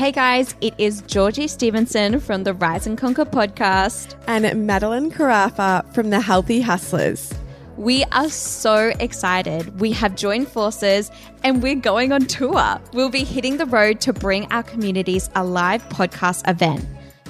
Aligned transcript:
Hey 0.00 0.12
guys, 0.12 0.54
it 0.62 0.72
is 0.78 1.02
Georgie 1.02 1.46
Stevenson 1.46 2.20
from 2.20 2.44
the 2.44 2.54
Rise 2.54 2.86
and 2.86 2.96
Conquer 2.96 3.26
podcast. 3.26 4.18
And 4.26 4.66
Madeline 4.66 5.10
Calfas 5.10 5.92
from 5.92 6.08
the 6.08 6.20
Healthy 6.20 6.62
Hustlers. 6.62 7.34
We 7.76 8.04
are 8.04 8.30
so 8.30 8.94
excited. 8.98 9.78
We 9.78 9.92
have 9.92 10.16
joined 10.16 10.48
forces 10.48 11.10
and 11.44 11.62
we're 11.62 11.74
going 11.74 12.12
on 12.12 12.24
tour. 12.24 12.80
We'll 12.94 13.10
be 13.10 13.24
hitting 13.24 13.58
the 13.58 13.66
road 13.66 14.00
to 14.00 14.14
bring 14.14 14.50
our 14.50 14.62
communities 14.62 15.28
a 15.34 15.44
live 15.44 15.86
podcast 15.90 16.48
event. 16.48 16.82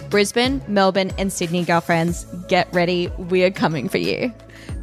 Brisbane, 0.09 0.62
Melbourne, 0.68 1.11
and 1.18 1.32
Sydney 1.32 1.64
girlfriends, 1.64 2.25
get 2.46 2.73
ready. 2.73 3.09
We're 3.18 3.50
coming 3.50 3.89
for 3.89 3.98
you. 3.98 4.32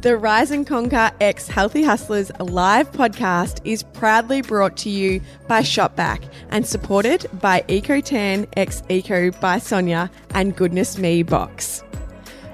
The 0.00 0.16
Rise 0.16 0.52
and 0.52 0.64
Conquer 0.64 1.10
X 1.20 1.48
Healthy 1.48 1.82
Hustlers 1.82 2.30
live 2.38 2.92
podcast 2.92 3.60
is 3.64 3.82
proudly 3.82 4.42
brought 4.42 4.76
to 4.78 4.90
you 4.90 5.20
by 5.48 5.62
Shopback 5.62 6.22
and 6.50 6.64
supported 6.64 7.26
by 7.40 7.62
EcoTan 7.62 8.46
X 8.56 8.82
Eco 8.88 9.32
by 9.32 9.58
Sonya 9.58 10.08
and 10.34 10.54
Goodness 10.54 10.98
Me 10.98 11.24
Box. 11.24 11.82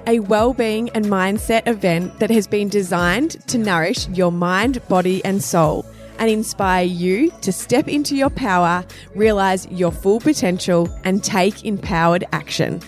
A 0.07 0.21
well-being 0.21 0.89
and 0.89 1.05
mindset 1.05 1.67
event 1.67 2.19
that 2.19 2.31
has 2.31 2.47
been 2.47 2.67
designed 2.67 3.31
to 3.47 3.59
nourish 3.59 4.07
your 4.09 4.31
mind, 4.31 4.81
body, 4.87 5.23
and 5.23 5.43
soul 5.43 5.85
and 6.17 6.31
inspire 6.31 6.85
you 6.85 7.31
to 7.41 7.51
step 7.51 7.87
into 7.87 8.15
your 8.15 8.31
power, 8.31 8.83
realize 9.13 9.67
your 9.67 9.91
full 9.91 10.19
potential, 10.19 10.89
and 11.03 11.23
take 11.23 11.63
empowered 11.63 12.23
action. 12.31 12.81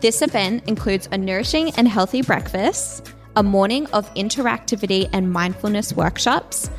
This 0.00 0.22
event 0.22 0.66
includes 0.66 1.08
a 1.12 1.18
nourishing 1.18 1.70
and 1.76 1.86
healthy 1.86 2.22
breakfast 2.22 3.12
a 3.36 3.42
morning 3.42 3.86
of 3.88 4.12
interactivity 4.14 5.08
and 5.12 5.32
mindfulness 5.32 5.92
workshops, 5.92 6.70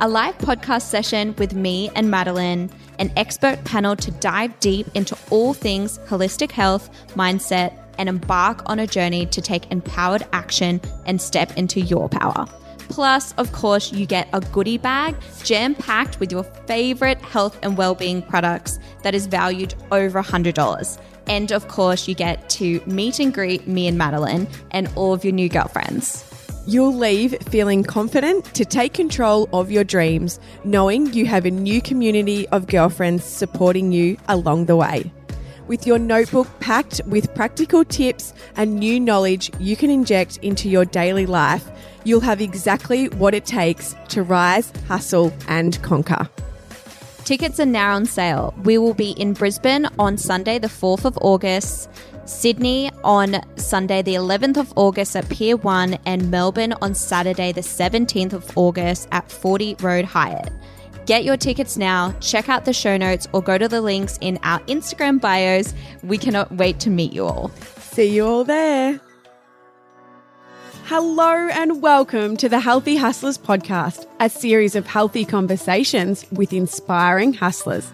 a 0.00 0.08
live 0.08 0.36
podcast 0.38 0.82
session 0.82 1.34
with 1.38 1.54
me 1.54 1.90
and 1.94 2.10
Madeline, 2.10 2.70
an 2.98 3.12
expert 3.16 3.62
panel 3.64 3.96
to 3.96 4.10
dive 4.12 4.58
deep 4.60 4.86
into 4.94 5.16
all 5.30 5.54
things 5.54 5.98
holistic 6.06 6.50
health, 6.50 6.90
mindset, 7.14 7.78
and 7.98 8.08
embark 8.08 8.62
on 8.66 8.78
a 8.78 8.86
journey 8.86 9.26
to 9.26 9.40
take 9.40 9.70
empowered 9.70 10.26
action 10.32 10.80
and 11.06 11.20
step 11.20 11.56
into 11.56 11.80
your 11.80 12.08
power. 12.08 12.46
Plus, 12.88 13.32
of 13.32 13.50
course, 13.52 13.92
you 13.92 14.06
get 14.06 14.28
a 14.32 14.40
goodie 14.40 14.78
bag 14.78 15.16
jam 15.42 15.74
packed 15.74 16.20
with 16.20 16.30
your 16.30 16.44
favorite 16.66 17.20
health 17.20 17.58
and 17.62 17.76
well-being 17.76 18.22
products 18.22 18.78
that 19.02 19.14
is 19.14 19.26
valued 19.26 19.74
over 19.90 20.22
$100. 20.22 20.98
And 21.26 21.52
of 21.52 21.68
course, 21.68 22.08
you 22.08 22.14
get 22.14 22.48
to 22.50 22.80
meet 22.86 23.18
and 23.18 23.32
greet 23.32 23.66
me 23.66 23.86
and 23.86 23.98
Madeline 23.98 24.46
and 24.70 24.88
all 24.94 25.12
of 25.12 25.24
your 25.24 25.32
new 25.32 25.48
girlfriends. 25.48 26.24
You'll 26.68 26.94
leave 26.94 27.36
feeling 27.42 27.84
confident 27.84 28.44
to 28.54 28.64
take 28.64 28.92
control 28.92 29.48
of 29.52 29.70
your 29.70 29.84
dreams, 29.84 30.40
knowing 30.64 31.12
you 31.12 31.24
have 31.26 31.46
a 31.46 31.50
new 31.50 31.80
community 31.80 32.48
of 32.48 32.66
girlfriends 32.66 33.24
supporting 33.24 33.92
you 33.92 34.16
along 34.28 34.66
the 34.66 34.74
way. 34.74 35.12
With 35.68 35.86
your 35.86 35.98
notebook 35.98 36.48
packed 36.60 37.00
with 37.06 37.32
practical 37.34 37.84
tips 37.84 38.32
and 38.56 38.76
new 38.76 38.98
knowledge 38.98 39.50
you 39.58 39.76
can 39.76 39.90
inject 39.90 40.38
into 40.38 40.68
your 40.68 40.84
daily 40.84 41.26
life, 41.26 41.68
you'll 42.04 42.20
have 42.20 42.40
exactly 42.40 43.08
what 43.10 43.34
it 43.34 43.46
takes 43.46 43.94
to 44.08 44.22
rise, 44.22 44.72
hustle, 44.88 45.32
and 45.48 45.80
conquer. 45.82 46.28
Tickets 47.26 47.58
are 47.58 47.66
now 47.66 47.96
on 47.96 48.06
sale. 48.06 48.54
We 48.62 48.78
will 48.78 48.94
be 48.94 49.10
in 49.10 49.32
Brisbane 49.32 49.88
on 49.98 50.16
Sunday, 50.16 50.60
the 50.60 50.68
4th 50.68 51.04
of 51.04 51.18
August, 51.20 51.90
Sydney 52.24 52.88
on 53.02 53.42
Sunday, 53.56 54.00
the 54.00 54.14
11th 54.14 54.58
of 54.58 54.72
August 54.76 55.16
at 55.16 55.28
Pier 55.28 55.56
1, 55.56 55.98
and 56.06 56.30
Melbourne 56.30 56.74
on 56.80 56.94
Saturday, 56.94 57.50
the 57.50 57.62
17th 57.62 58.32
of 58.32 58.56
August 58.56 59.08
at 59.10 59.28
40 59.28 59.74
Road 59.80 60.04
Hyatt. 60.04 60.52
Get 61.06 61.24
your 61.24 61.36
tickets 61.36 61.76
now, 61.76 62.14
check 62.20 62.48
out 62.48 62.64
the 62.64 62.72
show 62.72 62.96
notes, 62.96 63.26
or 63.32 63.42
go 63.42 63.58
to 63.58 63.66
the 63.66 63.80
links 63.80 64.18
in 64.20 64.38
our 64.44 64.60
Instagram 64.60 65.20
bios. 65.20 65.74
We 66.04 66.18
cannot 66.18 66.52
wait 66.52 66.78
to 66.78 66.90
meet 66.90 67.12
you 67.12 67.24
all. 67.24 67.48
See 67.78 68.06
you 68.06 68.24
all 68.24 68.44
there. 68.44 69.00
Hello 70.88 71.48
and 71.48 71.82
welcome 71.82 72.36
to 72.36 72.48
the 72.48 72.60
Healthy 72.60 72.94
Hustlers 72.94 73.36
podcast, 73.36 74.06
a 74.20 74.30
series 74.30 74.76
of 74.76 74.86
healthy 74.86 75.24
conversations 75.24 76.24
with 76.30 76.52
inspiring 76.52 77.32
hustlers. 77.32 77.90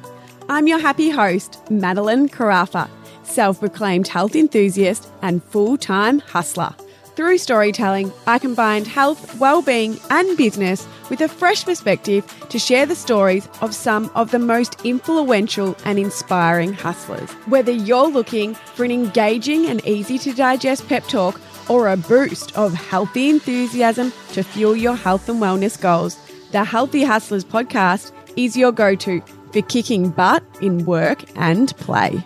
I'm 0.51 0.67
your 0.67 0.79
happy 0.79 1.09
host, 1.09 1.59
Madeline 1.71 2.29
Calfas, 2.29 2.91
self 3.23 3.61
proclaimed 3.61 4.09
health 4.09 4.37
enthusiast 4.37 5.09
and 5.23 5.43
full 5.43 5.79
time 5.79 6.19
hustler. 6.19 6.75
Through 7.17 7.39
storytelling, 7.39 8.13
I 8.27 8.39
combined 8.39 8.87
health, 8.87 9.39
well-being, 9.39 9.99
and 10.11 10.37
business 10.37 10.87
with 11.09 11.23
a 11.23 11.29
fresh 11.29 11.65
perspective 11.65 12.27
to 12.51 12.59
share 12.59 12.85
the 12.85 12.95
stories 12.95 13.49
of 13.63 13.75
some 13.75 14.11
of 14.15 14.33
the 14.33 14.39
most 14.39 14.85
influential 14.85 15.77
and 15.87 15.99
inspiring 15.99 16.75
hustlers. 16.75 17.31
Whether 17.47 17.73
you're 17.73 18.09
looking 18.09 18.55
for 18.55 18.85
an 18.85 18.91
engaging 18.91 19.67
and 19.67 19.83
easy 19.87 20.19
to 20.19 20.35
digest 20.35 20.89
pep 20.89 21.05
talk 21.05 21.41
or 21.69 21.89
a 21.89 21.97
boost 21.97 22.57
of 22.57 22.75
healthy 22.75 23.29
enthusiasm 23.29 24.13
to 24.33 24.43
fuel 24.43 24.77
your 24.77 24.97
health 24.97 25.29
and 25.29 25.41
wellness 25.41 25.81
goals, 25.81 26.17
the 26.53 26.65
Healthy 26.65 27.05
Hustlers 27.05 27.45
podcast 27.45 28.13
is 28.37 28.57
your 28.57 28.73
go 28.73 28.95
to 28.95 29.21
for 29.53 29.63
kicking 29.63 30.11
butt 30.11 30.43
in 30.61 30.85
work 30.85 31.25
and 31.37 31.77
play. 31.77 32.23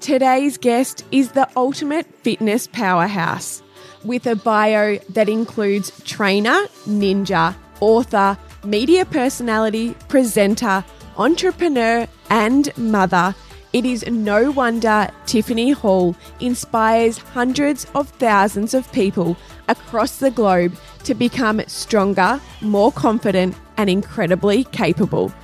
Today's 0.00 0.58
guest 0.58 1.04
is 1.12 1.32
the 1.32 1.48
ultimate 1.56 2.06
fitness 2.22 2.66
powerhouse 2.66 3.62
with 4.04 4.26
a 4.26 4.36
bio 4.36 4.98
that 5.10 5.28
includes 5.28 5.90
trainer, 6.04 6.66
ninja, 6.86 7.54
author, 7.80 8.36
media 8.64 9.04
personality, 9.06 9.94
presenter, 10.08 10.84
entrepreneur, 11.16 12.06
and 12.30 12.76
mother 12.76 13.34
it 13.74 13.84
is 13.84 14.06
no 14.06 14.50
wonder 14.52 15.10
Tiffany 15.26 15.72
Hall 15.72 16.16
inspires 16.38 17.18
hundreds 17.18 17.86
of 17.96 18.08
thousands 18.08 18.72
of 18.72 18.90
people 18.92 19.36
across 19.66 20.18
the 20.18 20.30
globe 20.30 20.76
to 21.02 21.12
become 21.12 21.60
stronger, 21.66 22.40
more 22.60 22.92
confident, 22.92 23.56
and 23.76 23.90
incredibly 23.90 24.62
capable. 24.62 25.34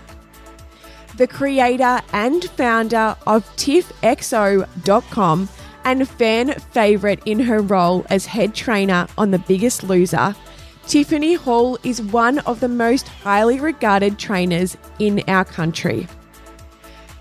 The 1.17 1.27
creator 1.27 2.01
and 2.13 2.45
founder 2.51 3.17
of 3.27 3.45
TiffXO.com 3.57 5.49
and 5.85 6.09
fan 6.09 6.53
favourite 6.53 7.23
in 7.27 7.41
her 7.41 7.61
role 7.61 8.07
as 8.11 8.27
head 8.27 8.55
trainer 8.55 9.09
on 9.19 9.33
The 9.33 9.41
Biggest 9.41 9.83
Loser, 9.83 10.37
Tiffany 10.87 11.35
Hall 11.35 11.79
is 11.83 12.01
one 12.01 12.39
of 12.41 12.61
the 12.61 12.69
most 12.69 13.09
highly 13.09 13.59
regarded 13.59 14.21
trainers 14.21 14.77
in 15.01 15.25
our 15.27 15.45
country 15.45 16.07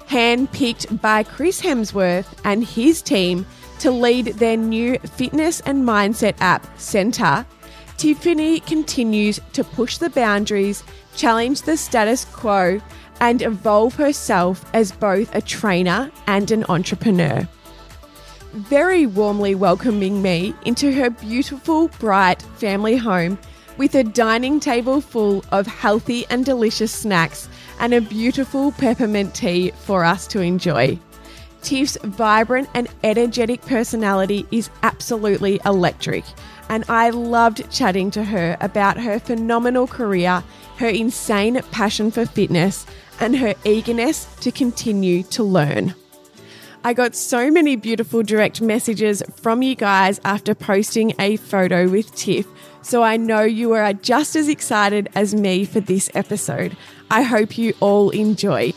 handpicked 0.10 1.00
by 1.02 1.22
Chris 1.22 1.62
Hemsworth 1.62 2.28
and 2.44 2.64
his 2.64 3.02
team 3.02 3.46
to 3.78 3.92
lead 3.92 4.26
their 4.26 4.58
new 4.58 4.98
fitness 5.00 5.62
and 5.62 5.88
mindset 5.88 6.36
app, 6.40 6.66
Centr, 6.78 7.46
Tiffany 7.98 8.60
continues 8.62 9.40
to 9.54 9.64
push 9.64 9.98
the 9.98 10.10
boundaries, 10.10 10.84
challenge 11.16 11.62
the 11.62 11.78
status 11.78 12.26
quo, 12.26 12.82
and 13.20 13.42
evolve 13.42 13.96
herself 13.96 14.66
as 14.74 14.92
both 14.92 15.34
a 15.36 15.42
trainer 15.42 16.10
and 16.26 16.50
an 16.50 16.66
entrepreneur. 16.70 17.48
Very 18.54 19.06
warmly 19.06 19.54
welcoming 19.54 20.22
me 20.22 20.56
into 20.66 20.92
her 20.92 21.10
beautiful, 21.10 21.90
bright 22.00 22.42
family 22.58 22.96
home 22.96 23.38
with 23.78 23.94
a 23.96 24.04
dining 24.04 24.60
table 24.60 25.02
full 25.02 25.44
of 25.52 25.68
healthy 25.68 26.26
and 26.30 26.46
delicious 26.46 26.92
snacks 26.92 27.48
and 27.80 27.94
a 27.94 28.02
beautiful 28.02 28.72
peppermint 28.74 29.34
tea 29.34 29.72
for 29.72 30.04
us 30.04 30.28
to 30.28 30.42
enjoy. 30.42 31.00
Tiff's 31.62 31.98
vibrant 32.04 32.70
and 32.74 32.88
energetic 33.04 33.62
personality 33.62 34.46
is 34.52 34.70
absolutely 34.84 35.60
electric, 35.66 36.24
and 36.70 36.86
I 36.88 37.10
loved 37.10 37.70
chatting 37.72 38.12
to 38.12 38.24
her 38.24 38.56
about 38.62 38.98
her 38.98 39.20
phenomenal 39.20 39.88
career, 39.88 40.44
her 40.78 40.88
insane 40.88 41.62
passion 41.72 42.12
for 42.12 42.26
fitness, 42.26 42.86
and 43.20 43.38
her 43.38 43.56
eagerness 43.66 44.26
to 44.38 44.52
continue 44.52 45.24
to 45.24 45.44
learn. 45.44 45.94
I 46.82 46.94
got 46.94 47.14
so 47.14 47.52
many 47.52 47.76
beautiful 47.76 48.24
direct 48.24 48.62
messages 48.62 49.22
from 49.36 49.62
you 49.62 49.76
guys 49.76 50.22
after 50.24 50.56
posting 50.56 51.14
a 51.20 51.36
photo 51.36 51.90
with 51.90 52.16
Tiff, 52.16 52.48
so 52.82 53.04
I 53.04 53.18
know 53.18 53.42
you 53.42 53.74
are 53.74 53.92
just 53.92 54.38
as 54.38 54.48
excited 54.48 55.10
as 55.14 55.36
me 55.36 55.66
for 55.66 55.82
this 55.82 56.10
episode. 56.14 56.78
I 57.12 57.24
hope 57.24 57.58
you 57.58 57.74
all 57.82 58.12
enjoy. 58.12 58.72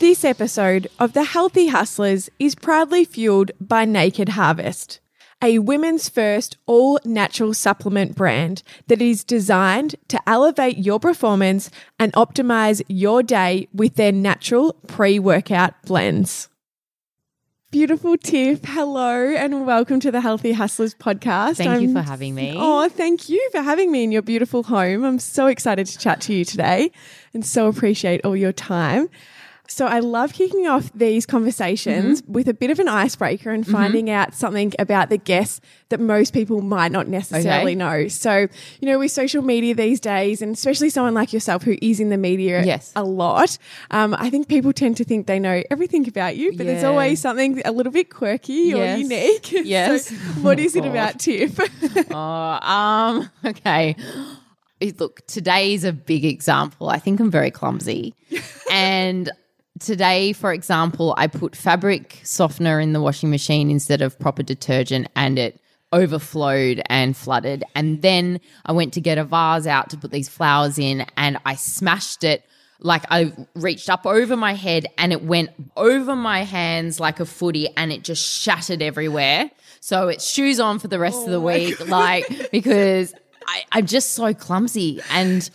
This 0.00 0.22
episode 0.22 0.86
of 0.98 1.14
The 1.14 1.24
Healthy 1.24 1.68
Hustlers 1.68 2.28
is 2.38 2.54
proudly 2.54 3.06
fueled 3.06 3.50
by 3.58 3.86
Naked 3.86 4.30
Harvest, 4.30 5.00
a 5.42 5.58
women's 5.60 6.08
first 6.08 6.56
all 6.66 6.98
natural 7.04 7.54
supplement 7.54 8.16
brand 8.16 8.62
that 8.88 9.00
is 9.00 9.22
designed 9.22 9.94
to 10.08 10.20
elevate 10.28 10.78
your 10.78 10.98
performance 10.98 11.70
and 11.98 12.12
optimize 12.14 12.82
your 12.88 13.22
day 13.22 13.68
with 13.72 13.94
their 13.94 14.12
natural 14.12 14.74
pre 14.86 15.18
workout 15.18 15.74
blends. 15.82 16.48
Beautiful 17.70 18.16
Tiff, 18.16 18.64
hello 18.64 19.34
and 19.34 19.66
welcome 19.66 20.00
to 20.00 20.10
the 20.10 20.22
Healthy 20.22 20.52
Hustlers 20.52 20.94
podcast. 20.94 21.56
Thank 21.56 21.82
you 21.82 21.88
I'm- 21.88 21.92
for 21.92 22.00
having 22.02 22.34
me. 22.34 22.54
Oh, 22.56 22.88
thank 22.88 23.28
you 23.28 23.46
for 23.52 23.60
having 23.60 23.92
me 23.92 24.04
in 24.04 24.10
your 24.10 24.22
beautiful 24.22 24.62
home. 24.62 25.04
I'm 25.04 25.18
so 25.18 25.46
excited 25.48 25.86
to 25.86 25.98
chat 25.98 26.22
to 26.22 26.34
you 26.34 26.46
today 26.46 26.90
and 27.34 27.44
so 27.44 27.68
appreciate 27.68 28.24
all 28.24 28.34
your 28.34 28.52
time. 28.52 29.10
So, 29.70 29.84
I 29.86 30.00
love 30.00 30.32
kicking 30.32 30.66
off 30.66 30.90
these 30.94 31.26
conversations 31.26 32.22
Mm-hmm. 32.22 32.32
with 32.32 32.48
a 32.48 32.54
bit 32.54 32.70
of 32.70 32.78
an 32.78 32.88
icebreaker 32.88 33.50
and 33.50 33.66
finding 33.66 34.08
out 34.08 34.34
something 34.34 34.72
about 34.78 35.10
the 35.10 35.18
guests 35.18 35.60
that 35.90 36.00
most 36.00 36.32
people 36.32 36.62
might 36.62 36.90
not 36.90 37.06
necessarily 37.06 37.72
Okay. 37.72 37.74
know. 37.74 38.08
So, 38.08 38.48
you 38.80 38.86
know, 38.88 38.98
with 38.98 39.10
social 39.12 39.42
media 39.42 39.74
these 39.74 40.00
days, 40.00 40.40
and 40.40 40.54
especially 40.54 40.88
someone 40.90 41.12
like 41.14 41.32
yourself 41.34 41.64
who 41.64 41.76
is 41.82 42.00
in 42.00 42.08
the 42.08 42.16
media 42.16 42.64
Yes. 42.64 42.92
a 42.96 43.04
lot, 43.04 43.58
um, 43.90 44.14
I 44.18 44.30
think 44.30 44.48
people 44.48 44.72
tend 44.72 44.96
to 44.98 45.04
think 45.04 45.26
they 45.26 45.38
know 45.38 45.62
everything 45.70 46.08
about 46.08 46.36
you, 46.36 46.52
but 46.56 46.64
there's 46.66 46.84
always 46.84 47.20
something 47.20 47.60
a 47.66 47.72
little 47.72 47.92
bit 47.92 48.08
quirky 48.10 48.72
or 48.74 48.96
unique. 48.96 49.52
Yes. 49.64 50.06
so, 50.08 50.14
what 50.42 50.58
Oh, 50.58 50.62
is 50.62 50.76
it 50.76 50.80
God. 50.84 50.90
about 50.90 51.18
Tiff? 51.20 51.58
Oh, 52.10 52.58
um, 52.62 53.30
okay. 53.44 53.94
Look, 54.98 55.26
today 55.26 55.74
is 55.74 55.84
a 55.84 55.92
big 55.92 56.24
example. 56.24 56.88
I 56.88 56.98
think 56.98 57.20
I'm 57.20 57.30
very 57.30 57.50
clumsy. 57.50 58.14
and 58.70 59.30
today, 59.80 60.32
for 60.32 60.52
example, 60.52 61.14
I 61.16 61.26
put 61.26 61.56
fabric 61.56 62.20
softener 62.24 62.80
in 62.80 62.92
the 62.92 63.00
washing 63.00 63.30
machine 63.30 63.70
instead 63.70 64.02
of 64.02 64.18
proper 64.18 64.42
detergent 64.42 65.08
and 65.16 65.38
it 65.38 65.60
overflowed 65.92 66.82
and 66.86 67.16
flooded. 67.16 67.64
And 67.74 68.02
then 68.02 68.40
I 68.66 68.72
went 68.72 68.92
to 68.94 69.00
get 69.00 69.18
a 69.18 69.24
vase 69.24 69.66
out 69.66 69.90
to 69.90 69.96
put 69.96 70.10
these 70.10 70.28
flowers 70.28 70.78
in 70.78 71.06
and 71.16 71.38
I 71.44 71.54
smashed 71.54 72.24
it. 72.24 72.44
Like 72.80 73.04
I 73.10 73.32
reached 73.54 73.90
up 73.90 74.06
over 74.06 74.36
my 74.36 74.52
head 74.52 74.86
and 74.98 75.12
it 75.12 75.24
went 75.24 75.50
over 75.76 76.14
my 76.14 76.44
hands 76.44 77.00
like 77.00 77.20
a 77.20 77.26
footy 77.26 77.68
and 77.76 77.90
it 77.90 78.04
just 78.04 78.24
shattered 78.24 78.82
everywhere. 78.82 79.50
So 79.80 80.08
it's 80.08 80.28
shoes 80.28 80.60
on 80.60 80.78
for 80.78 80.88
the 80.88 80.98
rest 80.98 81.24
of 81.24 81.30
the 81.30 81.40
oh 81.40 81.46
week, 81.46 81.86
like 81.88 82.50
because 82.52 83.14
I, 83.46 83.64
I'm 83.72 83.86
just 83.86 84.12
so 84.12 84.34
clumsy 84.34 85.00
and 85.10 85.48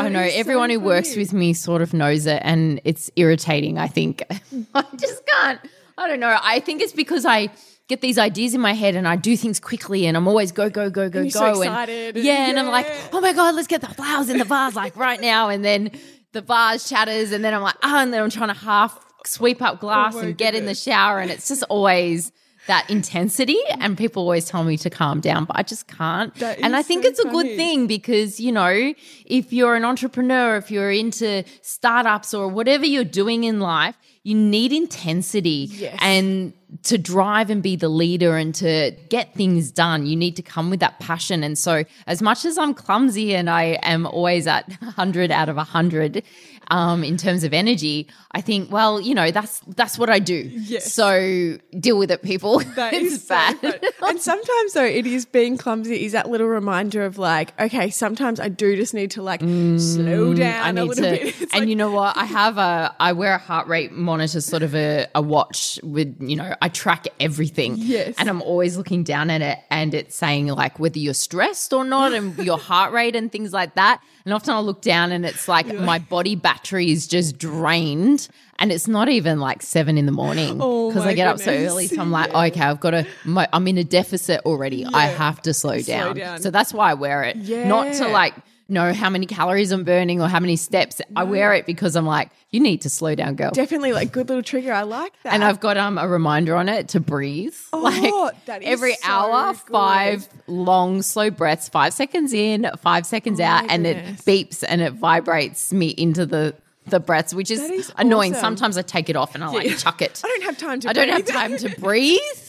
I 0.00 0.04
That 0.04 0.12
know 0.12 0.22
is 0.22 0.34
so 0.34 0.40
everyone 0.40 0.70
who 0.70 0.80
works 0.80 1.16
with 1.16 1.32
me 1.32 1.52
sort 1.52 1.82
of 1.82 1.92
knows 1.92 2.26
it 2.26 2.40
and 2.44 2.80
it's 2.84 3.10
irritating, 3.16 3.78
I 3.78 3.88
think. 3.88 4.22
I 4.74 4.84
just 4.96 5.26
can't. 5.26 5.60
I 5.96 6.08
don't 6.08 6.20
know. 6.20 6.38
I 6.42 6.60
think 6.60 6.80
it's 6.82 6.92
because 6.92 7.24
I 7.26 7.48
get 7.88 8.00
these 8.00 8.18
ideas 8.18 8.54
in 8.54 8.60
my 8.60 8.74
head 8.74 8.94
and 8.94 9.08
I 9.08 9.16
do 9.16 9.36
things 9.36 9.58
quickly 9.58 10.06
and 10.06 10.16
I'm 10.16 10.28
always 10.28 10.52
go, 10.52 10.68
go, 10.70 10.90
go, 10.90 11.08
go, 11.08 11.24
go. 11.24 11.28
so 11.30 11.46
and- 11.46 11.56
excited 11.56 12.16
and- 12.16 12.24
yeah, 12.24 12.48
and 12.48 12.58
I'm 12.58 12.68
like, 12.68 12.86
oh 13.12 13.20
my 13.20 13.32
God, 13.32 13.54
let's 13.54 13.66
get 13.66 13.80
the 13.80 13.88
flowers 13.88 14.28
in 14.28 14.38
the 14.38 14.44
vase 14.44 14.76
like 14.76 14.96
right 14.96 15.20
now. 15.20 15.48
And 15.48 15.64
then 15.64 15.90
the 16.32 16.42
vase 16.42 16.86
shatters 16.86 17.32
and 17.32 17.42
then 17.44 17.54
I'm 17.54 17.62
like, 17.62 17.76
oh, 17.82 17.98
and 17.98 18.12
then 18.12 18.22
I'm 18.22 18.30
trying 18.30 18.48
to 18.48 18.60
half 18.60 18.98
sweep 19.24 19.60
up 19.62 19.80
glass 19.80 20.14
Oh 20.14 20.20
and 20.20 20.36
get 20.36 20.54
in 20.54 20.66
the 20.66 20.74
shower. 20.74 21.18
And 21.18 21.30
it's 21.30 21.48
just 21.48 21.64
always 21.64 22.30
that 22.68 22.88
intensity. 22.88 23.58
And 23.80 23.98
people 23.98 24.22
always 24.22 24.46
tell 24.46 24.62
me 24.64 24.76
to 24.78 24.88
calm 24.88 25.20
down, 25.20 25.44
but 25.44 25.56
I 25.58 25.62
just 25.62 25.88
can't. 25.88 26.32
And 26.42 26.74
I 26.76 26.82
think 26.82 27.02
so 27.02 27.10
it's 27.10 27.18
a 27.18 27.24
funny. 27.24 27.48
good 27.48 27.56
thing 27.56 27.86
because, 27.86 28.38
you 28.40 28.52
know, 28.52 28.94
if 29.26 29.52
you're 29.52 29.74
an 29.74 29.84
entrepreneur, 29.84 30.56
if 30.56 30.70
you're 30.70 30.90
into 30.92 31.44
startups 31.62 32.32
or 32.32 32.48
whatever 32.48 32.86
you're 32.86 33.04
doing 33.04 33.44
in 33.44 33.60
life, 33.60 33.96
you 34.22 34.34
need 34.34 34.72
intensity 34.72 35.68
Yes. 35.70 35.98
and 36.00 36.52
to 36.84 36.98
drive 36.98 37.50
and 37.50 37.62
be 37.62 37.76
the 37.76 37.88
leader 37.88 38.36
and 38.36 38.54
to 38.56 38.92
get 39.08 39.34
things 39.34 39.70
done. 39.70 40.06
You 40.06 40.16
need 40.16 40.36
to 40.36 40.42
come 40.42 40.68
with 40.70 40.80
that 40.80 40.98
passion. 41.00 41.42
And 41.42 41.56
so, 41.58 41.84
as 42.06 42.20
much 42.22 42.44
as 42.44 42.58
I'm 42.58 42.74
clumsy 42.74 43.34
and 43.34 43.48
I 43.48 43.78
am 43.82 44.06
always 44.06 44.46
at 44.46 44.68
100 44.80 45.30
out 45.30 45.48
of 45.48 45.56
100 45.56 46.22
um, 46.70 47.02
in 47.02 47.16
terms 47.16 47.44
of 47.44 47.54
energy, 47.54 48.08
I 48.32 48.42
think, 48.42 48.70
well, 48.70 49.00
you 49.00 49.14
know, 49.14 49.30
that's 49.30 49.60
that's 49.68 49.98
what 49.98 50.10
I 50.10 50.18
do. 50.18 50.34
Yes. 50.52 50.92
So 50.92 51.56
deal 51.80 51.96
with 51.98 52.10
it, 52.10 52.22
people. 52.22 52.60
That 52.78 52.92
is 52.92 53.22
so 53.26 53.34
bad. 53.34 53.58
fun. 53.58 53.74
and 54.10 54.20
sometimes 54.20 54.74
though 54.74 54.84
it 54.84 55.06
is 55.06 55.24
being 55.26 55.56
clumsy 55.56 56.04
is 56.04 56.12
that 56.12 56.28
little 56.28 56.46
reminder 56.46 57.04
of 57.04 57.18
like, 57.18 57.58
okay, 57.60 57.88
sometimes 57.90 58.38
I 58.38 58.48
do 58.48 58.76
just 58.76 58.94
need 58.94 59.10
to 59.12 59.22
like 59.22 59.40
slow 59.40 60.34
down 60.34 60.48
Mm, 60.48 60.62
I 60.62 60.68
a 60.68 60.72
need 60.72 60.82
little 60.82 61.04
to, 61.04 61.10
bit. 61.10 61.34
And 61.40 61.60
like, 61.60 61.68
you 61.68 61.76
know 61.76 61.90
what? 61.90 62.16
I 62.16 62.24
have 62.24 62.58
a, 62.58 62.94
I 63.00 63.12
wear 63.12 63.34
a 63.34 63.38
heart 63.38 63.66
rate 63.68 63.92
monitor, 63.92 64.40
sort 64.40 64.62
of 64.62 64.74
a, 64.74 65.06
a 65.14 65.22
watch 65.22 65.80
with, 65.82 66.16
you 66.20 66.36
know, 66.36 66.54
I 66.60 66.68
track 66.68 67.06
everything. 67.20 67.74
Yes. 67.76 68.14
And 68.18 68.28
I'm 68.28 68.42
always 68.42 68.76
looking 68.76 69.04
down 69.04 69.30
at 69.30 69.42
it 69.42 69.58
and 69.70 69.94
it's 69.94 70.14
saying 70.14 70.48
like 70.48 70.78
whether 70.78 70.98
you're 70.98 71.14
stressed 71.14 71.72
or 71.72 71.84
not 71.84 72.12
and 72.12 72.36
your 72.44 72.58
heart 72.58 72.92
rate 72.92 73.16
and 73.16 73.30
things 73.30 73.52
like 73.52 73.74
that. 73.74 74.00
And 74.24 74.34
often 74.34 74.54
I'll 74.54 74.64
look 74.64 74.82
down 74.82 75.12
and 75.12 75.24
it's 75.24 75.48
like 75.48 75.66
my 75.72 75.98
body 75.98 76.34
battery 76.34 76.90
is 76.90 77.06
just 77.06 77.38
drained 77.38 78.28
and 78.58 78.72
it's 78.72 78.88
not 78.88 79.08
even 79.08 79.40
like 79.40 79.62
seven 79.62 79.96
in 79.96 80.06
the 80.06 80.12
morning 80.12 80.58
Oh 80.60 80.88
because 80.88 81.04
my 81.04 81.10
I 81.10 81.14
get 81.14 81.28
up 81.28 81.38
so 81.38 81.52
early. 81.52 81.86
So 81.86 82.00
I'm 82.00 82.10
like, 82.10 82.34
okay, 82.34 82.60
I've 82.60 82.80
got 82.80 82.90
to, 82.90 83.06
my, 83.24 83.48
I'm 83.52 83.66
in 83.68 83.78
a 83.78 83.84
deficit 83.84 84.40
already. 84.44 84.84
I 84.84 85.06
have 85.06 85.40
to 85.42 85.54
slow 85.54 85.80
down. 85.80 86.16
down. 86.16 86.40
So 86.40 86.50
that's 86.50 86.74
why 86.74 86.90
I 86.90 86.94
wear 86.94 87.22
it. 87.24 87.36
Not 87.36 87.94
to 87.94 88.08
like, 88.08 88.34
know 88.68 88.92
how 88.92 89.08
many 89.10 89.26
calories 89.26 89.72
I'm 89.72 89.84
burning 89.84 90.20
or 90.20 90.28
how 90.28 90.40
many 90.40 90.56
steps. 90.56 91.00
I 91.16 91.24
wear 91.24 91.54
it 91.54 91.64
because 91.66 91.96
I'm 91.96 92.04
like, 92.06 92.30
you 92.50 92.60
need 92.60 92.82
to 92.82 92.90
slow 92.90 93.14
down, 93.14 93.34
girl. 93.34 93.50
definitely 93.50 93.92
like 93.92 94.12
good 94.12 94.28
little 94.28 94.42
trigger. 94.42 94.72
I 94.72 94.82
like 94.82 95.12
that. 95.22 95.32
and 95.34 95.42
I've 95.44 95.60
got 95.60 95.76
um 95.76 95.98
a 95.98 96.06
reminder 96.08 96.54
on 96.56 96.68
it 96.68 96.88
to 96.88 97.00
breathe. 97.00 97.54
Oh, 97.72 97.80
like 97.80 98.44
that 98.46 98.62
is 98.62 98.68
every 98.68 98.94
so 98.94 99.08
hour, 99.08 99.52
good. 99.52 99.72
five 99.72 100.28
long 100.46 101.02
slow 101.02 101.30
breaths, 101.30 101.68
five 101.68 101.92
seconds 101.94 102.32
in, 102.32 102.70
five 102.78 103.06
seconds 103.06 103.40
out, 103.40 103.64
Oh 103.64 103.66
my 103.66 103.72
and 103.74 103.84
goodness. 103.84 104.20
it 104.20 104.30
beeps 104.50 104.64
and 104.66 104.80
it 104.80 104.92
vibrates 104.94 105.72
me 105.72 105.88
into 105.88 106.26
the 106.26 106.54
the 106.86 106.98
breaths, 107.00 107.34
which 107.34 107.50
is, 107.50 107.60
is 107.60 107.92
annoying. 107.98 108.32
awesome. 108.32 108.40
Sometimes 108.56 108.78
I 108.78 108.82
take 108.82 109.10
it 109.10 109.16
off 109.16 109.34
and 109.34 109.44
I 109.44 109.48
like 109.48 109.76
chuck 109.76 110.00
it. 110.00 110.22
I 110.24 110.28
don't 110.28 110.42
have 110.44 110.56
time 110.58 110.80
to 110.80 110.88
I 110.88 110.92
don't 110.94 111.10
have 111.10 111.26
time 111.26 111.56
to 111.58 111.68
breathe. 111.80 112.18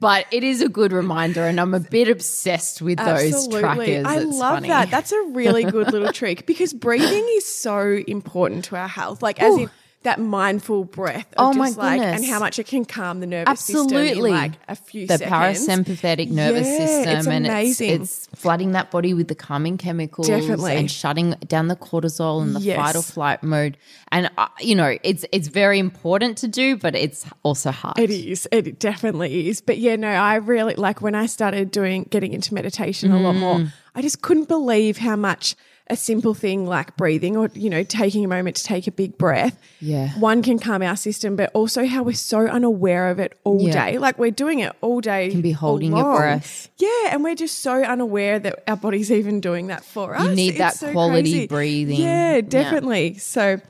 But 0.00 0.24
it 0.30 0.42
is 0.42 0.62
a 0.62 0.68
good 0.68 0.92
reminder, 0.92 1.44
and 1.46 1.60
I'm 1.60 1.74
a 1.74 1.80
bit 1.80 2.08
obsessed 2.08 2.80
with 2.80 2.98
those 2.98 3.46
trackers. 3.48 4.06
I 4.06 4.20
It's 4.20 4.38
love 4.38 4.54
funny. 4.56 4.68
that. 4.68 4.90
That's 4.90 5.12
a 5.12 5.20
really 5.32 5.62
good 5.64 5.92
little 5.92 6.10
trick 6.12 6.46
because 6.46 6.72
breathing 6.72 7.26
is 7.32 7.46
so 7.46 8.00
important 8.08 8.64
to 8.66 8.76
our 8.76 8.88
health. 8.88 9.22
Like 9.22 9.40
as 9.42 9.54
Ooh. 9.54 9.60
in 9.64 9.70
that 10.02 10.18
mindful 10.18 10.84
breath 10.84 11.26
of 11.36 11.48
Oh 11.48 11.52
my 11.52 11.66
just 11.68 11.76
like 11.78 12.00
and 12.00 12.24
how 12.24 12.38
much 12.38 12.58
it 12.58 12.66
can 12.66 12.86
calm 12.86 13.20
the 13.20 13.26
nervous 13.26 13.60
system 13.60 13.98
in 13.98 14.18
like 14.18 14.52
a 14.66 14.74
few 14.74 15.06
seconds. 15.06 15.20
the 15.20 15.28
seconds. 15.28 15.68
parasympathetic 16.00 16.30
nervous 16.30 16.66
Yeah, 16.66 16.76
system 16.78 17.16
it's 17.18 17.26
and 17.26 17.46
amazing. 17.46 17.90
it's, 18.02 18.26
it's 18.28 18.40
flooding 18.40 18.72
that 18.72 18.90
body 18.90 19.12
with 19.12 19.28
the 19.28 19.34
calming 19.34 19.76
chemicals 19.76 20.26
Definitely. 20.26 20.76
and 20.76 20.90
shutting 20.90 21.32
down 21.46 21.68
the 21.68 21.76
cortisol 21.76 22.40
and 22.42 22.56
the 22.56 22.60
Yes. 22.60 22.76
fight 22.76 22.96
or 22.96 23.02
flight 23.02 23.42
mode 23.42 23.76
and 24.10 24.30
uh, 24.38 24.48
you 24.58 24.74
know 24.74 24.96
it's 25.02 25.26
it's 25.32 25.48
very 25.48 25.78
important 25.78 26.38
to 26.38 26.48
do 26.48 26.76
but 26.78 26.94
it's 26.94 27.26
also 27.42 27.70
hard 27.70 27.98
It 27.98 28.10
is. 28.10 28.48
It 28.50 28.78
definitely 28.78 29.48
is. 29.48 29.60
But 29.60 29.76
yeah, 29.78 29.96
no, 29.96 30.08
I 30.08 30.36
really 30.36 30.74
like 30.76 31.02
when 31.02 31.14
I 31.14 31.26
started 31.26 31.70
doing 31.70 32.04
getting 32.10 32.32
into 32.32 32.54
meditation 32.54 33.12
a 33.12 33.20
lot 33.20 33.34
more. 33.34 33.56
Mm. 33.58 33.72
I 33.94 34.00
just 34.02 34.22
couldn't 34.22 34.48
believe 34.48 34.96
how 34.98 35.16
much 35.16 35.56
a 35.90 35.96
simple 35.96 36.34
thing 36.34 36.66
like 36.66 36.96
breathing 36.96 37.36
or 37.36 37.50
you 37.54 37.68
know 37.68 37.82
taking 37.82 38.24
a 38.24 38.28
moment 38.28 38.56
to 38.56 38.62
take 38.64 38.86
a 38.86 38.90
big 38.92 39.18
breath 39.18 39.58
Yeah. 39.80 40.08
one 40.18 40.42
can 40.42 40.58
calm 40.58 40.82
our 40.82 40.96
system 40.96 41.36
but 41.36 41.50
also 41.52 41.84
how 41.86 42.02
we're 42.04 42.14
so 42.14 42.46
unaware 42.46 43.08
of 43.10 43.18
it 43.18 43.38
all 43.44 43.60
Yeah. 43.60 43.72
day 43.90 43.98
like 43.98 44.18
we're 44.18 44.30
doing 44.30 44.60
it 44.60 44.72
all 44.80 45.00
day 45.00 45.30
can 45.30 45.40
be 45.42 45.52
holding 45.52 45.96
your 45.96 46.16
breath. 46.16 46.68
yeah 46.78 47.10
and 47.12 47.24
we're 47.24 47.34
just 47.34 47.58
so 47.60 47.82
unaware 47.82 48.38
that 48.38 48.62
our 48.68 48.76
body's 48.76 49.10
even 49.10 49.40
doing 49.40 49.66
that 49.66 49.84
for 49.84 50.14
us 50.16 50.28
You 50.28 50.34
need 50.36 50.48
It's 50.50 50.58
that 50.58 50.74
so 50.74 50.92
quality 50.92 51.32
crazy. 51.32 51.46
breathing. 51.48 52.00
yeah 52.00 52.34
Yeah. 52.36 52.40
definitely 52.42 53.14
so 53.18 53.60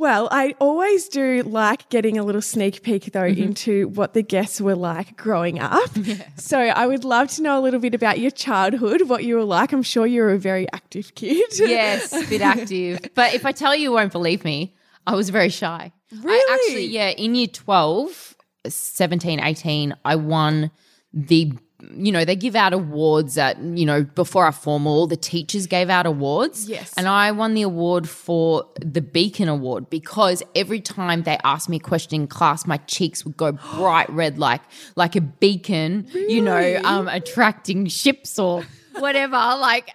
well, 0.00 0.28
I 0.32 0.54
always 0.58 1.08
do 1.08 1.42
like 1.42 1.88
getting 1.90 2.16
a 2.18 2.24
little 2.24 2.42
sneak 2.42 2.82
peek 2.82 3.12
though 3.12 3.20
Mm-hmm. 3.30 3.42
into 3.42 3.88
what 3.88 4.14
the 4.14 4.22
guests 4.22 4.60
were 4.60 4.74
like 4.74 5.16
growing 5.16 5.58
up. 5.60 5.90
So 6.36 6.58
I 6.58 6.86
would 6.86 7.04
love 7.04 7.28
to 7.36 7.42
know 7.42 7.58
a 7.60 7.62
little 7.66 7.80
bit 7.80 7.94
about 7.94 8.18
your 8.18 8.30
childhood, 8.30 9.02
what 9.08 9.24
you 9.24 9.36
were 9.36 9.44
like. 9.44 9.72
I'm 9.72 9.82
sure 9.84 10.06
you 10.06 10.22
were 10.22 10.32
a 10.32 10.38
very 10.38 10.66
active 10.72 11.14
kid. 11.14 11.46
yes 11.58 12.12
a 12.12 12.26
bit 12.28 12.40
active 12.40 12.98
but 13.14 13.34
if 13.34 13.44
i 13.46 13.52
tell 13.52 13.74
you 13.74 13.82
you 13.82 13.92
won't 13.92 14.12
believe 14.12 14.42
me 14.44 14.74
i 15.06 15.14
was 15.14 15.28
very 15.30 15.48
shy 15.48 15.92
I 16.12 16.16
Really? 16.22 16.54
actually 16.54 16.86
yeah 16.86 17.08
in 17.10 17.34
year 17.34 17.46
12 17.46 18.36
17 18.68 19.40
18 19.40 19.94
i 20.04 20.16
won 20.16 20.70
the 21.12 21.52
you 21.94 22.12
know 22.12 22.24
they 22.24 22.36
give 22.36 22.54
out 22.54 22.72
awards 22.72 23.38
at 23.38 23.58
you 23.60 23.86
know 23.86 24.04
before 24.04 24.44
our 24.44 24.52
formal 24.52 25.06
the 25.06 25.16
teachers 25.16 25.66
gave 25.66 25.88
out 25.88 26.06
awards 26.06 26.68
Yes. 26.68 26.92
and 26.96 27.08
i 27.08 27.32
won 27.32 27.54
the 27.54 27.62
award 27.62 28.08
for 28.08 28.66
the 28.80 29.00
beacon 29.00 29.48
award 29.48 29.88
because 29.90 30.42
every 30.54 30.80
time 30.80 31.22
they 31.22 31.38
asked 31.44 31.68
me 31.68 31.76
a 31.76 31.80
question 31.80 32.14
in 32.22 32.26
class 32.26 32.66
my 32.66 32.76
cheeks 32.78 33.24
would 33.24 33.36
go 33.36 33.52
bright 33.76 34.10
red 34.10 34.38
like 34.38 34.62
like 34.96 35.16
a 35.16 35.20
beacon 35.20 36.06
you 36.12 36.40
know 36.42 36.80
um 36.84 37.08
attracting 37.08 37.86
ships 37.86 38.38
or 38.38 38.62
whatever 38.98 39.36
like 39.36 39.94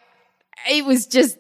it 0.70 0.86
was 0.86 1.06
just 1.06 1.38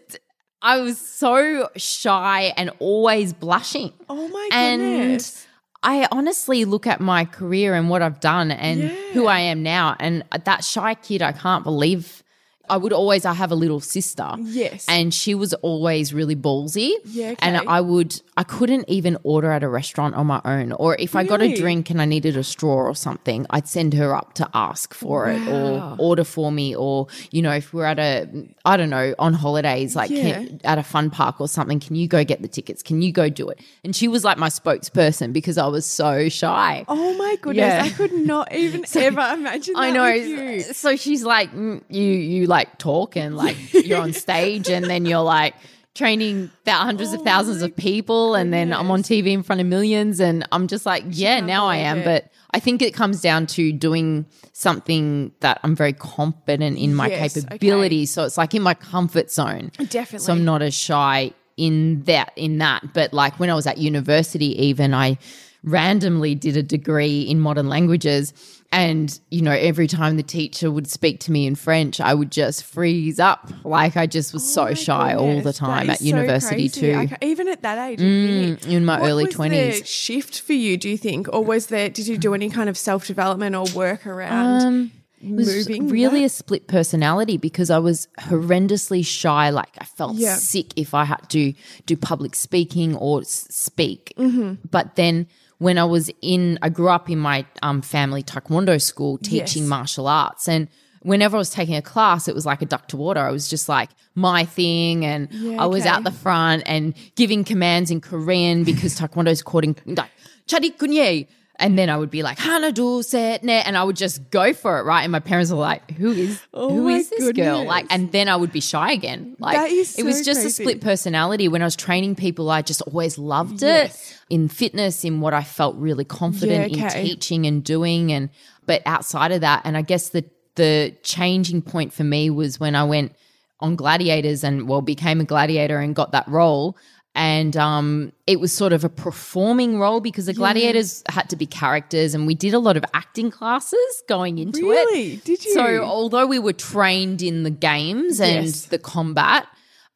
I 0.62 0.80
was 0.80 0.98
so 1.00 1.70
shy 1.76 2.52
and 2.58 2.72
always 2.80 3.34
blushing. 3.34 3.94
Oh 4.10 4.28
my 4.30 4.50
and 4.52 4.82
goodness. 4.82 5.45
I 5.86 6.08
honestly 6.12 6.66
look 6.66 6.88
at 6.88 7.00
my 7.00 7.26
career 7.26 7.76
and 7.76 7.92
what 7.92 8.02
I've 8.02 8.20
done 8.20 8.50
and 8.50 8.82
who 9.14 9.28
I 9.28 9.40
am 9.40 9.62
now 9.62 9.96
and 10.00 10.24
that 10.44 10.64
shy 10.64 10.96
kid 10.96 11.22
I 11.22 11.32
can't 11.32 11.64
believe 11.64 12.24
I 12.70 12.78
would 12.78 12.94
always, 12.94 13.26
I 13.26 13.34
have 13.34 13.52
a 13.52 13.56
little 13.56 13.80
sister. 13.80 14.30
Yes. 14.40 14.86
And 14.88 15.14
she 15.14 15.36
was 15.36 15.54
always 15.56 16.14
really 16.14 16.36
ballsy. 16.36 16.94
Yeah, 17.06 17.28
okay. 17.32 17.36
And 17.42 17.68
I 17.68 17.82
would, 17.82 18.22
I 18.38 18.44
couldn't 18.44 18.86
even 18.90 19.18
order 19.24 19.52
at 19.52 19.64
a 19.64 19.70
restaurant 19.70 20.16
on 20.16 20.28
my 20.28 20.42
own. 20.46 20.72
Or 20.74 20.96
if 21.00 21.16
I 21.16 21.24
got 21.24 21.42
a 21.42 21.54
drink 21.56 21.90
and 21.90 22.02
I 22.02 22.06
needed 22.06 22.38
a 22.38 22.44
straw 22.44 22.76
or 22.76 22.96
something, 22.96 23.46
I'd 23.50 23.68
send 23.68 23.94
her 23.94 24.16
up 24.16 24.34
to 24.36 24.50
ask 24.54 24.94
for 24.94 25.30
it 25.30 25.48
or 25.48 25.96
order 26.00 26.24
for 26.24 26.52
me. 26.52 26.76
Or, 26.76 27.08
you 27.32 27.42
know, 27.42 27.52
if 27.52 27.74
we're 27.74 27.86
at 27.86 28.00
a, 28.00 28.28
I 28.66 28.78
don't 28.78 28.90
know, 28.90 29.14
on 29.20 29.34
holidays, 29.34 29.96
like 29.96 30.10
Yeah. 30.12 30.22
can, 30.44 30.62
at 30.64 30.78
a 30.78 30.84
fun 30.84 31.10
park 31.10 31.40
or 31.42 31.48
something, 31.48 31.80
can 31.80 31.96
you 31.96 32.08
go 32.08 32.24
get 32.24 32.42
the 32.42 32.48
tickets? 32.48 32.82
Can 32.84 33.02
you 33.02 33.12
go 33.12 33.30
do 33.30 33.50
it? 33.50 33.60
And 33.84 33.96
she 33.96 34.08
was 34.08 34.24
like 34.24 34.38
my 34.38 34.50
spokesperson 34.50 35.34
because 35.34 35.58
I 35.58 35.68
was 35.68 35.86
so 35.86 36.30
shy. 36.30 36.86
Oh 36.88 37.18
my 37.18 37.36
goodness, 37.42 37.66
Yeah. 37.66 37.84
I 37.84 37.90
could 37.90 38.14
not 38.14 38.54
even 38.54 38.84
ever 38.96 39.22
imagine 39.34 39.74
that 39.76 39.80
I 39.80 39.92
know. 39.92 40.60
So 40.60 40.96
she's 40.96 41.24
like, 41.24 41.52
mm, 41.54 41.82
you 41.90 42.04
you 42.04 42.46
like 42.48 42.55
talk 42.80 43.16
and 43.16 43.36
like 43.36 43.58
you're 43.74 44.00
on 44.02 44.14
stage, 44.14 44.70
and 44.70 44.86
then 44.86 45.06
you're 45.06 45.22
like 45.22 45.56
training 45.94 46.52
th- 46.66 46.76
hundreds 46.76 47.12
Oh 47.14 47.16
of 47.16 47.22
thousands 47.22 47.62
of 47.62 47.76
people, 47.76 48.36
and 48.36 48.52
then 48.54 48.74
I'm 48.74 48.92
on 48.92 49.02
TV 49.02 49.28
in 49.28 49.44
front 49.44 49.62
of 49.62 49.68
millions, 49.68 50.20
and 50.20 50.46
I'm 50.52 50.68
just 50.68 50.86
like, 50.86 51.04
yeah, 51.10 51.40
now 51.40 51.68
I 51.68 51.78
am. 51.78 52.00
it. 52.00 52.06
But 52.06 52.32
I 52.52 52.60
think 52.60 52.82
it 52.82 52.94
comes 52.94 53.22
down 53.22 53.48
to 53.48 53.72
doing 53.72 54.26
something 54.54 55.32
that 55.42 55.60
I'm 55.64 55.76
very 55.76 55.94
confident 55.94 56.78
in 56.78 56.96
my 56.96 57.08
Yes, 57.08 57.34
capabilities. 57.34 58.12
So 58.12 58.24
it's 58.24 58.38
like 58.38 58.54
in 58.54 58.62
my 58.62 58.74
comfort 58.74 59.32
zone. 59.32 59.72
Definitely. 59.78 60.20
So 60.26 60.34
I'm 60.34 60.46
not 60.46 60.62
as 60.62 60.74
shy 60.74 61.34
in 61.58 62.04
that 62.04 62.32
in 62.36 62.58
that. 62.60 62.94
But 62.94 63.14
like 63.14 63.40
when 63.40 63.50
I 63.50 63.56
was 63.56 63.68
at 63.68 63.78
university, 63.78 64.62
even 64.68 64.94
I 64.94 65.18
randomly 65.66 66.36
did 66.36 66.56
a 66.56 66.64
degree 66.64 67.22
in 67.22 67.40
modern 67.40 67.68
languages. 67.68 68.34
And, 68.72 69.18
you 69.32 69.42
know, 69.42 69.52
every 69.52 69.88
time 69.88 70.18
the 70.18 70.24
teacher 70.24 70.70
would 70.70 70.88
speak 70.90 71.20
to 71.22 71.32
me 71.32 71.46
in 71.48 71.56
French, 71.56 72.02
I 72.02 72.14
would 72.14 72.32
just 72.32 72.64
freeze 72.64 73.20
up. 73.20 73.50
Like 73.64 73.96
I 73.96 74.06
just 74.06 74.34
was 74.34 74.44
so 74.54 74.64
Oh 74.64 74.66
my 74.66 74.74
shy 74.74 75.14
all 75.16 75.42
the 75.42 75.54
time 75.54 75.90
at 75.90 76.00
so 76.00 76.06
university 76.06 76.68
too. 76.70 76.94
I 76.94 77.18
even 77.22 77.48
at 77.48 77.62
that 77.62 77.78
age, 77.90 78.02
in 78.02 78.58
in 78.68 78.84
my 78.86 79.00
what 79.00 79.10
early 79.10 79.26
was 79.26 79.36
the 79.36 79.44
20s. 79.44 79.86
shift 79.86 80.42
for 80.42 80.54
you? 80.54 80.76
Do 80.78 80.90
you 80.90 80.98
think, 80.98 81.28
or 81.34 81.44
was 81.44 81.68
there? 81.68 81.90
Did 81.90 82.08
you 82.08 82.18
do 82.18 82.34
any 82.34 82.50
kind 82.50 82.68
of 82.70 82.78
self 82.78 83.08
development 83.08 83.56
or 83.56 83.66
work 83.76 84.06
around 84.06 84.92
It 85.22 85.32
was 85.32 85.48
moving? 85.70 85.88
really 85.88 86.20
that? 86.22 86.26
a 86.26 86.30
split 86.30 86.68
personality 86.68 87.38
because 87.38 87.70
I 87.70 87.80
was 87.80 88.10
horrendously 88.20 89.06
shy. 89.06 89.52
Like 89.52 89.72
I 89.80 89.86
felt 89.86 90.16
Yeah. 90.18 90.36
sick 90.36 90.74
if 90.76 90.94
I 90.94 91.06
had 91.06 91.30
to 91.30 91.54
do 91.86 91.96
public 91.96 92.36
speaking 92.36 92.96
or 92.98 93.22
s- 93.22 93.48
speak. 93.50 94.14
Mm-hmm. 94.18 94.56
But 94.70 94.96
then 94.98 95.28
when 95.60 95.78
I 95.78 95.84
was 95.86 96.10
in, 96.22 96.60
I 96.62 96.70
grew 96.70 96.90
up 96.90 97.10
in 97.10 97.20
my 97.20 97.46
um, 97.64 97.82
family 97.82 98.24
taekwondo 98.24 98.82
school 98.82 99.18
teaching 99.20 99.64
Yes. 99.64 99.70
martial 99.70 100.08
arts 100.08 100.48
and. 100.48 100.68
Whenever 101.02 101.36
I 101.38 101.38
was 101.38 101.52
taking 101.52 101.76
a 101.76 101.84
class, 101.84 102.28
it 102.28 102.34
was 102.34 102.48
like 102.48 102.64
a 102.64 102.66
duck 102.66 102.88
to 102.88 102.98
water. 102.98 103.20
I 103.20 103.30
was 103.30 103.48
just 103.48 103.70
like 103.70 103.92
my 104.16 104.44
thing, 104.44 105.06
and 105.06 105.32
Yeah, 105.32 105.62
I 105.62 105.68
was 105.68 105.82
okay. 105.82 105.90
out 105.90 106.04
the 106.04 106.10
front 106.10 106.64
and 106.66 106.96
giving 107.16 107.44
commands 107.44 107.92
in 107.92 108.02
Korean 108.02 108.64
because 108.64 108.96
Taekwondo's 109.00 109.44
called 109.44 109.66
in 109.66 109.76
like 109.86 110.10
"Chadi 110.48 110.76
kunye," 110.76 111.28
and 111.58 111.78
then 111.78 111.90
I 111.90 111.98
would 111.98 112.10
be 112.10 112.24
like 112.24 112.38
"Hana 112.38 112.72
do 112.72 113.02
set 113.04 113.44
ne," 113.44 113.62
and 113.62 113.78
I 113.78 113.84
would 113.84 113.96
just 113.96 114.30
go 114.32 114.54
for 114.54 114.80
it, 114.80 114.84
right? 114.84 115.04
And 115.04 115.12
my 115.12 115.20
parents 115.20 115.52
were 115.52 115.58
like, 115.58 115.92
"Who 115.92 116.12
is 116.12 116.42
Oh 116.54 116.70
who 116.70 116.90
is 116.90 117.10
this 117.10 117.32
girl?" 117.32 117.64
Like, 117.66 117.86
and 117.90 118.12
then 118.12 118.28
I 118.28 118.36
would 118.36 118.52
be 118.52 118.62
shy 118.62 118.92
again. 118.92 119.36
Like, 119.40 119.72
is 119.72 119.98
it 119.98 120.04
was 120.04 120.26
just 120.26 120.42
crazy. 120.42 120.64
a 120.64 120.66
split 120.66 120.82
personality. 120.82 121.48
When 121.48 121.62
I 121.62 121.66
was 121.66 121.76
training 121.76 122.16
people, 122.16 122.50
I 122.50 122.62
just 122.62 122.82
always 122.84 123.18
loved 123.18 123.64
it 123.64 123.96
in 124.30 124.48
fitness, 124.48 125.04
in 125.04 125.22
what 125.22 125.34
I 125.34 125.44
felt 125.44 125.76
really 125.78 126.06
confident 126.06 126.72
Yeah, 126.72 126.88
okay. 126.88 127.00
in 127.02 127.06
teaching 127.08 127.46
and 127.46 127.64
doing, 127.64 128.12
and 128.12 128.30
but 128.66 128.82
outside 128.86 129.32
of 129.32 129.42
that, 129.42 129.62
and 129.66 129.78
I 129.78 129.82
guess 129.82 130.10
the 130.10 130.26
the 130.56 130.96
changing 131.04 131.62
point 131.62 131.94
for 131.94 132.04
me 132.04 132.30
was 132.30 132.60
when 132.60 132.76
I 132.76 132.84
went 132.84 133.14
on 133.60 133.76
Gladiators 133.76 134.44
and 134.44 134.68
well 134.68 134.82
became 134.82 135.22
a 135.22 135.24
gladiator 135.24 135.80
and 135.80 135.96
got 135.96 136.12
that 136.12 136.28
role. 136.28 136.78
And 137.18 137.56
um, 137.56 138.12
it 138.28 138.42
was 138.42 138.52
sort 138.52 138.74
of 138.74 138.84
a 138.84 138.90
performing 138.90 139.80
role 139.80 140.02
because 140.02 140.26
the 140.26 140.34
gladiators 140.34 141.02
had 141.08 141.30
to 141.30 141.38
be 141.38 141.46
characters, 141.46 142.14
and 142.14 142.28
we 142.28 142.36
did 142.36 142.54
a 142.54 142.60
lot 142.60 142.76
of 142.76 142.84
acting 142.94 143.32
classes 143.32 144.04
going 144.10 144.38
into 144.38 144.60
it. 144.72 144.76
Really? 144.86 145.16
Did 145.24 145.46
you? 145.46 145.54
So 145.54 145.82
although 145.84 146.28
we 146.28 146.40
were 146.40 146.52
trained 146.54 147.22
in 147.22 147.44
the 147.44 147.50
games 147.50 148.20
and 148.20 148.46
Yes. 148.48 148.66
the 148.66 148.78
combat, 148.80 149.48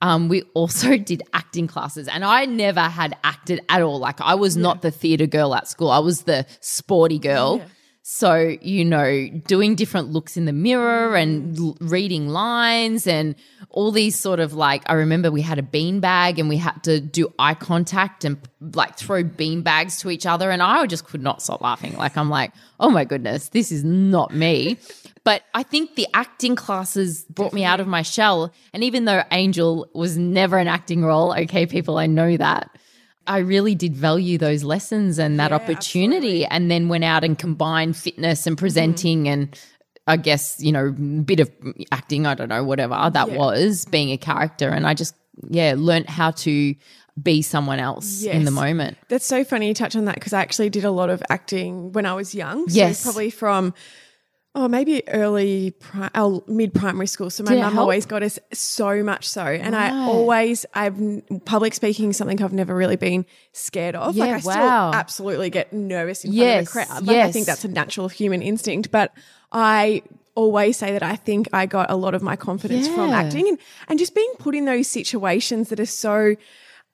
um, 0.02 0.30
we 0.30 0.44
also 0.54 0.96
did 1.12 1.22
acting 1.34 1.68
classes. 1.68 2.08
And 2.08 2.24
I 2.24 2.46
never 2.46 2.80
had 2.84 3.18
acted 3.26 3.60
at 3.68 3.82
all. 3.82 4.00
Like 4.00 4.22
I 4.22 4.36
was 4.36 4.56
not 4.56 4.82
the 4.82 4.92
theatre 4.92 5.28
girl 5.28 5.54
at 5.54 5.68
school. 5.68 5.92
I 5.92 6.00
was 6.00 6.22
the 6.24 6.46
sporty 6.62 7.20
girl. 7.20 7.62
So, 8.12 8.58
you 8.62 8.84
know, 8.84 9.30
doing 9.46 9.76
different 9.76 10.10
looks 10.10 10.36
in 10.36 10.46
the 10.46 10.52
mirror 10.52 11.16
and 11.16 11.56
l- 11.60 11.78
reading 11.80 12.28
lines 12.28 13.06
and 13.06 13.36
all 13.70 13.92
these 13.92 14.18
sort 14.18 14.40
of 14.40 14.56
like, 14.56 14.82
I 14.88 14.94
remember 14.94 15.30
we 15.30 15.44
had 15.44 15.60
a 15.60 15.64
bean 15.64 16.00
bag 16.00 16.40
and 16.40 16.50
we 16.50 16.58
had 16.58 16.84
to 16.86 17.00
do 17.00 17.32
eye 17.38 17.54
contact 17.54 18.26
and 18.26 18.40
like 18.74 18.98
throw 18.98 19.22
bean 19.22 19.62
bags 19.62 19.98
to 20.00 20.10
each 20.10 20.26
other. 20.26 20.50
And 20.50 20.64
I 20.64 20.84
just 20.88 21.06
could 21.06 21.22
not 21.22 21.44
stop 21.44 21.62
laughing. 21.62 21.96
Like, 21.98 22.18
I'm 22.18 22.32
like, 22.32 22.52
oh 22.80 22.90
my 22.90 23.06
goodness, 23.06 23.50
this 23.50 23.72
is 23.72 23.84
not 23.84 24.34
me. 24.34 24.80
But 25.24 25.44
I 25.54 25.62
think 25.62 25.94
the 25.94 26.08
acting 26.16 26.56
classes 26.56 27.26
brought 27.30 27.54
me 27.54 27.64
out 27.64 27.80
of 27.80 27.86
my 27.86 28.02
shell. 28.02 28.52
And 28.74 28.84
even 28.84 29.06
though 29.06 29.22
Angel 29.30 29.88
was 29.94 30.18
never 30.18 30.58
an 30.58 30.68
acting 30.68 31.06
role, 31.06 31.32
okay, 31.42 31.68
people, 31.68 32.00
I 32.00 32.08
know 32.08 32.38
that. 32.38 32.72
I 33.30 33.38
really 33.38 33.76
did 33.76 33.96
value 33.96 34.38
those 34.38 34.64
lessons 34.64 35.20
and 35.20 35.40
that 35.40 35.52
opportunity, 35.52 36.46
and 36.46 36.70
then 36.70 36.90
went 36.90 37.04
out 37.04 37.24
and 37.24 37.38
combined 37.38 37.96
fitness 37.96 38.48
and 38.48 38.58
mm-hmm. 38.58 38.64
presenting 38.64 39.28
and 39.30 39.58
I 40.08 40.18
guess, 40.18 40.60
you 40.60 40.72
know, 40.72 40.92
bit 40.92 41.40
of 41.40 41.52
acting, 41.92 42.26
I 42.26 42.34
don't 42.34 42.50
know, 42.50 42.64
whatever 42.64 43.12
that 43.14 43.32
was, 43.32 43.86
being 43.86 44.12
a 44.12 44.18
character. 44.18 44.70
And 44.70 44.88
I 44.88 44.96
just, 44.96 45.14
yeah, 45.48 45.76
learned 45.78 46.10
how 46.10 46.32
to 46.32 46.74
be 47.22 47.44
someone 47.44 47.80
else 47.80 48.24
in 48.24 48.44
the 48.46 48.52
moment. 48.52 48.98
That's 49.10 49.28
so 49.28 49.44
funny 49.44 49.68
you 49.68 49.76
touch 49.76 49.96
on 49.96 50.06
that 50.06 50.16
because 50.16 50.34
I 50.34 50.42
actually 50.42 50.72
did 50.72 50.84
a 50.84 50.90
lot 50.90 51.12
of 51.12 51.22
acting 51.30 51.92
when 51.92 52.08
I 52.08 52.14
was 52.14 52.34
young. 52.34 52.68
So 52.68 52.76
Yes. 52.76 53.04
probably 53.04 53.30
from 53.30 53.76
oh 54.56 54.68
maybe 54.68 55.08
early 55.10 55.72
pri- 55.72 56.06
uh, 56.06 56.10
oh, 56.16 56.44
mid 56.48 56.74
primary 56.74 57.08
school. 57.08 57.30
So 57.30 57.44
my 57.44 57.56
mum 57.56 57.74
help? 57.74 57.84
always 57.84 58.06
got 58.06 58.24
us 58.24 58.40
so 58.54 59.04
much 59.04 59.28
so, 59.28 59.44
and 59.44 59.76
I 59.76 60.06
always 60.06 60.66
I've 60.74 60.98
public 61.46 61.74
speaking 61.74 62.10
is 62.10 62.18
something 62.18 62.42
I've 62.42 62.54
never 62.54 62.76
really 62.76 62.96
been 62.96 63.26
scared 63.52 63.96
of. 63.96 64.18
like 64.18 64.30
Yeah, 64.30 64.36
I 64.36 64.40
still 64.40 64.54
absolutely 64.54 65.50
get 65.50 65.74
nervous 65.74 66.26
in 66.26 66.34
Yes, 66.34 66.72
front 66.72 66.90
of 66.90 66.94
a 66.94 66.94
crowd. 66.94 67.08
Like 67.08 67.18
I 67.18 67.32
think 67.32 67.46
that's 67.46 67.66
a 67.66 67.70
natural 67.70 68.10
human 68.10 68.42
instinct, 68.42 68.92
but 68.92 69.14
I 69.52 70.04
always 70.36 70.78
say 70.78 70.94
that 70.94 71.04
I 71.04 71.16
think 71.16 71.50
I 71.52 71.66
got 71.66 71.92
a 71.92 71.96
lot 71.96 72.16
of 72.16 72.22
my 72.22 72.36
confidence 72.36 72.88
from 72.88 73.12
acting 73.12 73.48
and, 73.50 73.58
and 73.90 74.00
just 74.00 74.16
being 74.16 74.32
put 74.40 74.56
in 74.56 74.66
those 74.66 74.88
situations 74.88 75.70
that 75.70 75.80
are 75.80 75.86
so 75.86 76.36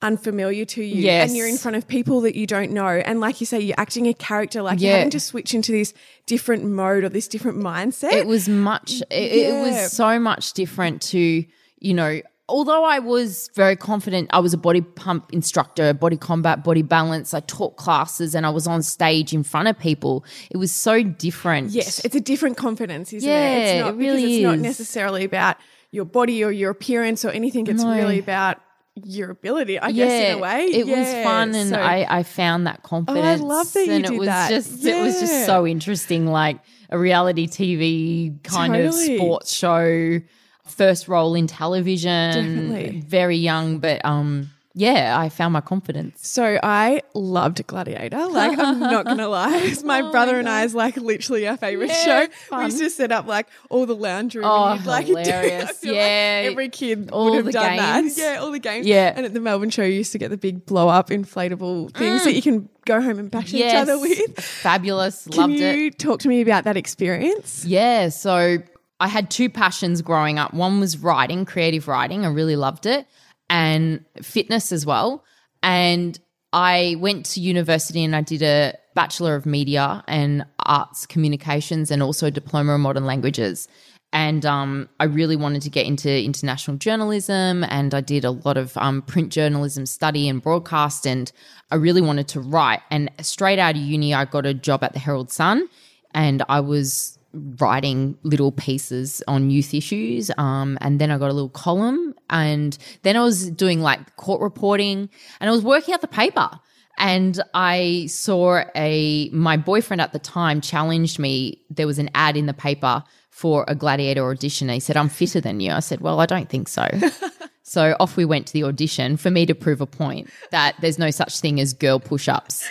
unfamiliar 0.02 0.64
to 0.66 0.82
you 0.82 1.02
Yes. 1.02 1.28
and 1.28 1.36
you're 1.36 1.48
in 1.48 1.56
front 1.56 1.76
of 1.76 1.88
people 1.88 2.20
that 2.22 2.36
you 2.36 2.46
don't 2.46 2.70
know. 2.70 2.86
And 2.86 3.18
like 3.20 3.40
you 3.40 3.46
say 3.46 3.60
you're 3.60 3.78
acting 3.80 4.06
a 4.06 4.14
character 4.14 4.60
like 4.62 4.80
Yeah. 4.80 4.88
you're 4.88 4.96
having 4.98 5.10
to 5.10 5.20
switch 5.20 5.54
into 5.54 5.72
this 5.72 5.94
different 6.26 6.64
mode 6.64 7.02
or 7.04 7.08
this 7.08 7.28
different 7.28 7.58
mindset. 7.58 8.12
It 8.12 8.26
was 8.26 8.48
much 8.48 9.00
it, 9.10 9.32
it 9.32 9.60
was 9.62 9.92
so 9.92 10.18
much 10.18 10.52
different 10.52 11.00
to 11.02 11.44
you 11.78 11.94
know 11.94 12.20
although 12.48 12.84
i 12.84 12.98
was 13.00 13.50
very 13.56 13.74
confident 13.74 14.28
i 14.32 14.38
was 14.38 14.54
a 14.54 14.56
body 14.56 14.80
pump 14.80 15.32
instructor 15.32 15.92
body 15.94 16.16
combat 16.16 16.62
body 16.62 16.82
balance. 16.82 17.32
I 17.34 17.40
taught 17.40 17.76
classes 17.76 18.34
and 18.34 18.44
i 18.46 18.50
was 18.50 18.66
on 18.66 18.82
stage 18.82 19.32
in 19.32 19.42
front 19.42 19.66
of 19.68 19.78
people. 19.78 20.24
It 20.50 20.58
was 20.58 20.72
so 20.72 21.02
different. 21.02 21.70
Yes 21.70 22.04
it's 22.04 22.14
a 22.14 22.20
different 22.20 22.56
confidence 22.58 23.12
isn't 23.14 23.28
Yeah, 23.28 23.48
it? 23.48 23.62
It's 23.76 23.80
not 23.80 23.94
it 23.94 23.96
really 23.96 24.16
because 24.22 24.34
it's 24.36 24.42
not 24.44 24.58
necessarily 24.58 25.24
about 25.24 25.56
your 25.90 26.04
body 26.04 26.44
or 26.44 26.52
your 26.52 26.70
appearance 26.70 27.24
or 27.24 27.30
anything. 27.30 27.66
It's 27.66 27.82
No. 27.82 27.92
really 27.94 28.18
about 28.18 28.58
your 29.04 29.30
ability 29.30 29.78
i 29.78 29.92
guess 29.92 30.10
in 30.32 30.38
a 30.38 30.40
way 30.40 30.64
it 30.64 30.86
was 30.86 31.06
fun 31.24 31.54
and 31.54 31.70
So- 31.70 31.76
I, 31.76 32.18
I 32.18 32.22
found 32.22 32.66
that 32.66 32.82
confidence 32.82 33.26
Oh, 33.26 33.28
I 33.30 33.34
love 33.48 33.72
that 33.74 33.86
you 33.86 33.92
and 33.92 34.04
it 34.06 34.08
did 34.10 34.18
was 34.18 34.26
that. 34.26 34.48
just 34.50 34.84
it 34.84 35.02
was 35.02 35.20
just 35.20 35.44
so 35.46 35.66
interesting 35.66 36.26
like 36.26 36.58
a 36.88 36.98
reality 36.98 37.46
tv 37.46 38.42
kind 38.42 38.72
Totally. 38.72 39.16
of 39.16 39.20
sports 39.20 39.52
show 39.52 40.20
first 40.66 41.08
role 41.08 41.34
in 41.34 41.46
television 41.46 42.32
Definitely. 42.32 43.00
very 43.06 43.36
young 43.36 43.78
but 43.80 44.02
um 44.04 44.50
yeah 44.78 45.18
i 45.18 45.28
found 45.30 45.52
my 45.54 45.60
confidence 45.62 46.26
So 46.28 46.58
I 46.62 47.00
loved 47.14 47.66
Gladiator. 47.66 48.26
Like 48.26 48.58
I'm 48.58 48.78
not 48.78 49.06
gonna 49.06 49.28
lie, 49.38 49.56
it's 49.64 49.82
my 49.82 50.02
oh 50.02 50.10
brother 50.10 50.38
and 50.38 50.46
I 50.48 50.62
I's 50.62 50.74
like 50.74 50.96
literally 50.98 51.48
our 51.48 51.56
favorite 51.56 51.90
Oh 51.90 51.94
Yeah, 51.94 52.04
show. 52.04 52.20
it's 52.22 52.50
We 52.50 52.64
used 52.64 52.78
to 52.78 52.90
set 52.90 53.10
up 53.12 53.26
like 53.26 53.46
all 53.70 53.86
the 53.86 53.96
lounge 53.96 54.34
room. 54.34 54.44
Oh, 54.46 54.64
and 54.72 54.84
like, 54.84 55.06
do- 55.10 55.16
hilarious. 55.16 55.70
feel 55.78 55.92
like 55.92 55.96
Yeah. 55.96 56.48
every 56.50 56.68
kid 56.68 57.10
All 57.10 57.26
would 57.30 57.36
have 57.36 57.44
the 57.46 57.52
done 57.52 57.76
games. 57.76 58.16
that. 58.16 58.34
Yeah, 58.34 58.40
all 58.40 58.50
the 58.50 58.58
games. 58.58 58.86
Yeah. 58.86 59.12
and 59.16 59.24
at 59.24 59.32
the 59.32 59.40
Melbourne 59.40 59.70
show, 59.70 59.82
you 59.82 59.94
used 59.94 60.12
to 60.12 60.18
get 60.18 60.28
the 60.30 60.36
big 60.36 60.66
blow 60.66 60.88
up 60.88 61.08
inflatable 61.08 61.94
things 61.96 62.24
that 62.24 62.34
you 62.34 62.42
can 62.42 62.68
go 62.84 63.00
home 63.00 63.18
and 63.18 63.30
bash 63.30 63.54
each 63.54 63.74
other 63.74 63.98
with. 63.98 64.38
fabulous 64.40 65.26
Can 65.30 65.40
loved 65.40 65.52
you 65.54 65.86
it 65.86 65.98
talk 65.98 66.20
to 66.20 66.28
me 66.28 66.40
about 66.42 66.64
that 66.64 66.76
experience? 66.76 67.64
Yeah, 67.64 68.08
so 68.10 68.58
I 69.00 69.08
had 69.08 69.30
two 69.30 69.48
passions 69.48 70.02
growing 70.02 70.38
up. 70.38 70.52
One 70.54 70.80
was 70.80 70.98
writing, 70.98 71.44
creative 71.44 71.88
writing. 71.88 72.24
I 72.24 72.28
really 72.28 72.56
loved 72.56 72.86
it, 72.86 73.06
and 73.48 74.04
fitness 74.22 74.72
as 74.72 74.84
well. 74.86 75.24
And 75.62 76.18
I 76.52 76.96
went 76.98 77.26
to 77.26 77.40
university 77.40 78.04
and 78.04 78.14
I 78.16 78.22
did 78.22 78.42
a 78.42 78.74
Bachelor 78.94 79.34
of 79.34 79.44
Media 79.46 80.02
and 80.08 80.46
Arts 80.60 81.06
Communications 81.06 81.90
and 81.90 82.02
also 82.02 82.28
a 82.28 82.30
Diploma 82.30 82.76
in 82.76 82.80
Modern 82.80 83.04
Languages. 83.04 83.68
and 84.12 84.46
um, 84.46 84.88
I 84.98 85.04
really 85.04 85.36
wanted 85.36 85.62
to 85.62 85.70
get 85.70 85.86
into 85.86 86.10
international 86.10 86.78
journalism, 86.78 87.64
and 87.64 87.92
I 87.92 88.00
did 88.00 88.24
a 88.24 88.30
lot 88.30 88.56
of 88.56 88.76
um, 88.78 89.02
print 89.02 89.30
journalism 89.30 89.84
study 89.84 90.28
and 90.28 90.40
broadcast, 90.40 91.06
and 91.06 91.30
I 91.70 91.74
really 91.74 92.00
wanted 92.00 92.28
to 92.28 92.40
write. 92.40 92.80
And 92.90 93.10
straight 93.20 93.58
out 93.58 93.74
of 93.74 93.82
uni, 93.82 94.14
I 94.14 94.24
got 94.24 94.46
a 94.46 94.54
job 94.54 94.82
at 94.84 94.92
the 94.92 94.98
Herald 94.98 95.30
Sun, 95.30 95.68
and 96.14 96.42
I 96.48 96.60
was 96.60 97.15
writing 97.32 98.16
little 98.22 98.52
pieces 98.52 99.22
on 99.28 99.50
youth 99.50 99.74
issues. 99.74 100.30
Um, 100.38 100.78
and 100.80 101.00
then 101.00 101.10
I 101.10 101.18
got 101.18 101.30
a 101.30 101.32
little 101.32 101.48
column, 101.48 102.14
and 102.30 102.76
then 103.02 103.16
I 103.16 103.22
was 103.22 103.50
doing 103.50 103.80
like 103.80 104.16
court 104.16 104.40
reporting, 104.40 105.08
and 105.40 105.50
I 105.50 105.52
was 105.52 105.62
working 105.62 105.94
at 105.94 106.00
the 106.00 106.08
paper. 106.08 106.50
And 106.98 107.42
I 107.52 108.06
saw 108.08 108.62
a 108.74 109.28
my 109.28 109.58
boyfriend 109.58 110.00
at 110.00 110.14
the 110.14 110.18
time 110.18 110.62
challenged 110.62 111.18
me. 111.18 111.60
There 111.68 111.86
was 111.86 111.98
an 111.98 112.08
ad 112.14 112.38
in 112.38 112.46
the 112.46 112.54
paper 112.54 113.04
for 113.36 113.66
a 113.68 113.74
gladiator 113.74 114.26
audition. 114.30 114.70
He 114.70 114.80
said, 114.80 114.96
I'm 114.96 115.10
fitter 115.10 115.42
than 115.42 115.60
you. 115.60 115.70
I 115.70 115.80
said, 115.80 116.00
Well, 116.00 116.20
I 116.20 116.26
don't 116.26 116.48
think 116.48 116.68
so. 116.68 116.88
so 117.62 117.94
off 118.00 118.16
we 118.16 118.24
went 118.24 118.46
to 118.46 118.52
the 118.54 118.64
audition 118.64 119.18
for 119.18 119.30
me 119.30 119.44
to 119.44 119.54
prove 119.54 119.82
a 119.82 119.86
point 119.86 120.30
that 120.52 120.74
there's 120.80 120.98
no 120.98 121.10
such 121.10 121.38
thing 121.38 121.60
as 121.60 121.74
girl 121.74 122.00
push 122.00 122.28
ups. 122.28 122.66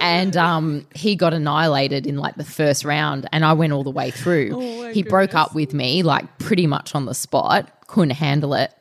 And 0.00 0.36
um, 0.36 0.86
he 0.94 1.16
got 1.16 1.32
annihilated 1.34 2.06
in 2.06 2.16
like 2.16 2.36
the 2.36 2.44
first 2.44 2.84
round, 2.84 3.28
and 3.32 3.44
I 3.44 3.52
went 3.54 3.72
all 3.72 3.82
the 3.82 3.90
way 3.90 4.10
through. 4.10 4.50
Oh 4.54 4.92
he 4.92 5.02
broke 5.02 5.34
up 5.34 5.54
with 5.54 5.74
me 5.74 6.02
like 6.02 6.38
pretty 6.38 6.66
much 6.66 6.94
on 6.94 7.06
the 7.06 7.14
spot, 7.14 7.70
couldn't 7.86 8.10
handle 8.10 8.54
it, 8.54 8.72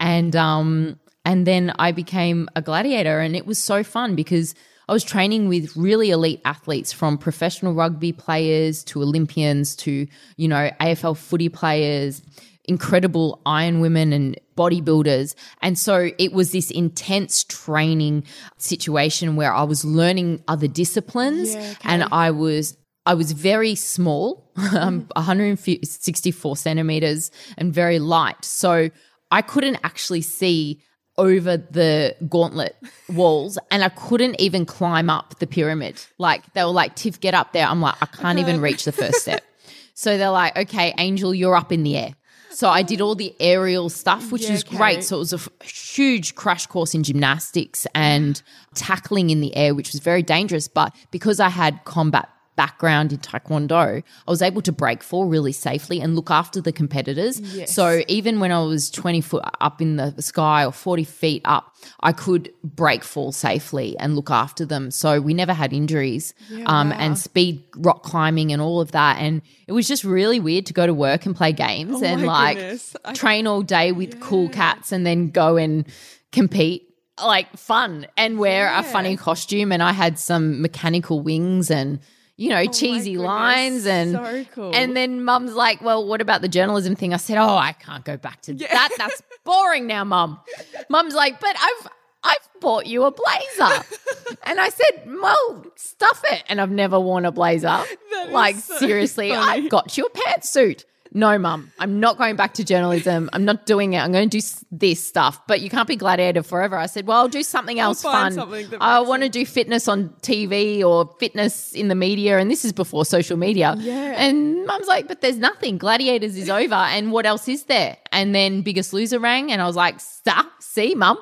and 0.00 0.34
um, 0.36 0.98
and 1.24 1.46
then 1.46 1.72
I 1.78 1.92
became 1.92 2.48
a 2.56 2.62
gladiator, 2.62 3.20
and 3.20 3.36
it 3.36 3.46
was 3.46 3.62
so 3.62 3.82
fun 3.82 4.14
because 4.14 4.54
I 4.88 4.92
was 4.92 5.04
training 5.04 5.48
with 5.48 5.76
really 5.76 6.10
elite 6.10 6.42
athletes 6.44 6.92
from 6.92 7.16
professional 7.16 7.72
rugby 7.72 8.12
players 8.12 8.84
to 8.84 9.02
Olympians 9.02 9.76
to, 9.76 10.06
you 10.36 10.48
know, 10.48 10.70
AFL 10.80 11.16
footy 11.16 11.48
players, 11.48 12.20
incredible 12.66 13.40
iron 13.44 13.80
women 13.80 14.12
and 14.12 14.38
bodybuilders. 14.56 15.34
And 15.62 15.78
so 15.78 16.10
it 16.18 16.32
was 16.32 16.52
this 16.52 16.70
intense 16.70 17.44
training 17.44 18.24
situation 18.58 19.36
where 19.36 19.52
I 19.52 19.62
was 19.64 19.84
learning 19.84 20.42
other 20.48 20.68
disciplines 20.68 21.54
Yeah, 21.54 21.60
okay. 21.60 21.76
and 21.84 22.04
I 22.10 22.30
was 22.30 22.76
I 23.06 23.12
was 23.12 23.32
very 23.32 23.74
small, 23.74 24.50
um, 24.74 25.06
164 25.14 26.56
centimeters, 26.56 27.30
and 27.58 27.72
very 27.72 27.98
light. 27.98 28.42
So 28.44 28.88
I 29.30 29.42
couldn't 29.42 29.78
actually 29.84 30.22
see 30.22 30.80
over 31.16 31.56
the 31.56 32.16
gauntlet 32.28 32.76
walls 33.08 33.56
and 33.70 33.84
I 33.84 33.88
couldn't 33.88 34.40
even 34.40 34.66
climb 34.66 35.08
up 35.10 35.38
the 35.38 35.46
pyramid. 35.46 36.00
Like 36.18 36.50
they 36.54 36.64
were 36.64 36.70
like, 36.70 36.96
Tiff, 36.96 37.20
get 37.20 37.34
up 37.34 37.52
there. 37.52 37.66
I'm 37.66 37.80
like, 37.80 37.94
I 38.00 38.06
can't 38.06 38.38
even 38.40 38.60
reach 38.60 38.84
the 38.84 38.92
first 38.92 39.20
step. 39.20 39.42
So 39.96 40.18
they're 40.18 40.30
like, 40.30 40.56
okay, 40.56 40.92
Angel, 40.98 41.32
you're 41.32 41.54
up 41.54 41.70
in 41.70 41.84
the 41.84 41.96
air. 41.96 42.14
So 42.54 42.68
I 42.68 42.82
did 42.82 43.00
all 43.00 43.14
the 43.14 43.34
aerial 43.40 43.90
stuff, 43.90 44.30
which 44.30 44.44
Yeah, 44.44 44.52
is 44.52 44.64
okay. 44.64 44.76
great. 44.76 45.04
So 45.04 45.16
it 45.16 45.18
was 45.18 45.32
a 45.32 45.36
f- 45.36 45.48
huge 45.62 46.34
crash 46.36 46.66
course 46.66 46.94
in 46.94 47.02
gymnastics 47.02 47.86
and 47.94 48.40
tackling 48.74 49.30
in 49.30 49.40
the 49.40 49.54
air, 49.56 49.74
which 49.74 49.92
was 49.92 50.00
very 50.00 50.22
dangerous. 50.22 50.68
But 50.68 50.94
because 51.10 51.40
I 51.40 51.48
had 51.48 51.84
combat 51.84 52.28
background 52.56 53.12
in 53.12 53.18
taekwondo, 53.18 54.02
I 54.26 54.30
was 54.30 54.42
able 54.42 54.62
to 54.62 54.72
break 54.72 55.02
fall 55.02 55.26
really 55.26 55.52
safely 55.52 56.00
and 56.00 56.14
look 56.14 56.30
after 56.30 56.60
the 56.60 56.72
competitors. 56.72 57.40
Yes. 57.40 57.74
So 57.74 58.02
even 58.08 58.40
when 58.40 58.52
I 58.52 58.60
was 58.60 58.90
20 58.90 59.20
foot 59.20 59.44
up 59.60 59.80
in 59.80 59.96
the 59.96 60.20
sky 60.22 60.64
or 60.64 60.72
40 60.72 61.04
feet 61.04 61.42
up, 61.44 61.74
I 62.00 62.12
could 62.12 62.52
break 62.62 63.04
fall 63.04 63.32
safely 63.32 63.96
and 63.98 64.16
look 64.16 64.30
after 64.30 64.64
them. 64.64 64.90
So 64.90 65.20
we 65.20 65.34
never 65.34 65.52
had 65.52 65.72
injuries 65.72 66.34
um, 66.66 66.90
wow. 66.90 66.96
and 66.98 67.18
speed 67.18 67.64
rock 67.76 68.02
climbing 68.02 68.52
and 68.52 68.62
all 68.62 68.80
of 68.80 68.92
that. 68.92 69.18
And 69.18 69.42
it 69.66 69.72
was 69.72 69.88
just 69.88 70.04
really 70.04 70.40
weird 70.40 70.66
to 70.66 70.72
go 70.72 70.86
to 70.86 70.94
work 70.94 71.26
and 71.26 71.34
play 71.34 71.52
games 71.52 72.02
Oh 72.02 72.04
and 72.04 72.24
like 72.24 72.56
goodness. 72.56 72.96
Train 73.14 73.46
all 73.46 73.62
day 73.62 73.92
with 73.92 74.20
cool 74.20 74.48
cats 74.48 74.92
and 74.92 75.06
then 75.06 75.30
go 75.30 75.56
and 75.56 75.86
compete. 76.32 76.88
Like 77.24 77.56
fun 77.56 78.08
and 78.16 78.40
wear 78.40 78.74
a 78.74 78.82
funny 78.82 79.16
costume. 79.16 79.70
And 79.70 79.80
I 79.80 79.92
had 79.92 80.18
some 80.18 80.60
mechanical 80.60 81.20
wings 81.20 81.70
and, 81.70 82.00
you 82.36 82.48
know, 82.50 82.60
oh 82.60 82.66
cheesy 82.66 83.12
Oh 83.16 83.20
goodness. 83.20 83.26
lines 83.26 83.86
and 83.86 84.12
So 84.12 84.44
cool. 84.54 84.74
and 84.74 84.96
then 84.96 85.24
mum's 85.24 85.54
like, 85.54 85.80
Well, 85.82 86.06
what 86.06 86.20
about 86.20 86.40
the 86.42 86.48
journalism 86.48 86.94
thing? 86.96 87.14
I 87.14 87.18
said, 87.18 87.38
Oh, 87.38 87.56
I 87.56 87.72
can't 87.72 88.04
go 88.04 88.16
back 88.16 88.40
to 88.42 88.54
that. 88.54 88.90
That's 88.98 89.22
boring 89.44 89.86
now, 89.86 90.04
mum. 90.04 90.40
Mum's 90.88 91.14
like, 91.14 91.40
But 91.40 91.56
I've 91.60 91.88
I've 92.26 92.48
bought 92.60 92.86
you 92.86 93.04
a 93.04 93.10
blazer. 93.10 93.84
and 94.44 94.58
I 94.58 94.70
said, 94.70 95.06
Well, 95.06 95.66
stuff 95.76 96.22
it. 96.30 96.42
And 96.48 96.60
I've 96.60 96.70
never 96.70 96.98
worn 96.98 97.24
a 97.26 97.32
blazer. 97.32 97.82
Like, 98.30 98.56
so 98.56 98.78
seriously, 98.78 99.28
funny. 99.30 99.66
I 99.66 99.68
got 99.68 99.96
you 99.98 100.06
a 100.06 100.10
pantsuit. 100.10 100.84
No, 101.16 101.38
mum, 101.38 101.70
I'm 101.78 102.00
not 102.00 102.18
going 102.18 102.34
back 102.34 102.54
to 102.54 102.64
journalism. 102.64 103.30
I'm 103.32 103.44
not 103.44 103.66
doing 103.66 103.92
it. 103.92 104.00
I'm 104.00 104.10
going 104.10 104.28
to 104.28 104.38
do 104.40 104.44
this 104.72 105.02
stuff, 105.02 105.40
but 105.46 105.60
you 105.60 105.70
can't 105.70 105.86
be 105.86 105.94
gladiator 105.94 106.42
forever. 106.42 106.76
I 106.76 106.86
said, 106.86 107.06
well, 107.06 107.18
I'll 107.18 107.28
do 107.28 107.44
something 107.44 107.78
else 107.78 108.02
fun. 108.02 108.32
something 108.32 108.66
I 108.80 108.98
want 108.98 109.22
to 109.22 109.28
do 109.28 109.46
fitness 109.46 109.86
on 109.86 110.08
TV 110.22 110.82
or 110.82 111.14
fitness 111.20 111.72
in 111.72 111.86
the 111.86 111.94
media. 111.94 112.38
And 112.38 112.50
this 112.50 112.64
is 112.64 112.72
before 112.72 113.04
social 113.04 113.36
media. 113.36 113.76
Yeah. 113.78 114.14
And 114.16 114.66
mum's 114.66 114.88
like, 114.88 115.06
but 115.06 115.20
there's 115.20 115.38
nothing. 115.38 115.78
Gladiators 115.78 116.36
is 116.36 116.50
over. 116.50 116.74
And 116.74 117.12
what 117.12 117.26
else 117.26 117.46
is 117.46 117.64
there? 117.66 117.96
And 118.10 118.34
then 118.34 118.62
Biggest 118.62 118.92
Loser 118.92 119.20
rang. 119.20 119.52
And 119.52 119.62
I 119.62 119.66
was 119.66 119.76
like, 119.76 120.00
stop, 120.00 120.46
see, 120.60 120.96
mum, 120.96 121.18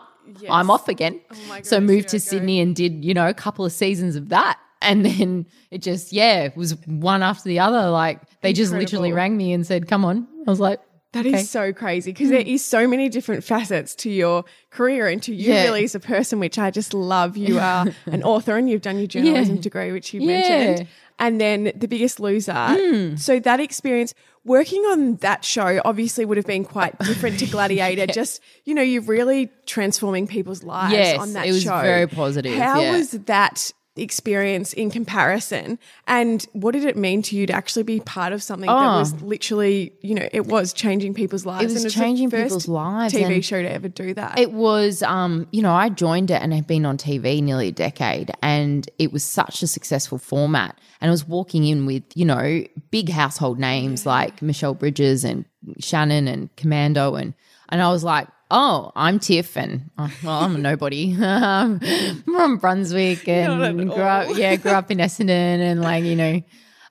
I'm 0.49 0.71
off 0.71 0.89
again. 0.89 1.21
Oh 1.31 1.37
my 1.49 1.61
so 1.61 1.81
moved 1.81 2.09
to. 2.09 2.19
Sydney 2.19 2.61
and 2.61 2.75
did, 2.75 3.05
you 3.05 3.13
know, 3.13 3.29
a 3.29 3.35
couple 3.35 3.65
of 3.65 3.73
seasons 3.73 4.17
of 4.17 4.31
that. 4.31 4.59
And 4.83 5.05
then 5.05 5.47
it 5.71 5.83
just, 5.83 6.13
yeah, 6.13 6.43
it 6.45 6.57
was 6.57 6.77
one 6.87 7.23
after 7.23 7.49
the 7.49 7.61
other. 7.61 7.89
Like 7.91 8.21
they 8.41 8.53
just 8.53 8.73
literally 8.73 9.13
rang 9.13 9.37
me 9.37 9.53
and 9.53 9.67
said, 9.67 9.89
come 9.89 10.05
on. 10.05 10.27
I 10.47 10.51
was 10.51 10.61
like, 10.61 10.81
That 11.13 11.27
is 11.27 11.35
Okay. 11.35 11.43
so 11.45 11.73
crazy 11.73 12.11
because 12.13 12.31
there 12.31 12.41
is 12.41 12.65
so 12.65 12.89
many 12.89 13.09
different 13.09 13.45
facets 13.45 13.95
to 13.97 14.11
your 14.11 14.45
career 14.71 15.09
and 15.09 15.23
to 15.25 15.35
you 15.35 15.53
Yeah. 15.53 15.65
really 15.65 15.85
as 15.85 15.95
a 15.95 16.01
person, 16.01 16.41
which 16.41 16.59
I 16.59 16.71
just 16.71 16.95
love. 16.95 17.37
You 17.37 17.59
are 17.59 17.87
an 18.07 18.23
author 18.23 18.57
and 18.57 18.69
you've 18.71 18.83
done 18.83 18.99
your 18.99 19.07
journalism 19.09 19.57
Yeah. 19.57 19.63
degree, 19.63 19.93
which 19.93 20.13
you 20.15 20.21
Yeah. 20.23 20.27
Mentioned. 20.41 20.89
And 21.19 21.41
then 21.41 21.73
The 21.77 21.87
Biggest 21.87 22.19
Loser. 22.19 22.53
Mm. 22.53 23.19
So 23.19 23.39
that 23.41 23.61
experience, 23.61 24.15
working 24.45 24.81
on 24.87 25.17
that 25.17 25.45
show 25.45 25.81
obviously 25.85 26.25
would 26.25 26.39
have 26.39 26.47
been 26.47 26.65
quite 26.65 26.99
different 27.01 27.39
to 27.41 27.47
Gladiator. 27.55 28.07
Just, 28.07 28.41
you 28.65 28.75
know, 28.75 28.83
you're 28.83 29.03
really 29.03 29.51
transforming 29.67 30.27
people's 30.27 30.63
lives 30.65 30.95
Yes, 30.95 31.21
on 31.21 31.35
that 31.35 31.47
it 31.47 31.53
was 31.53 31.63
show. 31.63 31.81
very 31.83 32.09
positive, 32.09 32.57
How 32.59 32.81
was 32.91 33.11
that 33.13 33.71
experience 33.97 34.73
in 34.73 34.91
comparison? 34.91 35.79
And 36.07 36.47
what 36.53 36.73
did 36.73 36.85
it 36.85 36.97
mean 36.97 37.23
to 37.23 37.37
you 37.37 37.47
to 37.47 37.53
actually 37.53 37.83
be 37.83 38.01
part 38.01 38.33
of 38.33 38.43
something 38.43 38.67
that 38.67 38.73
Oh. 38.95 38.99
was 38.99 39.21
literally, 39.23 39.93
you 40.01 40.15
know, 40.15 40.29
it 40.33 40.47
was 40.47 40.73
changing 40.73 41.15
people's 41.15 41.45
lives. 41.47 41.65
it 41.65 41.67
was 41.67 41.77
and 41.77 41.87
it's 41.87 41.95
changing 41.95 42.31
people's 42.31 42.69
lives 42.69 43.15
TV 43.15 43.43
show 43.45 43.61
to 43.63 43.71
ever 43.71 43.89
do 43.89 44.15
that. 44.15 44.39
It 44.39 44.53
was, 44.53 45.03
um, 45.03 45.47
you 45.53 45.63
know, 45.63 45.73
I 45.73 45.89
joined 45.89 46.31
it 46.31 46.41
and 46.43 46.53
have 46.55 46.67
been 46.67 46.87
on 46.87 46.97
TV 46.97 47.43
nearly 47.43 47.69
a 47.69 47.73
decade, 47.73 48.31
and 48.43 48.89
it 48.99 49.13
was 49.13 49.25
such 49.25 49.63
a 49.63 49.67
successful 49.67 50.19
format. 50.19 50.79
And 51.01 51.09
I 51.09 51.13
was 51.13 51.27
walking 51.27 51.67
in 51.67 51.85
with, 51.87 52.05
you 52.15 52.25
know, 52.25 52.65
big 52.91 53.09
household 53.11 53.59
names 53.59 54.07
like 54.07 54.41
Michelle 54.43 54.75
Bridges 54.75 55.25
and 55.25 55.45
Shannon 55.81 56.29
and 56.29 56.55
Commando, 56.57 57.15
and 57.15 57.35
and 57.69 57.81
I 57.83 57.91
was 57.91 58.05
like, 58.05 58.29
oh, 58.53 58.93
I'm 58.95 59.19
Tiff, 59.19 59.57
and 59.57 59.91
oh, 59.99 60.13
well, 60.23 60.39
I'm 60.41 60.55
a 60.55 60.59
nobody. 60.59 61.17
I'm 61.21 61.81
from 62.25 62.59
Brunswick 62.59 63.27
and 63.29 63.91
grew 63.91 64.03
up, 64.03 64.37
yeah, 64.37 64.57
grew 64.57 64.73
up 64.73 64.91
in 64.91 64.99
Essendon, 64.99 65.31
and 65.31 65.81
like, 65.81 66.05
you 66.05 66.15
know, 66.15 66.43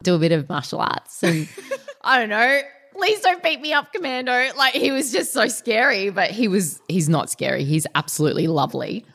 do 0.03 0.15
a 0.15 0.19
bit 0.19 0.31
of 0.31 0.49
martial 0.49 0.79
arts 0.79 1.23
and 1.23 1.47
I 2.01 2.19
don't 2.19 2.29
know. 2.29 2.61
Please 2.93 3.21
don't 3.21 3.41
beat 3.41 3.61
me 3.61 3.73
up, 3.73 3.93
Commando. 3.93 4.49
Like 4.57 4.73
he 4.73 4.91
was 4.91 5.11
just 5.11 5.31
so 5.31 5.47
scary, 5.47 6.09
but 6.09 6.31
he 6.31 6.47
was 6.47 6.81
he's 6.87 7.07
not 7.07 7.29
scary. 7.29 7.63
He's 7.63 7.87
absolutely 7.95 8.47
lovely. 8.47 9.05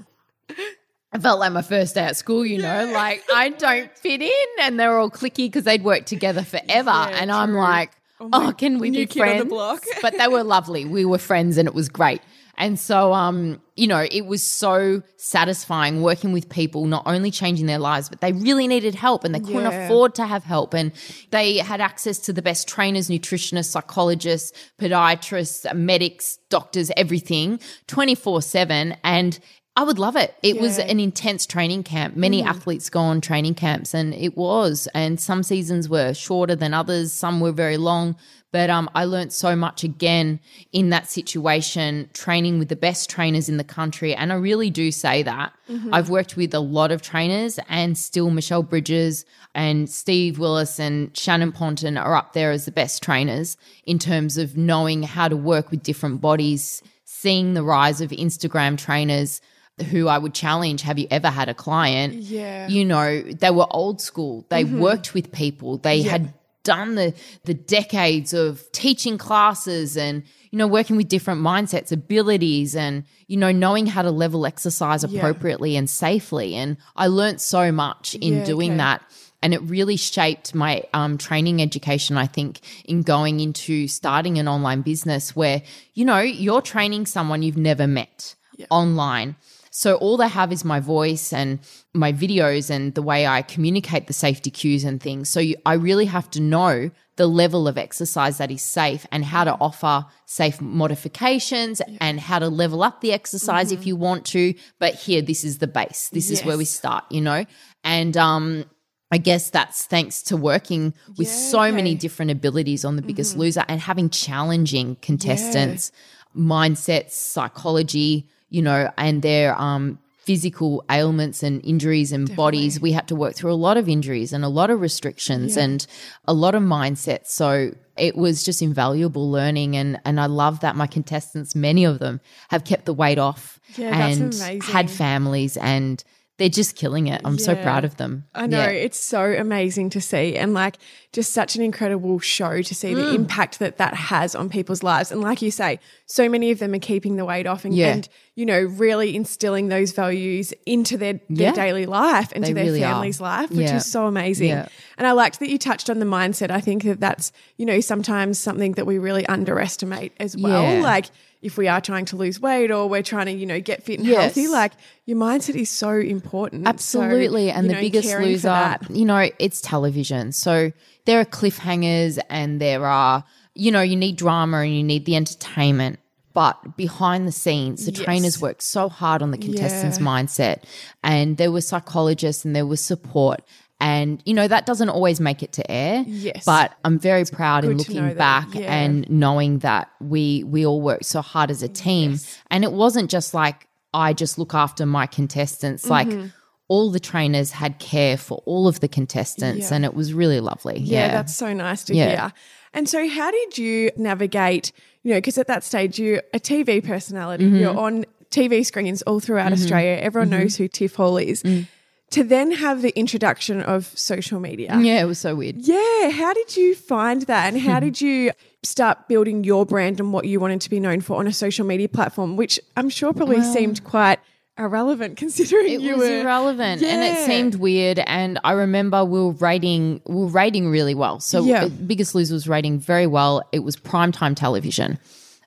I 1.12 1.18
felt 1.18 1.40
like 1.40 1.52
my 1.52 1.62
first 1.62 1.94
day 1.94 2.02
at 2.02 2.16
school, 2.16 2.44
you 2.44 2.58
know, 2.58 2.90
like 2.92 3.22
I 3.32 3.50
don't 3.50 3.90
fit 3.98 4.22
in 4.22 4.46
and 4.60 4.78
they're 4.78 4.98
all 4.98 5.10
clicky 5.10 5.46
because 5.46 5.64
they'd 5.64 5.82
worked 5.82 6.06
together 6.06 6.42
forever. 6.42 6.90
and 6.90 7.30
I'm 7.30 7.50
true. 7.50 7.58
like, 7.58 7.90
Oh 8.20 8.30
oh, 8.32 8.52
can 8.52 8.78
we 8.78 8.90
be 8.90 8.98
new 8.98 9.06
kid 9.06 9.20
on 9.22 9.28
the 9.28 9.34
friends? 9.36 9.48
block. 9.50 9.84
but 10.02 10.16
they 10.18 10.28
were 10.28 10.42
lovely. 10.44 10.84
We 10.84 11.04
were 11.04 11.18
friends 11.18 11.58
and 11.58 11.68
it 11.68 11.74
was 11.74 11.88
great. 11.88 12.20
And 12.58 12.80
so, 12.80 13.12
um, 13.12 13.60
you 13.74 13.86
know, 13.86 14.06
it 14.10 14.24
was 14.24 14.42
so 14.42 15.02
satisfying 15.18 16.00
working 16.00 16.32
with 16.32 16.48
people, 16.48 16.86
not 16.86 17.02
only 17.04 17.30
changing 17.30 17.66
their 17.66 17.78
lives, 17.78 18.08
but 18.08 18.22
they 18.22 18.32
really 18.32 18.66
needed 18.66 18.94
help 18.94 19.24
and 19.24 19.34
they 19.34 19.40
couldn't 19.40 19.70
Yeah. 19.70 19.84
afford 19.84 20.14
to 20.14 20.24
have 20.26 20.42
help. 20.44 20.72
And 20.72 20.92
they 21.32 21.58
had 21.58 21.82
access 21.82 22.18
to 22.20 22.32
the 22.32 22.40
best 22.40 22.66
trainers, 22.66 23.10
nutritionists, 23.10 23.66
psychologists, 23.66 24.52
podiatrists, 24.80 25.70
medics, 25.76 26.38
doctors, 26.48 26.90
everything 26.96 27.60
24 27.88 28.40
7. 28.40 28.96
And 29.04 29.38
I 29.78 29.82
would 29.82 29.98
love 29.98 30.16
it. 30.16 30.34
It 30.42 30.58
was 30.58 30.78
Yeah. 30.78 30.86
Mm. 30.86 30.90
an 30.90 31.00
intense 31.00 31.46
training 31.46 31.82
camp. 31.82 32.16
Many 32.16 32.42
athletes 32.42 32.88
go 32.88 33.00
on 33.00 33.20
training 33.20 33.56
camps, 33.56 33.92
and 33.92 34.14
it 34.14 34.34
was. 34.36 34.88
And 34.94 35.20
some 35.20 35.42
seasons 35.42 35.86
were 35.88 36.14
shorter 36.14 36.56
than 36.56 36.72
others. 36.72 37.12
Some 37.12 37.40
were 37.40 37.52
very 37.52 37.76
long. 37.76 38.16
But 38.52 38.70
um, 38.70 38.88
I 38.94 39.04
learned 39.04 39.34
so 39.34 39.54
much 39.54 39.84
again 39.84 40.40
in 40.72 40.88
that 40.88 41.10
situation, 41.10 42.08
training 42.14 42.58
with 42.58 42.68
the 42.70 42.76
best 42.76 43.10
trainers 43.10 43.50
in 43.50 43.58
the 43.58 43.64
country. 43.64 44.14
And 44.14 44.32
I 44.32 44.36
really 44.36 44.70
do 44.70 44.90
say 44.90 45.22
that. 45.24 45.52
Mm-hmm. 45.68 45.92
I've 45.92 46.08
worked 46.08 46.38
with 46.38 46.54
a 46.54 46.60
lot 46.60 46.90
of 46.90 47.02
trainers, 47.02 47.58
and 47.68 47.98
still 47.98 48.30
Michelle 48.30 48.62
Bridges 48.62 49.26
and 49.54 49.90
Steve 49.90 50.38
Willis 50.38 50.80
and 50.80 51.14
Shannon 51.14 51.52
Ponton 51.52 51.98
are 51.98 52.14
up 52.14 52.32
there 52.32 52.50
as 52.50 52.64
the 52.64 52.72
best 52.72 53.02
trainers 53.02 53.58
in 53.84 53.98
terms 53.98 54.38
of 54.38 54.56
knowing 54.56 55.02
how 55.02 55.28
to 55.28 55.36
work 55.36 55.70
with 55.70 55.82
different 55.82 56.22
bodies, 56.22 56.82
seeing 57.04 57.52
the 57.52 57.62
rise 57.62 58.00
of 58.00 58.10
Instagram 58.10 58.78
trainers 58.78 59.42
who 59.90 60.08
I 60.08 60.18
would 60.18 60.34
challenge, 60.34 60.82
have 60.82 60.98
you 60.98 61.06
ever 61.10 61.28
had 61.28 61.48
a 61.48 61.54
client? 61.54 62.14
Yeah. 62.14 62.66
Mm-hmm. 62.66 62.72
You 62.72 62.84
know, 62.84 63.22
they 63.22 63.50
were 63.50 63.66
old 63.70 64.00
school. 64.00 64.46
They 64.48 64.64
worked 64.64 65.14
with 65.14 65.32
people. 65.32 65.78
They 65.78 66.02
had 66.02 66.32
done 66.62 66.96
the 66.96 67.14
the 67.44 67.54
decades 67.54 68.32
of 68.34 68.70
teaching 68.72 69.18
classes 69.18 69.96
and 69.96 70.24
you 70.50 70.58
know 70.58 70.66
working 70.66 70.96
with 70.96 71.08
different 71.08 71.40
mindsets, 71.40 71.92
abilities 71.92 72.74
and 72.74 73.04
you 73.28 73.36
know 73.36 73.52
knowing 73.52 73.86
how 73.86 74.02
to 74.02 74.10
level 74.10 74.46
exercise 74.46 75.04
appropriately 75.04 75.76
and 75.76 75.88
safely. 75.88 76.54
And 76.54 76.76
I 76.96 77.06
learned 77.06 77.40
so 77.40 77.70
much 77.70 78.14
in 78.16 78.38
Yeah, 78.38 78.44
doing 78.44 78.72
okay. 78.72 78.78
that 78.78 79.02
and 79.42 79.52
it 79.52 79.60
really 79.62 79.96
shaped 79.96 80.54
my 80.54 80.82
um, 80.94 81.18
training 81.18 81.60
education 81.60 82.16
i 82.16 82.26
think 82.26 82.60
in 82.86 83.02
going 83.02 83.38
into 83.38 83.86
starting 83.86 84.38
an 84.38 84.48
online 84.48 84.80
business 84.80 85.36
where 85.36 85.62
you 85.92 86.06
know 86.06 86.20
you're 86.20 86.62
training 86.62 87.04
someone 87.04 87.42
you've 87.42 87.58
never 87.58 87.86
met 87.86 88.34
online 88.70 89.36
so 89.78 89.96
all 89.96 90.16
they 90.16 90.28
have 90.28 90.52
is 90.52 90.64
my 90.64 90.80
voice 90.80 91.34
and 91.34 91.58
my 91.92 92.10
videos 92.10 92.70
and 92.70 92.94
the 92.94 93.02
way 93.10 93.26
i 93.26 93.42
communicate 93.42 94.06
the 94.06 94.12
safety 94.26 94.50
cues 94.50 94.84
and 94.84 95.02
things. 95.02 95.28
So 95.28 95.38
you, 95.48 95.54
i 95.66 95.74
really 95.74 96.06
have 96.06 96.28
to 96.36 96.40
know 96.40 96.90
the 97.16 97.26
level 97.26 97.62
of 97.68 97.76
exercise 97.76 98.38
that 98.38 98.50
is 98.50 98.62
safe 98.62 99.06
and 99.12 99.22
how 99.24 99.44
to 99.44 99.54
offer 99.68 99.94
safe 100.24 100.60
modifications 100.62 101.82
and 102.00 102.20
how 102.20 102.38
to 102.38 102.48
level 102.48 102.82
up 102.82 103.00
the 103.00 103.12
exercise 103.12 103.70
if 103.72 103.86
you 103.86 103.96
want 103.96 104.24
to. 104.26 104.54
But 104.78 104.94
here 104.94 105.22
this 105.30 105.44
is 105.44 105.58
the 105.58 105.66
base. 105.66 106.08
This 106.10 106.30
is 106.30 106.42
where 106.46 106.58
we 106.58 106.64
start 106.64 107.04
you 107.10 107.20
know? 107.20 107.44
And 107.84 108.16
um 108.16 108.64
I 109.12 109.18
guess 109.18 109.50
that's 109.50 109.84
thanks 109.86 110.22
to 110.28 110.36
working 110.36 110.94
with 111.18 111.28
Yeah, 111.28 111.50
so 111.56 111.64
many. 111.72 111.92
Mm-hmm. 111.92 111.98
different 112.06 112.30
abilities 112.38 112.82
on 112.84 112.96
The 112.96 113.02
Biggest 113.02 113.36
Loser 113.36 113.64
and 113.68 113.80
having 113.80 114.08
challenging 114.10 114.96
contestants, 115.08 115.92
mindsets, 116.36 117.12
psychology, 117.12 118.26
you 118.48 118.62
know, 118.62 118.90
and 118.96 119.22
their 119.22 119.60
um, 119.60 119.98
physical 120.26 120.84
ailments 120.90 121.44
and 121.44 121.64
injuries 121.64 122.10
and 122.10 122.34
bodies. 122.34 122.80
We 122.80 122.90
had 122.90 123.06
to 123.08 123.14
work 123.14 123.36
through 123.36 123.52
a 123.52 123.54
lot 123.54 123.76
of 123.76 123.88
injuries 123.88 124.32
and 124.32 124.44
a 124.44 124.48
lot 124.48 124.70
of 124.70 124.80
restrictions 124.80 125.56
and 125.56 125.86
a 126.26 126.32
lot 126.32 126.56
of 126.56 126.62
mindsets. 126.64 127.28
So 127.28 127.72
it 127.96 128.16
was 128.16 128.42
just 128.42 128.60
invaluable 128.60 129.30
learning 129.30 129.76
and 129.76 130.00
and 130.04 130.20
I 130.20 130.26
love 130.26 130.60
that 130.60 130.74
my 130.74 130.88
contestants, 130.88 131.54
many 131.54 131.84
of 131.84 132.00
them, 132.00 132.20
have 132.48 132.64
kept 132.64 132.86
the 132.86 132.92
weight 132.92 133.18
off 133.18 133.60
Yeah, 133.76 134.08
and 134.08 134.34
had 134.64 134.90
families 134.90 135.56
and 135.56 136.02
they're 136.38 136.48
just 136.50 136.76
killing 136.76 137.06
it. 137.06 137.22
I'm 137.24 137.38
so 137.38 137.54
proud 137.54 137.84
of 137.86 137.96
them. 137.96 138.24
I 138.34 138.46
know 138.46 138.58
Yeah. 138.58 138.68
it's 138.68 138.98
so 138.98 139.22
amazing 139.24 139.88
to 139.90 140.00
see, 140.02 140.36
and 140.36 140.52
like 140.52 140.76
just 141.12 141.32
such 141.32 141.56
an 141.56 141.62
incredible 141.62 142.18
show 142.18 142.60
to 142.60 142.74
see 142.74 142.88
Mm. 142.92 142.94
the 142.96 143.14
impact 143.14 143.58
that 143.58 143.78
that 143.78 143.94
has 143.94 144.34
on 144.34 144.50
people's 144.50 144.82
lives. 144.82 145.10
And 145.10 145.22
like 145.22 145.40
you 145.40 145.50
say, 145.50 145.80
so 146.04 146.28
many 146.28 146.50
of 146.50 146.58
them 146.58 146.74
are 146.74 146.78
keeping 146.78 147.16
the 147.16 147.24
weight 147.24 147.46
off, 147.46 147.64
and, 147.64 147.74
Yeah. 147.74 147.92
and 147.94 148.08
you 148.34 148.44
know, 148.44 148.60
really 148.60 149.16
instilling 149.16 149.68
those 149.68 149.92
values 149.92 150.52
into 150.66 150.98
their 150.98 151.14
their 151.30 151.48
Yeah. 151.48 151.52
daily 151.52 151.86
life, 151.86 152.32
into 152.32 152.48
They 152.48 152.52
their 152.52 152.64
really 152.66 152.84
are. 152.84 152.92
family's 152.92 153.18
life, 153.20 153.50
which 153.50 153.60
Yeah. 153.68 153.76
is 153.76 153.90
so 153.90 154.06
amazing. 154.06 154.48
Yeah. 154.50 154.68
And 154.98 155.06
I 155.06 155.12
liked 155.12 155.40
that 155.40 155.48
you 155.48 155.56
touched 155.56 155.88
on 155.88 156.00
the 156.00 156.06
mindset. 156.06 156.50
I 156.50 156.60
think 156.60 156.82
that 156.84 157.00
that's 157.00 157.32
you 157.56 157.64
know 157.64 157.80
sometimes 157.80 158.38
something 158.38 158.72
that 158.72 158.84
we 158.86 158.98
really 158.98 159.24
underestimate 159.26 160.12
as 160.20 160.36
well. 160.36 160.62
Yeah. 160.74 160.82
Like 160.82 161.06
if 161.42 161.56
we 161.56 161.68
are 161.68 161.80
trying 161.80 162.04
to 162.06 162.16
lose 162.16 162.40
weight 162.40 162.70
or 162.70 162.88
we're 162.88 163.02
trying 163.02 163.26
to 163.26 163.32
you 163.32 163.46
know 163.46 163.60
get 163.60 163.82
fit 163.82 163.98
and 163.98 164.06
Yes. 164.08 164.34
healthy, 164.34 164.48
like 164.48 164.72
your 165.04 165.18
mindset 165.18 165.54
is 165.54 165.70
so 165.70 165.90
important. 165.90 166.64
So, 166.64 166.68
Absolutely. 167.02 167.50
and 167.50 167.64
you 167.64 167.68
the 167.68 167.74
know, 167.74 167.80
biggest 167.80 168.08
loser, 168.18 168.76
you 168.90 169.04
know, 169.04 169.28
it's 169.38 169.60
television. 169.60 170.32
So 170.32 170.72
there 171.04 171.20
are 171.20 171.24
cliffhangers 171.24 172.18
and 172.28 172.60
there 172.60 172.84
are, 172.86 173.24
you 173.54 173.70
know, 173.70 173.82
you 173.82 173.96
need 173.96 174.16
drama 174.16 174.58
and 174.58 174.74
you 174.76 174.82
need 174.82 175.04
the 175.06 175.16
entertainment. 175.16 175.98
But 176.34 176.76
behind 176.76 177.26
the 177.26 177.32
scenes, 177.32 177.86
the 177.86 177.92
Yes. 177.92 178.04
trainers 178.04 178.40
worked 178.42 178.62
so 178.62 178.90
hard 178.90 179.22
on 179.22 179.30
the 179.30 179.38
contestants' 179.38 179.98
Yeah. 179.98 180.06
mindset. 180.06 180.64
And 181.02 181.38
there 181.38 181.50
were 181.50 181.62
psychologists 181.62 182.44
and 182.44 182.54
there 182.54 182.66
was 182.66 182.80
support. 182.82 183.40
And, 183.78 184.22
you 184.24 184.32
know, 184.32 184.48
that 184.48 184.64
doesn't 184.64 184.88
always 184.88 185.20
make 185.20 185.42
it 185.42 185.52
to 185.52 185.70
air. 185.70 186.02
Yes. 186.06 186.44
But 186.46 186.72
I'm 186.84 186.98
very 186.98 187.24
proud 187.26 187.64
in 187.64 187.76
looking 187.76 187.96
that, 188.02 188.16
back 188.16 188.54
yeah. 188.54 188.72
and 188.72 189.08
knowing 189.10 189.58
that 189.58 189.90
we 190.00 190.44
we 190.44 190.64
all 190.64 190.80
worked 190.80 191.04
so 191.04 191.20
hard 191.20 191.50
as 191.50 191.62
a 191.62 191.68
team. 191.68 192.18
And 192.50 192.64
it 192.64 192.72
wasn't 192.72 193.10
just 193.10 193.34
like 193.34 193.68
I 193.92 194.14
just 194.14 194.38
look 194.38 194.54
after 194.54 194.86
my 194.86 195.06
contestants. 195.06 195.90
Like 195.90 196.08
Mm-hmm. 196.08 196.28
all 196.68 196.90
the 196.90 196.98
trainers 197.00 197.50
had 197.50 197.78
care 197.78 198.16
for 198.16 198.42
all 198.46 198.66
of 198.66 198.80
the 198.80 198.88
contestants 198.88 199.70
Yeah. 199.70 199.76
and 199.76 199.84
it 199.84 199.94
was 199.94 200.12
really 200.14 200.40
lovely. 200.40 200.78
Yeah, 200.80 201.06
Yeah. 201.06 201.12
that's 201.12 201.36
so 201.36 201.52
nice 201.52 201.84
to 201.84 201.94
Yeah. 201.94 202.08
hear. 202.08 202.32
And 202.72 202.88
so, 202.88 203.06
how 203.08 203.30
did 203.30 203.58
you 203.58 203.90
navigate? 203.96 204.72
You 205.02 205.12
know, 205.12 205.18
because 205.18 205.38
at 205.38 205.46
that 205.48 205.64
stage, 205.64 205.98
you're 205.98 206.22
a 206.34 206.40
TV 206.40 206.82
personality. 206.82 207.44
Mm-hmm. 207.44 207.56
You're 207.56 207.78
on 207.78 208.04
TV 208.30 208.64
screens 208.66 209.02
all 209.02 209.20
throughout 209.20 209.52
Australia. 209.52 209.98
Everyone 210.00 210.30
knows 210.30 210.56
who 210.56 210.66
Tiff 210.66 210.94
Hall 210.96 211.16
is. 211.16 211.42
Mm. 211.42 211.66
To 212.10 212.22
then 212.22 212.52
have 212.52 212.82
the 212.82 212.96
introduction 212.98 213.60
of 213.60 213.86
social 213.98 214.38
media. 214.40 214.78
yeah, 214.80 215.00
it 215.02 215.06
was 215.06 215.18
so 215.18 215.34
weird. 215.34 215.56
Yeah, 215.58 216.10
how 216.10 216.32
did 216.32 216.56
you 216.56 216.74
find 216.74 217.22
that? 217.22 217.52
And 217.52 217.60
how 217.60 217.80
did 217.86 218.00
you 218.00 218.30
start 218.62 219.08
building 219.08 219.42
your 219.44 219.66
brand 219.66 219.98
and 220.00 220.12
what 220.12 220.24
you 220.24 220.38
wanted 220.40 220.60
to 220.62 220.70
be 220.70 220.78
known 220.80 221.00
for 221.00 221.16
on 221.18 221.26
a 221.26 221.32
social 221.32 221.66
media 221.66 221.88
platform, 221.88 222.36
which 222.36 222.60
I'm 222.76 222.88
sure 222.90 223.12
probably 223.12 223.42
seemed 223.42 223.82
quite 223.84 224.20
irrelevant 224.58 225.16
considering 225.24 225.72
It 225.74 225.80
you 225.82 225.96
was 225.96 226.08
were 226.08 226.20
irrelevant 226.20 226.82
and 226.82 227.02
it 227.02 227.26
seemed 227.26 227.56
weird. 227.56 227.98
And 227.98 228.38
I 228.44 228.52
remember 228.52 229.04
we 229.04 229.20
were 229.20 229.32
rating, 229.32 230.00
we 230.06 230.14
were 230.14 230.26
rating 230.28 230.70
really 230.70 230.94
well. 230.94 231.20
So 231.20 231.44
Yeah. 231.44 231.64
uh, 231.64 231.68
Biggest 231.68 232.14
Loser 232.14 232.34
was 232.34 232.48
rating 232.48 232.78
very 232.78 233.06
well. 233.06 233.42
It 233.52 233.60
was 233.60 233.76
primetime 233.76 234.34
television. 234.36 234.98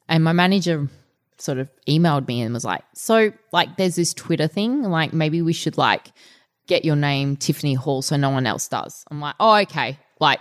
And 0.08 0.24
my 0.24 0.34
manager 0.34 0.90
sort 1.38 1.58
of 1.58 1.70
emailed 1.88 2.28
me 2.28 2.42
and 2.42 2.54
was 2.54 2.66
like, 2.66 2.84
so 2.94 3.32
like 3.54 3.78
there's 3.78 3.96
this 3.96 4.14
Twitter 4.14 4.48
thing, 4.48 4.84
like 4.84 5.14
maybe 5.14 5.42
we 5.42 5.54
should 5.54 5.78
like 5.78 6.12
get 6.70 6.86
your 6.86 6.96
name 6.96 7.36
Tiffany 7.36 7.74
Hall 7.74 8.02
so 8.02 8.16
no 8.16 8.30
one 8.30 8.46
else 8.46 8.70
does. 8.70 9.04
I'm 9.12 9.20
like, 9.20 9.36
oh, 9.40 9.56
okay. 9.58 10.00
Like, 10.22 10.40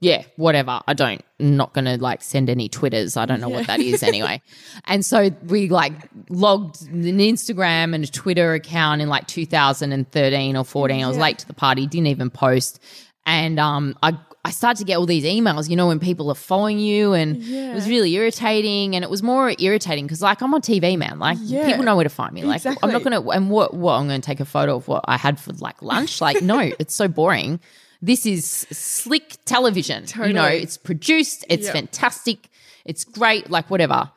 yeah, 0.00 0.24
whatever. 0.36 0.80
I 0.86 0.94
don't, 0.94 1.22
I'm 1.38 1.56
not 1.56 1.74
going 1.74 1.84
to 1.84 1.98
like 1.98 2.22
send 2.22 2.48
any 2.48 2.68
Twitters. 2.68 3.16
I 3.16 3.26
don't 3.26 3.40
know 3.40 3.48
what 3.48 3.66
that 3.66 3.80
is 3.80 4.02
anyway. 4.02 4.40
And 4.86 5.04
so 5.04 5.30
we 5.46 5.68
like 5.68 5.92
logged 6.30 6.82
an 6.88 7.18
Instagram 7.18 7.94
and 7.94 8.02
a 8.02 8.06
Twitter 8.08 8.54
account 8.54 9.02
in 9.02 9.08
like 9.08 9.26
2013 9.26 10.56
or 10.56 10.64
14. 10.64 11.04
I 11.04 11.06
was 11.06 11.18
late 11.18 11.38
to 11.38 11.46
the 11.46 11.54
party, 11.54 11.86
didn't 11.86 12.08
even 12.08 12.30
post. 12.30 12.80
And 13.26 13.60
um, 13.60 13.96
I, 14.02 14.18
I 14.48 14.50
started 14.50 14.78
to 14.78 14.84
get 14.84 14.96
all 14.96 15.04
these 15.04 15.24
emails, 15.24 15.68
you 15.68 15.76
know, 15.76 15.88
when 15.88 16.00
people 16.00 16.30
are 16.30 16.34
following 16.34 16.78
you, 16.78 17.12
and 17.12 17.42
it 17.42 17.74
was 17.74 17.86
really 17.86 18.10
irritating. 18.14 18.96
And 18.96 19.04
it 19.04 19.10
was 19.10 19.22
more 19.22 19.52
irritating 19.58 20.06
because, 20.06 20.22
like, 20.22 20.40
I'm 20.40 20.54
on 20.54 20.62
TV, 20.62 20.96
man. 20.96 21.18
Like, 21.18 21.36
Yeah. 21.42 21.66
people 21.66 21.84
know 21.84 21.94
where 21.96 22.04
to 22.04 22.08
find 22.08 22.32
me. 22.32 22.44
Like, 22.44 22.64
I'm 22.64 22.90
not 22.90 23.02
going 23.04 23.12
to, 23.22 23.28
and 23.30 23.50
what, 23.50 23.74
what, 23.74 23.94
I'm 23.94 24.08
going 24.08 24.22
to 24.22 24.26
take 24.26 24.40
a 24.40 24.46
photo 24.46 24.76
of 24.76 24.88
what 24.88 25.04
I 25.06 25.18
had 25.18 25.38
for 25.38 25.52
like 25.52 25.82
lunch? 25.82 26.20
Like, 26.22 26.40
no, 26.40 26.58
it's 26.78 26.94
so 26.94 27.08
boring. 27.08 27.60
This 28.00 28.24
is 28.24 28.46
slick 28.70 29.36
television. 29.44 30.04
You 30.28 30.32
know, 30.32 30.46
it's 30.46 30.76
produced, 30.78 31.44
it's 31.50 31.66
Yep. 31.66 31.74
fantastic, 31.74 32.48
it's 32.86 33.04
great, 33.04 33.50
like, 33.50 33.68
whatever. 33.70 34.10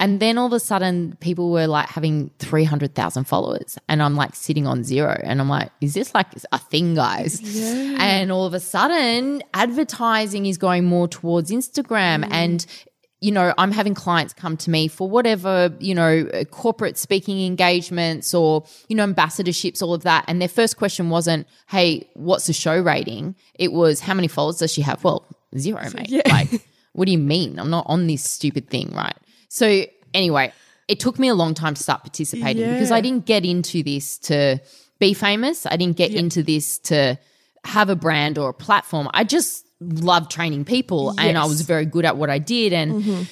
And 0.00 0.20
then 0.20 0.38
all 0.38 0.46
of 0.46 0.52
a 0.52 0.60
sudden, 0.60 1.16
people 1.20 1.50
were 1.50 1.66
like 1.66 1.88
having 1.88 2.30
300,000 2.38 3.24
followers. 3.24 3.78
And 3.88 4.00
I'm 4.00 4.14
like 4.14 4.36
sitting 4.36 4.66
on 4.66 4.84
zero. 4.84 5.20
And 5.24 5.40
I'm 5.40 5.48
like, 5.48 5.72
is 5.80 5.94
this 5.94 6.14
like 6.14 6.28
a 6.52 6.58
thing, 6.58 6.94
guys? 6.94 7.40
And 7.98 8.30
all 8.30 8.46
of 8.46 8.54
a 8.54 8.60
sudden, 8.60 9.42
advertising 9.54 10.46
is 10.46 10.56
going 10.56 10.84
more 10.84 11.08
towards 11.08 11.50
Instagram. 11.50 12.28
And, 12.30 12.64
you 13.20 13.32
know, 13.32 13.52
I'm 13.58 13.72
having 13.72 13.94
clients 13.94 14.32
come 14.32 14.56
to 14.58 14.70
me 14.70 14.86
for 14.86 15.10
whatever, 15.10 15.74
you 15.80 15.96
know, 15.96 16.28
uh, 16.32 16.44
corporate 16.44 16.96
speaking 16.96 17.44
engagements 17.44 18.32
or, 18.32 18.64
you 18.88 18.94
know, 18.94 19.04
ambassadorships, 19.04 19.82
all 19.82 19.94
of 19.94 20.04
that. 20.04 20.24
And 20.28 20.40
their 20.40 20.48
first 20.48 20.76
question 20.76 21.10
wasn't, 21.10 21.48
hey, 21.66 22.08
what's 22.14 22.46
the 22.46 22.52
show 22.52 22.80
rating? 22.80 23.34
It 23.54 23.72
was, 23.72 23.98
how 23.98 24.14
many 24.14 24.28
followers 24.28 24.58
does 24.58 24.72
she 24.72 24.82
have? 24.82 25.02
Well, 25.02 25.26
zero, 25.56 25.82
mate. 25.92 26.22
Like, 26.28 26.64
what 26.92 27.06
do 27.06 27.12
you 27.12 27.18
mean? 27.18 27.58
I'm 27.58 27.70
not 27.70 27.86
on 27.88 28.06
this 28.06 28.22
stupid 28.22 28.70
thing, 28.70 28.92
right? 28.94 29.16
So 29.48 29.84
anyway, 30.14 30.52
it 30.88 31.00
took 31.00 31.18
me 31.18 31.28
a 31.28 31.34
long 31.34 31.54
time 31.54 31.74
to 31.74 31.82
start 31.82 32.02
participating 32.02 32.62
because 32.72 32.90
I 32.90 33.00
didn't 33.00 33.26
get 33.26 33.44
into 33.44 33.82
this 33.82 34.18
to 34.18 34.58
be 34.98 35.14
famous. 35.14 35.66
I 35.66 35.76
didn't 35.76 35.96
get 35.96 36.12
into 36.12 36.42
this 36.42 36.78
to 36.78 37.18
have 37.64 37.88
a 37.90 37.96
brand 37.96 38.38
or 38.38 38.50
a 38.50 38.54
platform. 38.54 39.08
I 39.12 39.24
just 39.24 39.66
loved 39.80 40.30
training 40.30 40.64
people 40.64 41.10
and 41.18 41.38
I 41.38 41.44
was 41.44 41.60
very 41.62 41.84
good 41.86 42.04
at 42.04 42.16
what 42.16 42.30
I 42.30 42.38
did. 42.38 42.72
And 42.72 43.26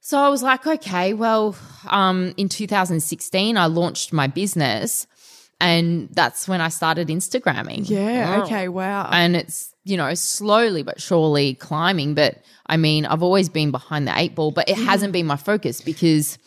So 0.00 0.18
I 0.18 0.28
was 0.30 0.42
like, 0.42 0.66
okay, 0.66 1.12
well, 1.12 1.54
um, 1.88 2.32
in 2.36 2.48
2016, 2.48 3.56
I 3.58 3.66
launched 3.66 4.12
my 4.12 4.26
business 4.26 5.06
and 5.60 6.08
that's 6.12 6.46
when 6.46 6.60
I 6.60 6.68
started 6.68 7.08
Instagramming. 7.08 7.88
Yeah. 7.88 8.42
Okay. 8.44 8.68
Wow. 8.68 9.08
And 9.12 9.36
it's, 9.36 9.74
you 9.84 9.96
know, 9.96 10.14
slowly 10.14 10.82
but 10.82 11.00
surely 11.00 11.54
climbing. 11.54 12.14
But 12.14 12.42
I 12.66 12.76
mean, 12.76 13.06
I've 13.06 13.22
always 13.22 13.48
been 13.48 13.70
behind 13.70 14.06
the 14.06 14.16
eight 14.16 14.34
ball, 14.34 14.50
but 14.50 14.68
it 14.68 14.76
hasn't 14.76 15.12
been 15.12 15.26
my 15.26 15.36
focus 15.36 15.80
because 15.80 16.38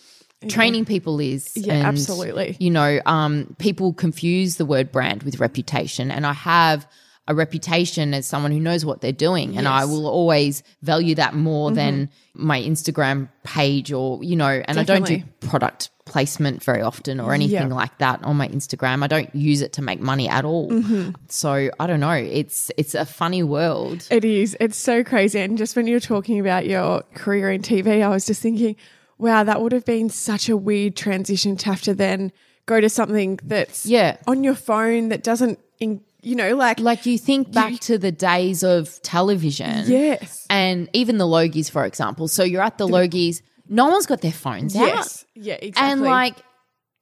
training 0.48 0.86
people 0.86 1.20
is. 1.20 1.52
Yeah, 1.56 1.74
and, 1.74 1.88
absolutely. 1.88 2.56
You 2.60 2.70
know, 2.70 3.02
um, 3.06 3.56
people 3.60 3.94
confuse 3.94 4.56
the 4.56 4.66
word 4.66 4.92
brand 4.92 5.24
with 5.24 5.40
reputation. 5.40 6.10
And 6.12 6.26
I 6.26 6.34
have 6.34 6.88
a 7.28 7.36
reputation 7.36 8.14
as 8.14 8.26
someone 8.26 8.52
who 8.52 8.60
knows 8.60 8.84
what 8.84 9.02
they're 9.02 9.12
doing. 9.12 9.58
And 9.58 9.68
I 9.68 9.86
will 9.86 10.08
always 10.08 10.64
value 10.82 11.16
that 11.16 11.34
more 11.36 11.72
than 11.72 12.10
my 12.34 12.60
Instagram 12.60 13.30
page 13.44 13.92
or, 13.94 14.24
you 14.24 14.36
know, 14.36 14.62
and 14.66 14.80
I 14.80 14.84
don't 14.84 15.06
do 15.06 15.22
product 15.40 15.92
placement 16.06 16.64
very 16.64 16.82
often 16.82 17.20
or 17.20 17.34
anything 17.34 17.70
Yeah. 17.70 17.76
like 17.76 17.98
that 18.00 18.24
on 18.24 18.36
my 18.38 18.48
Instagram. 18.48 19.04
I 19.04 19.08
don't 19.08 19.34
use 19.36 19.62
it 19.62 19.74
to 19.74 19.82
make 19.82 20.00
money 20.02 20.28
at 20.28 20.44
all. 20.46 20.70
Mm-hmm. 20.72 21.12
So 21.30 21.70
I 21.80 21.88
don't 21.88 22.00
know. 22.00 22.12
It's 22.12 22.72
it's 22.76 22.96
a 22.96 23.06
funny 23.06 23.44
world. 23.44 24.08
It 24.10 24.26
is. 24.26 24.58
It's 24.60 24.78
so 24.78 25.04
crazy. 25.04 25.40
And 25.40 25.58
just 25.60 25.76
when 25.76 25.86
you 25.88 25.96
were 25.96 26.00
talking 26.02 26.40
about 26.40 26.66
your 26.66 27.04
career 27.14 27.52
in 27.52 27.62
TV, 27.62 28.04
I 28.04 28.10
was 28.10 28.26
just 28.26 28.42
thinking, 28.42 28.76
wow, 29.20 29.44
that 29.44 29.62
would 29.62 29.72
have 29.74 29.86
been 29.86 30.10
such 30.10 30.50
a 30.50 30.58
weird 30.58 30.96
transition 30.98 31.56
to 31.58 31.66
have 31.68 31.82
to 31.84 31.94
then 31.94 32.32
go 32.66 32.82
to 32.82 32.90
something 32.90 33.40
that's 33.44 33.86
Yeah. 33.86 34.18
on 34.28 34.44
your 34.44 34.56
phone 34.56 35.10
that 35.10 35.24
doesn't, 35.24 35.60
in, 35.80 36.02
you 36.22 36.36
know, 36.36 36.56
like, 36.56 36.80
Like 36.80 37.06
you 37.06 37.18
think 37.18 37.52
back 37.52 37.80
to 37.82 37.98
the 37.98 38.12
days 38.12 38.64
of 38.64 39.02
television. 39.02 39.86
yes, 39.88 40.46
And 40.50 40.90
even 40.94 41.18
the 41.18 41.26
Logies, 41.26 41.70
for 41.70 41.86
example. 41.86 42.28
So 42.28 42.44
you're 42.44 42.62
at 42.62 42.78
the 42.78 42.88
Logies, 42.88 43.42
no 43.68 43.88
one's 43.88 44.06
got 44.06 44.22
their 44.22 44.32
phones 44.32 44.76
out. 44.76 44.86
yes, 44.88 45.26
yeah, 45.36 45.54
exactly. 45.62 45.92
And 45.92 46.02
like, 46.02 46.36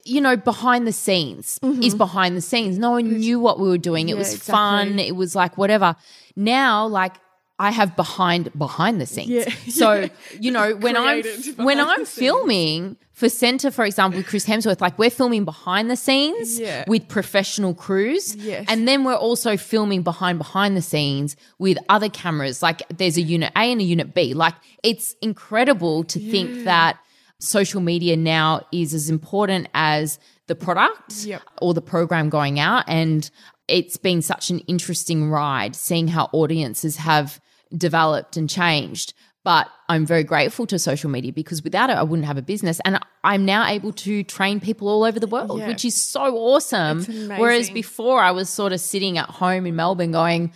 you 0.04 0.20
know, 0.20 0.36
behind 0.36 0.86
the 0.86 0.92
scenes 0.92 1.58
mm-hmm. 1.62 1.82
is 1.82 1.94
behind 1.94 2.36
the 2.36 2.40
scenes. 2.40 2.78
No 2.78 2.92
one 2.92 3.18
knew 3.18 3.38
what 3.38 3.60
we 3.60 3.68
were 3.68 3.78
doing. 3.78 4.08
It 4.08 4.12
Yeah, 4.12 4.18
was 4.18 4.32
exactly. 4.34 4.52
fun. 4.52 4.98
It 4.98 5.14
was 5.16 5.34
like 5.34 5.58
whatever. 5.58 5.94
Now, 6.36 6.86
like, 6.86 7.16
I 7.60 7.70
have 7.70 7.94
behind 7.94 8.50
behind 8.56 9.00
the 9.00 9.06
scenes. 9.06 9.30
Yeah. 9.30 9.52
So, 9.80 10.08
you 10.40 10.50
know, 10.56 10.74
when 10.76 10.96
I'm 10.96 11.22
when 11.56 11.78
I'm 11.78 12.04
filming 12.06 12.96
for 13.12 13.26
Centr, 13.26 13.70
for 13.72 13.84
example, 13.84 14.18
with 14.18 14.26
Chris 14.26 14.46
Hemsworth, 14.46 14.80
like 14.80 14.98
we're 14.98 15.10
filming 15.10 15.44
behind 15.44 15.90
the 15.90 15.96
scenes 15.96 16.58
Yeah. 16.58 16.84
with 16.88 17.06
professional 17.06 17.74
crews. 17.74 18.34
Yes. 18.34 18.64
And 18.68 18.88
then 18.88 19.04
we're 19.04 19.14
also 19.28 19.56
filming 19.58 20.02
behind 20.02 20.38
behind 20.38 20.74
the 20.74 20.82
scenes 20.82 21.36
with 21.58 21.76
other 21.90 22.08
cameras. 22.08 22.62
Like 22.62 22.82
there's 22.98 23.18
a 23.18 23.22
unit 23.22 23.52
A 23.56 23.70
and 23.72 23.80
a 23.80 23.84
unit 23.84 24.14
B. 24.14 24.32
Like 24.34 24.54
it's 24.82 25.14
incredible 25.20 26.04
to 26.04 26.18
think 26.18 26.64
that 26.64 26.98
social 27.38 27.80
media 27.82 28.16
now 28.16 28.66
is 28.72 28.94
as 28.94 29.10
important 29.10 29.68
as 29.74 30.18
the 30.46 30.54
product 30.54 31.24
Yep. 31.24 31.42
or 31.60 31.74
the 31.74 31.82
program 31.82 32.30
going 32.30 32.58
out. 32.58 32.84
And 32.88 33.30
it's 33.68 33.98
been 33.98 34.22
such 34.22 34.50
an 34.50 34.60
interesting 34.60 35.30
ride 35.30 35.76
seeing 35.76 36.08
how 36.08 36.28
audiences 36.32 36.96
have 36.96 37.38
developed 37.76 38.36
and 38.36 38.48
changed. 38.48 39.14
But 39.42 39.68
I'm 39.88 40.04
very 40.04 40.22
grateful 40.22 40.66
to 40.66 40.78
social 40.78 41.08
media 41.08 41.32
because 41.32 41.64
without 41.64 41.88
it, 41.88 41.94
I 41.96 42.02
wouldn't 42.02 42.26
have 42.26 42.36
a 42.36 42.42
business. 42.42 42.78
And 42.84 42.98
I'm 43.24 43.46
now 43.46 43.66
able 43.66 43.92
to 43.94 44.22
train 44.22 44.60
people 44.60 44.86
all 44.88 45.02
over 45.02 45.18
the 45.18 45.26
world, 45.26 45.58
Yeah. 45.60 45.68
which 45.68 45.82
is 45.84 46.00
so 46.00 46.36
awesome. 46.36 47.04
Whereas 47.04 47.70
before, 47.70 48.20
I 48.20 48.32
was 48.32 48.50
sort 48.50 48.74
of 48.74 48.80
sitting 48.80 49.16
at 49.16 49.30
home 49.30 49.64
in 49.66 49.76
Melbourne 49.76 50.12
going, 50.12 50.52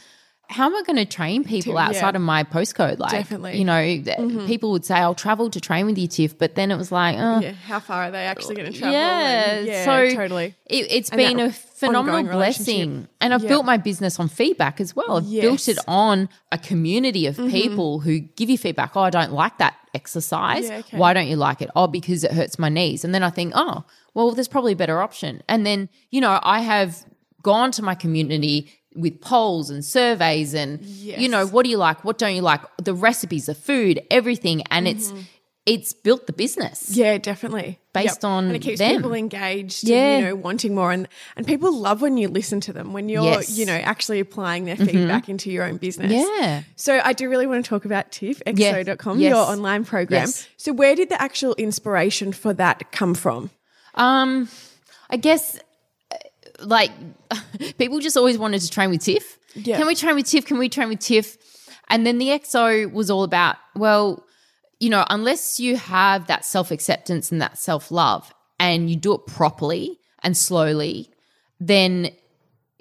how 0.54 0.66
am 0.66 0.76
I 0.76 0.82
going 0.82 0.96
to 0.96 1.04
train 1.04 1.42
people 1.44 1.76
outside 1.76 2.14
yeah. 2.14 2.16
of 2.16 2.22
my 2.22 2.44
postcode? 2.44 2.98
Like, 3.00 3.10
Definitely. 3.10 3.58
you 3.58 3.64
know, 3.64 3.82
th- 3.82 4.46
people 4.46 4.70
would 4.72 4.84
say, 4.84 4.94
I'll 4.94 5.14
travel 5.14 5.50
to 5.50 5.60
train 5.60 5.84
with 5.86 5.98
you, 5.98 6.06
Tiff. 6.06 6.38
But 6.38 6.54
then 6.54 6.70
it 6.70 6.76
was 6.76 6.92
like, 6.92 7.16
oh, 7.18 7.40
yeah, 7.40 7.52
how 7.52 7.80
far 7.80 8.04
are 8.04 8.10
they 8.12 8.24
actually 8.24 8.54
going 8.54 8.72
to 8.72 8.78
travel? 8.78 8.92
yeah, 8.92 9.50
And- 9.56 9.66
yeah, 9.66 9.84
so 9.84 10.14
totally. 10.14 10.54
It, 10.66 10.86
it's 10.90 11.10
And 11.10 11.18
been 11.18 11.40
a 11.40 11.50
phenomenal 11.52 12.22
blessing, 12.32 13.08
and 13.20 13.34
I've 13.34 13.42
Yeah. 13.42 13.48
built 13.48 13.66
my 13.66 13.76
business 13.76 14.20
on 14.20 14.28
feedback 14.28 14.80
as 14.80 14.94
well. 14.94 15.16
I've 15.18 15.30
built 15.30 15.68
it 15.68 15.78
on 15.88 16.28
a 16.52 16.58
community 16.58 17.26
of 17.26 17.36
Mm-hmm. 17.36 17.50
people 17.50 17.98
who 18.00 18.20
give 18.20 18.48
you 18.48 18.56
feedback. 18.56 18.96
Oh, 18.96 19.00
I 19.00 19.10
don't 19.10 19.32
like 19.32 19.58
that 19.58 19.74
exercise. 19.92 20.68
Yeah, 20.68 20.78
okay. 20.78 20.96
Why 20.96 21.12
don't 21.14 21.26
you 21.26 21.36
like 21.36 21.62
it? 21.62 21.70
Oh, 21.74 21.86
because 21.88 22.22
it 22.24 22.32
hurts 22.32 22.58
my 22.58 22.68
knees. 22.68 23.04
And 23.04 23.12
then 23.14 23.22
I 23.22 23.30
think, 23.30 23.52
oh, 23.56 23.84
well, 24.14 24.30
there's 24.30 24.48
probably 24.48 24.72
a 24.72 24.76
better 24.76 25.00
option. 25.02 25.42
And 25.48 25.66
then 25.66 25.88
you 26.10 26.20
know, 26.20 26.38
I 26.42 26.60
have 26.60 27.04
gone 27.42 27.70
to 27.72 27.82
my 27.82 27.94
community 27.94 28.70
with 28.94 29.20
polls 29.20 29.70
and 29.70 29.84
surveys 29.84 30.54
and 30.54 30.80
you 30.84 31.28
know 31.28 31.46
what 31.46 31.64
do 31.64 31.70
you 31.70 31.76
like 31.78 32.04
what 32.04 32.16
don't 32.18 32.34
you 32.34 32.42
like 32.42 32.60
the 32.82 32.94
recipes 32.94 33.46
the 33.46 33.54
food 33.54 34.00
everything 34.10 34.62
and 34.70 34.86
it's 34.86 35.12
it's 35.66 35.92
built 35.94 36.26
the 36.26 36.32
business 36.32 36.90
Mm-hmm. 36.90 37.00
Yeah, 37.00 37.18
definitely. 37.18 37.78
Based 37.94 38.22
on 38.24 38.46
and 38.48 38.56
it 38.56 38.58
keeps 38.58 38.78
them. 38.80 38.96
people 38.96 39.14
engaged. 39.14 39.84
Yeah. 39.88 39.96
and, 40.16 40.22
you 40.24 40.28
know, 40.30 40.34
wanting 40.36 40.74
more, 40.74 40.92
and 40.92 41.08
and 41.36 41.46
people 41.46 41.72
love 41.74 42.02
when 42.02 42.18
you 42.18 42.28
listen 42.28 42.60
to 42.60 42.72
them 42.72 42.92
when 42.92 43.08
you're, 43.08 43.22
Yes. 43.24 43.50
Mm-hmm. 43.50 43.60
you 43.60 43.66
know, 43.66 43.72
actually 43.76 44.20
applying 44.20 44.64
their 44.66 44.76
feedback 44.76 45.28
into 45.30 45.50
your 45.50 45.64
own 45.64 45.78
business. 45.78 46.12
Yeah. 46.12 46.64
So 46.76 47.00
I 47.02 47.14
do 47.14 47.30
really 47.30 47.46
want 47.46 47.64
to 47.64 47.68
talk 47.68 47.84
about 47.86 48.10
TIFF, 48.12 48.42
Yeah. 48.46 48.74
exo.com, 48.82 49.18
Yes. 49.20 49.30
your 49.30 49.38
online 49.38 49.84
program. 49.86 50.22
Yes. 50.22 50.46
So 50.58 50.72
where 50.74 50.94
did 50.94 51.08
the 51.08 51.20
actual 51.22 51.54
inspiration 51.54 52.32
for 52.32 52.52
that 52.54 52.92
come 52.92 53.14
from? 53.14 53.48
Um, 53.94 54.48
I 55.08 55.16
guess 55.16 55.58
like 56.64 56.90
people 57.78 58.00
just 58.00 58.16
always 58.16 58.38
wanted 58.38 58.60
to 58.60 58.70
train 58.70 58.90
with 58.90 59.02
Tiff. 59.02 59.38
Yeah. 59.54 59.78
Can 59.78 59.86
we 59.86 59.94
train 59.94 60.14
with 60.14 60.26
Tiff? 60.26 60.46
Can 60.46 60.58
we 60.58 60.68
train 60.68 60.88
with 60.88 61.00
Tiff? 61.00 61.36
And 61.88 62.06
then 62.06 62.18
the 62.18 62.28
XO 62.28 62.90
was 62.92 63.10
all 63.10 63.24
about, 63.24 63.56
well, 63.74 64.24
you 64.80 64.90
know, 64.90 65.04
unless 65.10 65.60
you 65.60 65.76
have 65.76 66.26
that 66.26 66.44
self 66.44 66.70
acceptance 66.70 67.30
and 67.30 67.40
that 67.40 67.58
self 67.58 67.90
love 67.90 68.32
and 68.58 68.90
you 68.90 68.96
do 68.96 69.14
it 69.14 69.26
properly 69.26 69.98
and 70.22 70.36
slowly, 70.36 71.10
then 71.60 72.10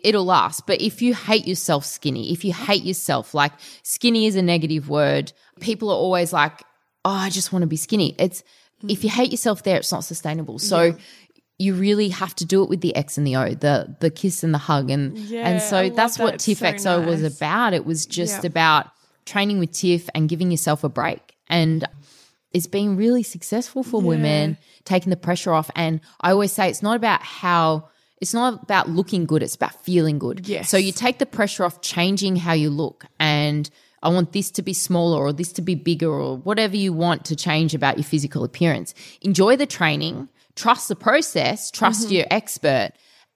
it'll 0.04 0.26
last. 0.26 0.65
But 0.67 0.82
if 0.82 1.02
you 1.02 1.13
hate 1.13 1.48
yourself 1.48 1.86
skinny, 1.86 2.32
if 2.32 2.43
you 2.43 2.54
hate 2.54 2.84
yourself, 2.84 3.34
like 3.34 3.54
skinny 3.84 4.26
is 4.26 4.36
a 4.36 4.41
negative 4.41 4.89
word, 4.89 5.32
people 5.60 5.89
are 5.89 5.96
always 5.96 6.34
like, 6.34 6.62
oh, 7.06 7.12
I 7.12 7.30
just 7.30 7.52
want 7.52 7.63
to 7.63 7.67
be 7.67 7.78
skinny. 7.78 8.15
It's 8.19 8.43
if 8.88 9.04
you 9.04 9.10
hate 9.10 9.32
yourself 9.32 9.63
there, 9.63 9.78
it's 9.78 9.91
not 9.91 10.04
sustainable. 10.04 10.60
So 10.60 10.96
you 11.63 11.73
really 11.73 12.10
have 12.10 12.34
to 12.36 12.45
do 12.45 12.63
it 12.63 12.69
with 12.69 12.82
the 12.82 12.95
X 12.95 13.17
and 13.17 13.26
the 13.26 13.36
O, 13.36 13.54
the 13.54 13.95
the 13.99 14.10
kiss 14.10 14.43
and 14.43 14.54
the 14.54 14.63
hug. 14.69 14.89
And 14.89 15.17
Yeah, 15.17 15.47
and 15.47 15.62
so 15.62 15.78
love 15.84 15.95
that's 15.95 16.17
that. 16.17 16.23
what 16.23 16.39
Tiff 16.39 16.60
so 16.60 16.65
XO 16.65 17.06
was 17.06 17.23
about. 17.23 17.73
It 17.73 17.86
was 17.86 18.06
just 18.06 18.43
Yeah. 18.43 18.47
about 18.54 18.84
training 19.26 19.60
with 19.60 19.71
Tiff 19.71 20.10
and 20.15 20.28
giving 20.28 20.52
yourself 20.52 20.84
a 20.84 20.89
break. 20.89 21.36
And 21.47 21.86
it's 22.52 22.67
been 22.67 22.95
really 22.97 23.23
successful 23.23 23.82
for 23.84 23.99
women, 24.02 24.58
taking 24.86 25.10
the 25.10 25.15
pressure 25.28 25.54
off. 25.54 25.69
And 25.76 26.02
I 26.21 26.32
always 26.32 26.52
say 26.52 26.69
it's 26.69 26.84
not 26.84 26.95
about 26.95 27.21
how 27.23 27.88
it's 28.21 28.34
not 28.34 28.63
about 28.63 28.89
looking 28.89 29.26
good, 29.26 29.41
it's 29.43 29.56
about 29.56 29.76
feeling 29.84 30.17
good. 30.19 30.47
Yes. 30.47 30.69
So 30.69 30.78
you 30.78 30.91
take 30.91 31.17
the 31.19 31.26
pressure 31.26 31.63
off 31.65 31.82
changing 31.82 32.38
how 32.38 32.54
you 32.54 32.69
look 32.69 33.06
and 33.19 33.69
I 34.02 34.10
want 34.10 34.34
this 34.34 34.52
to 34.52 34.62
be 34.62 34.73
smaller 34.73 35.17
or 35.19 35.32
this 35.34 35.52
to 35.54 35.62
be 35.62 35.76
bigger 35.76 36.10
or 36.12 36.38
whatever 36.38 36.76
you 36.76 36.91
want 36.93 37.26
to 37.26 37.36
change 37.36 37.73
about 37.73 37.97
your 37.97 38.04
physical 38.04 38.43
appearance. 38.43 38.93
Enjoy 39.21 39.56
the 39.56 39.65
training, 39.65 40.28
trust 40.56 40.88
the 40.88 40.96
process, 40.96 41.72
trust 41.72 42.06
mm-hmm. 42.06 42.16
your 42.16 42.26
expert, 42.32 42.92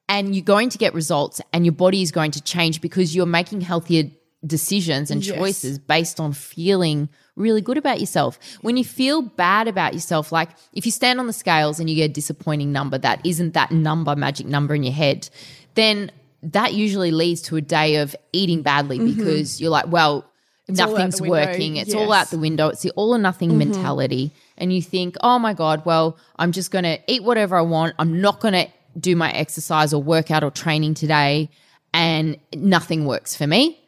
and 0.09 0.35
you're 0.35 0.43
going 0.43 0.69
to 0.69 0.77
get 0.77 0.93
results 0.93 1.41
and 1.53 1.65
your 1.65 1.73
body 1.73 2.01
is 2.01 2.11
going 2.11 2.31
to 2.31 2.41
change 2.41 2.81
because 2.81 3.15
you're 3.15 3.25
making 3.25 3.61
healthier 3.61 4.09
decisions 4.45 5.11
and 5.11 5.25
Yes. 5.25 5.35
choices 5.35 5.79
based 5.79 6.19
on 6.19 6.31
feeling 6.31 7.09
really 7.35 7.61
good 7.61 7.77
about 7.77 7.99
yourself. 7.99 8.39
When 8.61 8.77
you 8.77 8.83
feel 8.83 9.21
bad 9.21 9.67
about 9.67 9.93
yourself, 9.93 10.31
like 10.31 10.49
if 10.73 10.85
you 10.85 10.91
stand 10.91 11.19
on 11.19 11.27
the 11.27 11.33
scales 11.33 11.79
and 11.79 11.89
you 11.89 11.95
get 11.95 12.11
a 12.11 12.13
disappointing 12.13 12.71
number 12.71 12.97
that 12.99 13.25
isn't 13.25 13.53
that 13.53 13.71
number, 13.71 14.15
magic 14.15 14.47
number 14.47 14.75
in 14.75 14.83
your 14.83 14.93
head, 14.93 15.29
then 15.75 16.11
that 16.43 16.73
usually 16.73 17.11
leads 17.11 17.41
to 17.43 17.57
a 17.57 17.61
day 17.61 17.97
of 17.97 18.15
eating 18.31 18.61
badly 18.61 18.99
mm-hmm. 18.99 19.17
because 19.17 19.59
you're 19.59 19.71
like, 19.71 19.91
well, 19.91 20.25
Mm-hmm. 20.67 20.81
all 20.89 20.95
out 20.95 20.97
nothing's 20.97 21.21
working. 21.21 21.77
It's 21.77 21.93
all 21.93 22.01
Yes. 22.01 22.09
Mm-hmm. 22.09 22.21
out 22.21 22.29
the 22.31 22.37
window. 22.39 22.67
It's 22.69 22.81
the 22.81 22.91
all 22.91 23.13
or 23.15 23.17
nothing 23.17 23.57
mentality. 23.57 24.31
And 24.57 24.73
you 24.73 24.81
think, 24.81 25.15
oh 25.21 25.39
my 25.39 25.53
God, 25.53 25.85
well, 25.85 26.17
I'm 26.37 26.51
just 26.51 26.71
going 26.71 26.83
to 26.83 26.99
eat 27.07 27.23
whatever 27.23 27.55
I 27.55 27.61
want. 27.61 27.95
I'm 27.99 28.19
not 28.21 28.39
going 28.39 28.53
to 28.53 28.67
do 28.99 29.15
my 29.15 29.31
exercise 29.31 29.93
or 29.93 30.01
workout 30.01 30.43
or 30.43 30.51
training 30.51 30.95
today. 30.95 31.49
And 31.93 32.37
nothing 32.55 33.05
works 33.05 33.35
for 33.35 33.47
me. 33.47 33.79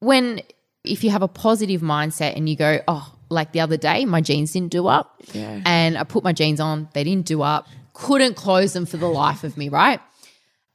When, 0.00 0.42
if 0.84 1.02
you 1.04 1.10
have 1.10 1.22
a 1.22 1.28
positive 1.28 1.80
mindset 1.80 2.36
and 2.36 2.48
you 2.48 2.56
go, 2.56 2.80
oh, 2.86 3.12
like 3.28 3.52
the 3.52 3.60
other 3.60 3.76
day, 3.76 4.04
my 4.04 4.20
jeans 4.20 4.52
didn't 4.52 4.72
do 4.72 4.86
up. 4.86 5.20
Yeah. 5.32 5.60
And 5.64 5.96
I 5.96 6.04
put 6.04 6.22
my 6.22 6.32
jeans 6.32 6.60
on, 6.60 6.88
they 6.92 7.02
didn't 7.02 7.26
do 7.26 7.42
up. 7.42 7.66
Couldn't 7.92 8.34
close 8.34 8.72
them 8.74 8.84
for 8.86 8.98
the 8.98 9.08
life 9.08 9.42
of 9.42 9.56
me, 9.56 9.68
right? 9.68 10.00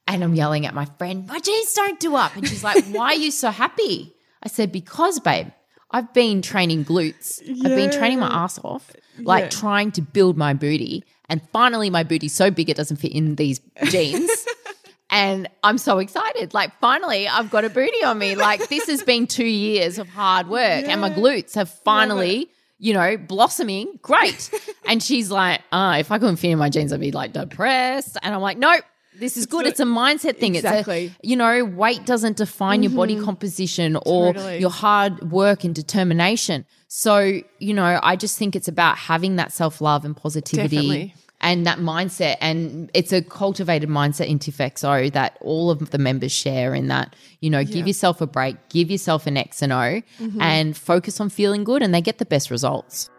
And 0.08 0.24
I'm 0.24 0.34
yelling 0.34 0.66
at 0.66 0.74
my 0.74 0.86
friend, 0.98 1.28
my 1.28 1.40
jeans 1.40 1.72
don't 1.74 2.00
do 2.00 2.16
up. 2.16 2.36
And 2.36 2.48
she's 2.48 2.64
like, 2.64 2.84
why 2.86 3.08
are 3.10 3.16
you 3.16 3.32
so 3.32 3.52
happy? 3.52 4.14
I 4.44 4.48
said, 4.48 4.72
because, 4.72 5.20
babe, 5.20 5.48
I've 5.92 6.14
been 6.14 6.42
training 6.42 6.86
glutes. 6.86 7.42
I've 7.66 7.76
been 7.76 7.92
training 7.92 8.20
my 8.20 8.28
ass 8.28 8.60
off, 8.64 8.92
like 9.20 9.44
Yeah. 9.46 9.50
trying 9.50 9.92
to 9.94 10.02
build 10.02 10.38
my 10.38 10.54
booty. 10.54 11.04
And 11.30 11.42
finally, 11.52 11.90
my 11.90 12.04
booty's 12.04 12.34
so 12.34 12.50
big 12.52 12.70
it 12.70 12.78
doesn't 12.78 12.98
fit 12.98 13.12
in 13.12 13.36
these 13.36 13.60
jeans. 13.86 14.30
and 15.10 15.48
I'm 15.64 15.78
so 15.78 16.00
excited. 16.00 16.54
Like, 16.54 16.72
finally, 16.80 17.28
I've 17.28 17.50
got 17.50 17.66
a 17.66 17.70
booty 17.70 18.04
on 18.04 18.18
me. 18.18 18.36
Like, 18.36 18.68
this 18.70 18.88
has 18.88 19.04
been 19.04 19.28
two 19.28 19.46
years 19.46 19.98
of 20.00 20.08
hard 20.10 20.48
work, 20.48 20.86
and 20.86 21.02
my 21.02 21.10
glutes 21.10 21.56
have 21.56 21.70
finally, 21.70 22.50
you 22.80 22.94
know, 22.94 23.18
blossoming, 23.18 24.00
great. 24.02 24.50
and 24.88 25.04
she's 25.04 25.30
like, 25.30 25.62
uh, 25.72 25.98
if 26.00 26.12
I 26.12 26.20
couldn't 26.20 26.38
fit 26.38 26.52
in 26.52 26.58
my 26.58 26.70
jeans, 26.70 26.92
I'd 26.94 27.00
be 27.00 27.12
like 27.12 27.34
depressed. 27.34 28.18
And 28.24 28.34
I'm 28.34 28.42
like, 28.42 28.58
nope. 28.58 28.84
This 29.14 29.36
is 29.36 29.46
good. 29.46 29.66
It's 29.68 29.80
a 29.80 29.86
mindset 29.86 30.38
thing. 30.38 30.56
Exactly. 30.56 31.06
It's 31.06 31.16
a, 31.16 31.28
you 31.28 31.36
know, 31.36 31.66
weight 31.66 32.06
doesn't 32.06 32.38
define 32.38 32.82
your 32.82 32.94
body 32.94 33.16
mm-hmm. 33.16 33.26
composition 33.26 33.98
or 34.06 34.34
Totally. 34.34 34.60
your 34.60 34.70
hard 34.70 35.32
work 35.32 35.64
and 35.64 35.76
determination. 35.76 36.66
So, 36.88 37.42
you 37.60 37.74
know, 37.74 38.00
I 38.02 38.16
just 38.16 38.38
think 38.38 38.56
it's 38.56 38.68
about 38.68 38.98
having 38.98 39.36
that 39.36 39.52
self 39.52 39.82
love 39.82 40.06
and 40.06 40.16
positivity 40.16 40.76
Definitely. 40.76 41.16
and 41.42 41.68
that 41.68 41.80
mindset. 41.80 42.38
And 42.40 42.90
it's 42.94 43.12
a 43.12 43.22
cultivated 43.22 43.90
mindset 43.90 44.28
in 44.28 44.40
TIFFXO 44.40 45.12
that 45.12 45.38
all 45.42 45.70
of 45.70 45.92
the 45.92 45.98
members 45.98 46.32
share 46.32 46.74
in 46.74 46.88
that, 46.88 47.16
you 47.42 47.50
know, 47.50 47.66
give 47.66 47.88
yourself 47.88 48.22
a 48.22 48.28
break, 48.28 48.56
give 48.70 48.90
yourself 48.90 49.28
an 49.28 49.36
X 49.36 49.62
and 49.62 49.74
O 49.74 49.76
mm-hmm. 49.76 50.42
and 50.42 50.76
focus 50.76 51.20
on 51.20 51.30
feeling 51.30 51.66
good 51.66 51.84
and 51.84 51.94
they 51.94 52.02
get 52.02 52.18
the 52.18 52.26
best 52.26 52.50
results. 52.50 53.10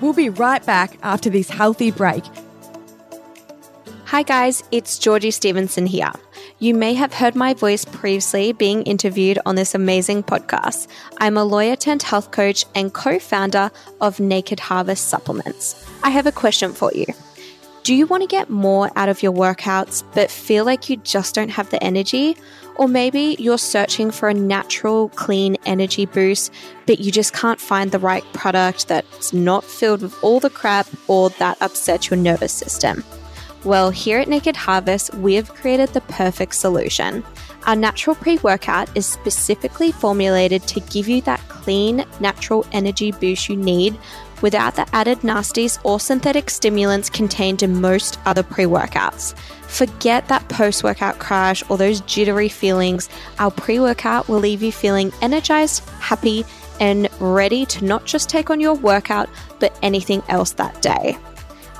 We'll 0.00 0.14
be 0.14 0.30
right 0.30 0.64
back 0.64 0.98
after 1.02 1.28
this 1.28 1.50
healthy 1.50 1.90
break. 1.90 2.24
Hi, 4.14 4.22
guys, 4.22 4.62
it's 4.70 4.96
Georgie 4.96 5.32
Stevenson 5.32 5.86
here. 5.86 6.12
You 6.60 6.72
may 6.72 6.94
have 6.94 7.12
heard 7.12 7.34
my 7.34 7.52
voice 7.52 7.84
previously 7.84 8.52
being 8.52 8.84
interviewed 8.84 9.40
on 9.44 9.56
this 9.56 9.74
amazing 9.74 10.22
podcast. 10.22 10.86
I'm 11.18 11.36
a 11.36 11.42
lawyer 11.42 11.74
turned 11.74 12.04
health 12.04 12.30
coach 12.30 12.64
and 12.76 12.94
co 12.94 13.18
founder 13.18 13.72
of 14.00 14.20
Naked 14.20 14.60
Harvest 14.60 15.08
Supplements. 15.08 15.84
I 16.04 16.10
have 16.10 16.28
a 16.28 16.30
question 16.30 16.72
for 16.72 16.92
you. 16.94 17.06
Do 17.82 17.92
you 17.92 18.06
want 18.06 18.22
to 18.22 18.28
get 18.28 18.48
more 18.48 18.88
out 18.94 19.08
of 19.08 19.20
your 19.20 19.32
workouts 19.32 20.04
but 20.14 20.30
feel 20.30 20.64
like 20.64 20.88
you 20.88 20.98
just 20.98 21.34
don't 21.34 21.50
have 21.50 21.70
the 21.70 21.82
energy? 21.82 22.36
Or 22.76 22.86
maybe 22.86 23.34
you're 23.40 23.58
searching 23.58 24.12
for 24.12 24.28
a 24.28 24.34
natural, 24.34 25.08
clean 25.08 25.56
energy 25.66 26.06
boost, 26.06 26.52
but 26.86 27.00
you 27.00 27.10
just 27.10 27.32
can't 27.32 27.60
find 27.60 27.90
the 27.90 27.98
right 27.98 28.22
product 28.32 28.86
that's 28.86 29.32
not 29.32 29.64
filled 29.64 30.02
with 30.02 30.16
all 30.22 30.38
the 30.38 30.50
crap 30.50 30.86
or 31.08 31.30
that 31.30 31.58
upsets 31.60 32.10
your 32.10 32.16
nervous 32.16 32.52
system. 32.52 33.02
Well, 33.64 33.88
here 33.88 34.18
at 34.18 34.28
Naked 34.28 34.56
Harvest, 34.56 35.14
we 35.14 35.34
have 35.34 35.54
created 35.54 35.88
the 35.90 36.02
perfect 36.02 36.54
solution. 36.54 37.24
Our 37.66 37.74
natural 37.74 38.14
pre 38.14 38.36
workout 38.38 38.94
is 38.94 39.06
specifically 39.06 39.90
formulated 39.90 40.66
to 40.68 40.80
give 40.80 41.08
you 41.08 41.22
that 41.22 41.40
clean, 41.48 42.04
natural 42.20 42.66
energy 42.72 43.10
boost 43.12 43.48
you 43.48 43.56
need 43.56 43.98
without 44.42 44.76
the 44.76 44.86
added 44.94 45.20
nasties 45.20 45.78
or 45.82 45.98
synthetic 45.98 46.50
stimulants 46.50 47.08
contained 47.08 47.62
in 47.62 47.80
most 47.80 48.18
other 48.26 48.42
pre 48.42 48.64
workouts. 48.64 49.34
Forget 49.62 50.28
that 50.28 50.46
post 50.50 50.84
workout 50.84 51.18
crash 51.18 51.64
or 51.70 51.78
those 51.78 52.02
jittery 52.02 52.50
feelings. 52.50 53.08
Our 53.38 53.50
pre 53.50 53.80
workout 53.80 54.28
will 54.28 54.40
leave 54.40 54.62
you 54.62 54.72
feeling 54.72 55.10
energized, 55.22 55.88
happy, 56.00 56.44
and 56.80 57.08
ready 57.18 57.64
to 57.66 57.84
not 57.86 58.04
just 58.04 58.28
take 58.28 58.50
on 58.50 58.60
your 58.60 58.74
workout, 58.74 59.30
but 59.58 59.78
anything 59.80 60.22
else 60.28 60.52
that 60.52 60.82
day. 60.82 61.16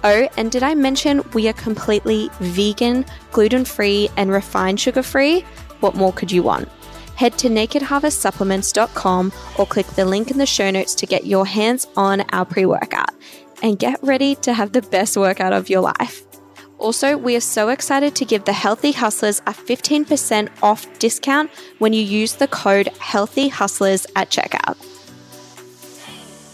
Oh, 0.07 0.29
and 0.37 0.53
did 0.53 0.63
I 0.63 0.75
mention 0.75 1.23
we 1.33 1.49
are 1.49 1.55
completely 1.55 2.29
vegan, 2.39 3.07
gluten 3.33 3.65
free, 3.65 4.11
and 4.19 4.31
refined 4.31 4.79
sugar 4.79 5.03
free? 5.03 5.41
What 5.81 5.95
more 5.95 6.13
could 6.13 6.31
you 6.31 6.43
want? 6.43 6.69
Head 7.17 7.39
to 7.39 7.49
nakedharvestsupplements.com 7.49 9.33
or 9.59 9.67
click 9.67 9.87
the 9.87 10.05
link 10.05 10.31
in 10.31 10.37
the 10.37 10.45
show 10.45 10.71
notes 10.71 10.95
to 10.97 11.07
get 11.07 11.25
your 11.25 11.47
hands 11.47 11.87
on 11.97 12.21
our 12.33 12.45
pre 12.45 12.67
workout 12.67 13.11
and 13.63 13.79
get 13.79 13.99
ready 14.03 14.35
to 14.37 14.53
have 14.53 14.73
the 14.73 14.83
best 14.83 15.17
workout 15.17 15.55
of 15.55 15.71
your 15.71 15.81
life. 15.81 16.23
Also, 16.77 17.17
we 17.17 17.35
are 17.35 17.41
so 17.41 17.71
excited 17.71 18.15
to 18.17 18.27
give 18.27 18.45
the 18.45 18.53
Healthy 18.53 18.93
Hustlers 18.93 19.41
a 19.47 19.53
15% 19.53 20.51
off 20.63 20.87
discount 20.99 21.51
when 21.79 21.95
you 21.95 22.03
use 22.03 22.35
the 22.35 22.49
code 22.49 22.89
Healthy 22.99 23.49
Hustlers 23.49 24.07
at 24.17 24.29
checkout. 24.29 24.77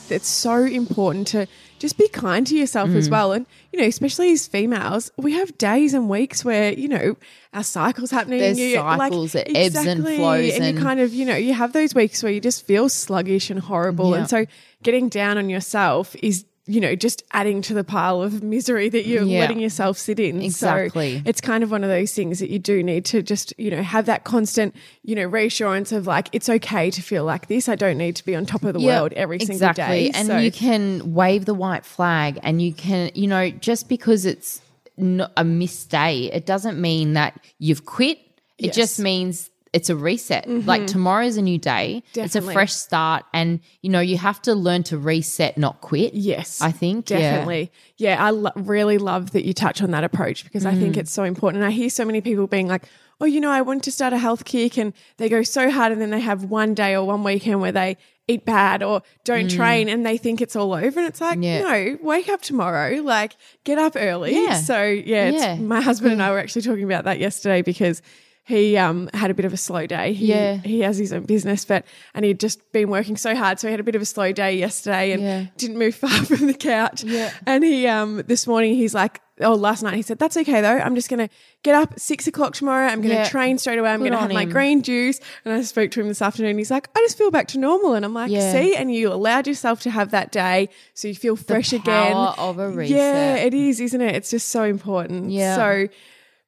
it's 0.08 0.28
so 0.28 0.54
important 0.64 1.26
to 1.28 1.48
just 1.80 1.98
be 1.98 2.06
kind 2.08 2.46
to 2.46 2.56
yourself 2.56 2.90
Mm. 2.90 2.96
as 2.96 3.10
well. 3.10 3.32
And, 3.32 3.44
you 3.72 3.80
know, 3.80 3.86
especially 3.86 4.30
as 4.32 4.46
females, 4.46 5.10
we 5.16 5.32
have 5.32 5.58
days 5.58 5.94
and 5.94 6.08
weeks 6.08 6.44
where, 6.44 6.72
you 6.72 6.86
know, 6.86 7.16
our 7.52 7.64
cycle's 7.64 8.12
happening. 8.12 8.38
There's 8.38 8.58
you- 8.60 8.74
cycles, 8.76 9.34
it 9.34 9.48
ebbs 9.56 9.74
and 9.74 9.88
Exactly. 9.88 10.16
flows 10.16 10.52
And, 10.54 10.64
and- 10.64 10.78
you 10.78 10.84
kind 10.84 11.00
of, 11.00 11.12
you 11.12 11.24
know, 11.24 11.34
you 11.36 11.54
have 11.54 11.72
those 11.72 11.92
weeks 11.94 12.22
where 12.22 12.30
you 12.30 12.40
just 12.40 12.64
feel 12.66 12.88
sluggish 12.88 13.50
and 13.50 13.58
horrible. 13.58 14.12
Yeah. 14.12 14.18
And 14.18 14.30
so 14.30 14.46
getting 14.84 15.08
down 15.08 15.38
on 15.38 15.48
yourself 15.50 16.14
is, 16.22 16.44
you 16.66 16.80
know, 16.80 16.94
just 16.94 17.22
adding 17.32 17.62
to 17.62 17.74
the 17.74 17.82
pile 17.82 18.22
of 18.22 18.42
misery 18.42 18.88
that 18.90 19.06
you're 19.06 19.24
Yeah. 19.24 19.40
letting 19.40 19.58
yourself 19.58 19.98
sit 19.98 20.20
in. 20.20 20.40
Exactly. 20.42 21.16
So 21.16 21.22
it's 21.26 21.40
kind 21.40 21.64
of 21.64 21.70
one 21.70 21.82
of 21.82 21.90
those 21.90 22.12
things 22.12 22.38
that 22.38 22.50
you 22.50 22.58
do 22.58 22.82
need 22.82 23.04
to 23.06 23.22
just, 23.22 23.52
you 23.58 23.70
know, 23.70 23.82
have 23.82 24.06
that 24.06 24.24
constant, 24.24 24.74
you 25.02 25.16
know, 25.16 25.24
reassurance 25.24 25.90
of 25.90 26.06
like, 26.06 26.28
it's 26.32 26.48
okay 26.48 26.90
to 26.90 27.02
feel 27.02 27.24
like 27.24 27.48
this. 27.48 27.68
I 27.68 27.74
don't 27.74 27.98
need 27.98 28.14
to 28.16 28.24
be 28.24 28.36
on 28.36 28.46
top 28.46 28.62
of 28.62 28.74
the 28.74 28.80
Yeah, 28.80 29.00
world 29.00 29.12
every 29.14 29.40
single 29.40 29.72
day. 29.72 30.10
And 30.14 30.28
So- 30.28 30.38
you 30.38 30.52
can 30.52 31.14
wave 31.14 31.44
the 31.44 31.54
white 31.54 31.84
flag, 31.84 32.38
and 32.42 32.62
you 32.62 32.72
can, 32.72 33.10
you 33.14 33.26
know, 33.26 33.50
just 33.50 33.88
because 33.88 34.24
it's 34.24 34.60
not 34.96 35.32
a 35.36 35.44
missed 35.44 35.88
day, 35.90 36.30
it 36.32 36.44
doesn't 36.46 36.80
mean 36.80 37.14
that 37.14 37.40
you've 37.58 37.84
quit. 37.86 38.18
It 38.58 38.66
Yes. 38.66 38.76
just 38.76 39.00
means 39.00 39.48
it's 39.72 39.88
a 39.88 39.94
reset. 39.96 40.48
Like 40.48 40.86
tomorrow's 40.86 41.36
a 41.36 41.42
new 41.42 41.56
day. 41.58 42.02
It's 42.14 42.34
a 42.34 42.42
fresh 42.42 42.72
start, 42.72 43.24
and 43.32 43.60
you 43.82 43.90
know 43.90 44.00
you 44.00 44.16
have 44.18 44.42
to 44.42 44.54
learn 44.54 44.82
to 44.84 44.98
reset, 44.98 45.56
not 45.56 45.80
quit. 45.80 46.14
Yes, 46.14 46.60
I 46.60 46.72
think 46.72 47.06
definitely. 47.06 47.70
Yeah, 47.96 48.22
I 48.24 48.30
lo- 48.30 48.50
really 48.56 48.98
love 48.98 49.30
that 49.32 49.44
you 49.44 49.54
touch 49.54 49.80
on 49.82 49.92
that 49.92 50.02
approach 50.04 50.42
because 50.44 50.66
I 50.66 50.72
Mm. 50.74 50.80
think 50.80 50.96
it's 50.96 51.12
so 51.12 51.22
important. 51.24 51.62
And 51.62 51.72
I 51.72 51.74
hear 51.74 51.88
so 51.90 52.04
many 52.04 52.20
people 52.20 52.46
being 52.46 52.66
like, 52.66 52.82
"Oh, 53.20 53.26
you 53.26 53.40
know, 53.40 53.50
I 53.50 53.62
want 53.62 53.84
to 53.84 53.92
start 53.92 54.12
a 54.12 54.18
health 54.18 54.44
kick," 54.44 54.76
and 54.76 54.92
they 55.18 55.28
go 55.28 55.42
so 55.42 55.70
hard, 55.70 55.92
and 55.92 56.00
then 56.00 56.10
they 56.10 56.20
have 56.20 56.44
one 56.44 56.74
day 56.74 56.96
or 56.96 57.04
one 57.06 57.22
weekend 57.22 57.60
where 57.60 57.72
they 57.72 57.96
eat 58.26 58.44
bad 58.44 58.82
or 58.82 59.02
don't 59.24 59.48
train, 59.50 59.88
and 59.88 60.04
they 60.06 60.16
think 60.16 60.40
it's 60.40 60.54
all 60.56 60.72
over. 60.72 60.98
And 61.00 61.08
it's 61.08 61.20
like, 61.20 61.38
Mm. 61.38 61.44
Yeah. 61.44 61.60
no, 61.62 61.98
wake 62.02 62.28
up 62.28 62.42
tomorrow, 62.42 63.00
like 63.02 63.36
get 63.64 63.78
up 63.78 63.94
early. 63.96 64.34
Yeah. 64.34 64.54
So 64.60 64.82
yeah, 64.82 65.26
it's, 65.30 65.42
Yeah. 65.42 65.54
my 65.56 65.80
husband 65.80 66.12
and 66.12 66.22
I 66.22 66.30
were 66.30 66.38
actually 66.38 66.62
talking 66.62 66.84
about 66.84 67.04
that 67.04 67.20
yesterday 67.20 67.62
because. 67.62 68.02
He 68.50 68.76
um, 68.76 69.08
had 69.14 69.30
a 69.30 69.34
bit 69.34 69.44
of 69.44 69.52
a 69.52 69.56
slow 69.56 69.86
day. 69.86 70.12
He, 70.12 70.26
Yeah. 70.26 70.56
he 70.56 70.80
has 70.80 70.98
his 70.98 71.12
own 71.12 71.22
business, 71.22 71.64
but 71.64 71.84
and 72.14 72.24
he'd 72.24 72.40
just 72.40 72.72
been 72.72 72.90
working 72.90 73.16
so 73.16 73.34
hard, 73.36 73.60
so 73.60 73.68
he 73.68 73.70
had 73.70 73.78
a 73.80 73.84
bit 73.84 73.94
of 73.94 74.02
a 74.02 74.06
slow 74.06 74.32
day 74.32 74.56
yesterday 74.58 75.12
and 75.12 75.22
Yeah. 75.22 75.44
didn't 75.56 75.78
move 75.78 75.94
far 76.04 76.10
from 76.24 76.46
the 76.48 76.54
couch. 76.54 77.04
Yeah. 77.04 77.30
And 77.46 77.62
he 77.62 77.86
um 77.86 78.22
this 78.26 78.46
morning 78.46 78.74
he's 78.74 78.92
like, 78.94 79.20
oh 79.42 79.54
last 79.54 79.82
night 79.82 79.94
he 79.94 80.02
said 80.02 80.18
that's 80.18 80.36
okay 80.36 80.60
though. 80.60 80.78
I'm 80.78 80.94
just 80.94 81.08
gonna 81.08 81.28
get 81.62 81.74
up 81.74 81.92
at 81.92 82.00
six 82.00 82.26
o'clock 82.26 82.52
tomorrow. 82.54 82.86
I'm 82.88 83.00
gonna 83.02 83.14
Yeah. 83.14 83.28
train 83.28 83.56
straight 83.56 83.78
away. 83.78 83.90
I'm 83.90 84.02
gonna 84.02 84.16
on 84.16 84.22
have 84.22 84.32
my 84.32 84.44
green 84.46 84.82
juice. 84.82 85.20
And 85.44 85.54
I 85.54 85.62
spoke 85.62 85.90
to 85.92 86.00
him 86.00 86.08
this 86.08 86.20
afternoon. 86.20 86.58
He's 86.58 86.70
like, 86.72 86.88
I 86.96 87.00
just 87.00 87.16
feel 87.16 87.30
back 87.30 87.46
to 87.48 87.58
normal. 87.58 87.94
And 87.94 88.04
I'm 88.04 88.14
like, 88.14 88.30
Yeah. 88.32 88.52
see, 88.52 88.74
and 88.74 88.92
you 88.92 89.12
allowed 89.12 89.46
yourself 89.46 89.80
to 89.82 89.90
have 89.90 90.10
that 90.10 90.32
day, 90.32 90.68
so 90.94 91.06
you 91.08 91.14
feel 91.14 91.36
fresh 91.36 91.72
again. 91.72 92.12
of 92.16 92.58
a 92.58 92.68
reset. 92.68 92.96
Yeah, 92.96 93.34
it 93.36 93.54
is, 93.54 93.80
isn't 93.80 94.00
it? 94.00 94.14
It's 94.16 94.30
just 94.30 94.48
so 94.48 94.64
important. 94.64 95.30
Yeah. 95.30 95.54
So. 95.56 95.88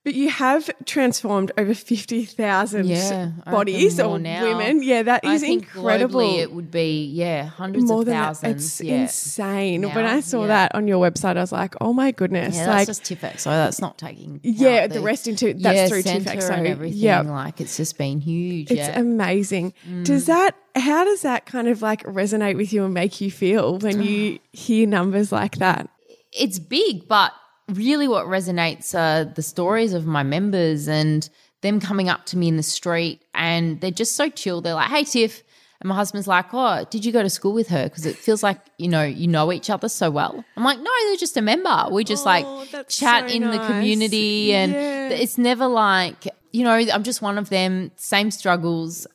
But 0.04 0.14
you 0.14 0.30
have 0.30 0.68
transformed 0.84 1.52
over 1.56 1.74
50,000 1.74 2.86
Yeah, 2.86 3.30
bodies 3.46 4.00
or 4.00 4.18
now. 4.18 4.42
women. 4.42 4.82
Yeah, 4.82 5.04
that 5.04 5.24
is 5.24 5.44
incredible 5.44 6.20
it 6.20 6.50
would 6.52 6.72
be 6.72 7.06
yeah 7.06 7.44
hundreds 7.44 7.84
more 7.84 8.00
of 8.00 8.06
than 8.06 8.14
thousands. 8.14 8.40
that. 8.40 8.50
It's 8.50 8.80
yeah. 8.80 9.02
insane. 9.02 9.82
when 9.84 10.04
I 10.04 10.18
saw 10.18 10.42
yeah. 10.42 10.46
that 10.48 10.74
on 10.74 10.88
your 10.88 10.98
website, 11.08 11.36
I 11.36 11.40
was 11.40 11.52
like, 11.52 11.76
oh 11.80 11.92
my 11.92 12.10
goodness. 12.10 12.56
Yeah, 12.56 12.66
like, 12.66 12.86
that's 12.88 12.98
just 12.98 13.20
TIFX, 13.20 13.40
so 13.40 13.50
that's 13.50 13.80
not 13.80 13.96
taking. 13.98 14.40
Yeah, 14.62 14.84
out 14.84 14.90
the 14.90 15.00
rest 15.00 15.28
into- 15.28 15.54
that's 15.54 15.76
yeah, 15.76 15.88
through 15.88 16.02
Centr 16.02 16.24
TIFX, 16.24 16.32
and 16.32 16.42
so, 16.42 16.54
everything. 16.54 16.98
yeah. 16.98 17.20
Like 17.20 17.60
it's 17.60 17.76
just 17.76 17.96
been 17.96 18.20
huge. 18.20 18.70
it's 18.72 18.96
amazing. 18.96 19.72
Mm. 19.88 20.04
Does 20.04 20.26
that, 20.26 20.56
how 20.74 21.04
does 21.04 21.22
that 21.22 21.46
kind 21.46 21.68
of 21.68 21.80
like 21.80 22.02
resonate 22.04 22.56
with 22.56 22.72
you 22.72 22.84
and 22.84 22.92
make 22.92 23.20
you 23.20 23.30
feel 23.30 23.78
when 23.78 24.02
you 24.08 24.40
hear 24.52 24.86
numbers 24.86 25.30
like 25.30 25.56
that? 25.58 25.88
it's 26.32 26.58
big, 26.58 27.06
but 27.06 27.32
really 27.68 28.09
what 28.09 28.27
resonates 28.27 28.94
are 28.98 29.25
the 29.25 29.42
stories 29.42 29.92
of 29.92 30.07
my 30.07 30.22
members 30.22 30.88
and 30.88 31.29
them 31.61 31.81
coming 31.81 32.09
up 32.09 32.27
to 32.27 32.37
me 32.37 32.48
in 32.48 32.57
the 32.57 32.62
street 32.62 33.22
and 33.35 33.81
they're 33.81 33.90
just 33.90 34.16
so 34.16 34.29
chill. 34.29 34.61
They're 34.61 34.75
like, 34.75 34.90
hey, 34.90 35.05
Tiff. 35.05 35.42
And 35.81 35.88
my 35.88 35.94
husband's 35.96 36.29
like, 36.29 36.46
oh, 36.53 36.85
did 36.90 37.05
you 37.05 37.11
go 37.12 37.22
to 37.22 37.31
school 37.31 37.53
with 37.53 37.68
her? 37.68 37.85
Because 37.85 38.07
it 38.07 38.16
feels 38.16 38.42
like, 38.42 38.59
you 38.79 38.87
know, 38.88 39.03
you 39.03 39.27
know 39.27 39.53
each 39.53 39.68
other 39.68 39.88
so 39.88 40.11
well. 40.11 40.44
I'm 40.57 40.62
like, 40.64 40.79
no, 40.79 40.90
they're 41.07 41.16
just 41.16 41.37
a 41.37 41.42
member. 41.42 41.87
We 41.90 42.05
just 42.05 42.25
Oh, 42.25 42.31
like 42.31 42.88
chat 42.88 43.29
so 43.29 43.35
in 43.35 43.51
the 43.51 43.59
community. 43.66 44.55
And 44.55 44.72
Yeah. 44.72 45.09
it's 45.09 45.38
never 45.38 45.66
like, 45.66 46.29
you 46.53 46.62
know, 46.64 46.72
I'm 46.72 47.03
just 47.03 47.20
one 47.20 47.37
of 47.37 47.48
them, 47.48 47.90
same 47.96 48.31
struggles. 48.31 49.07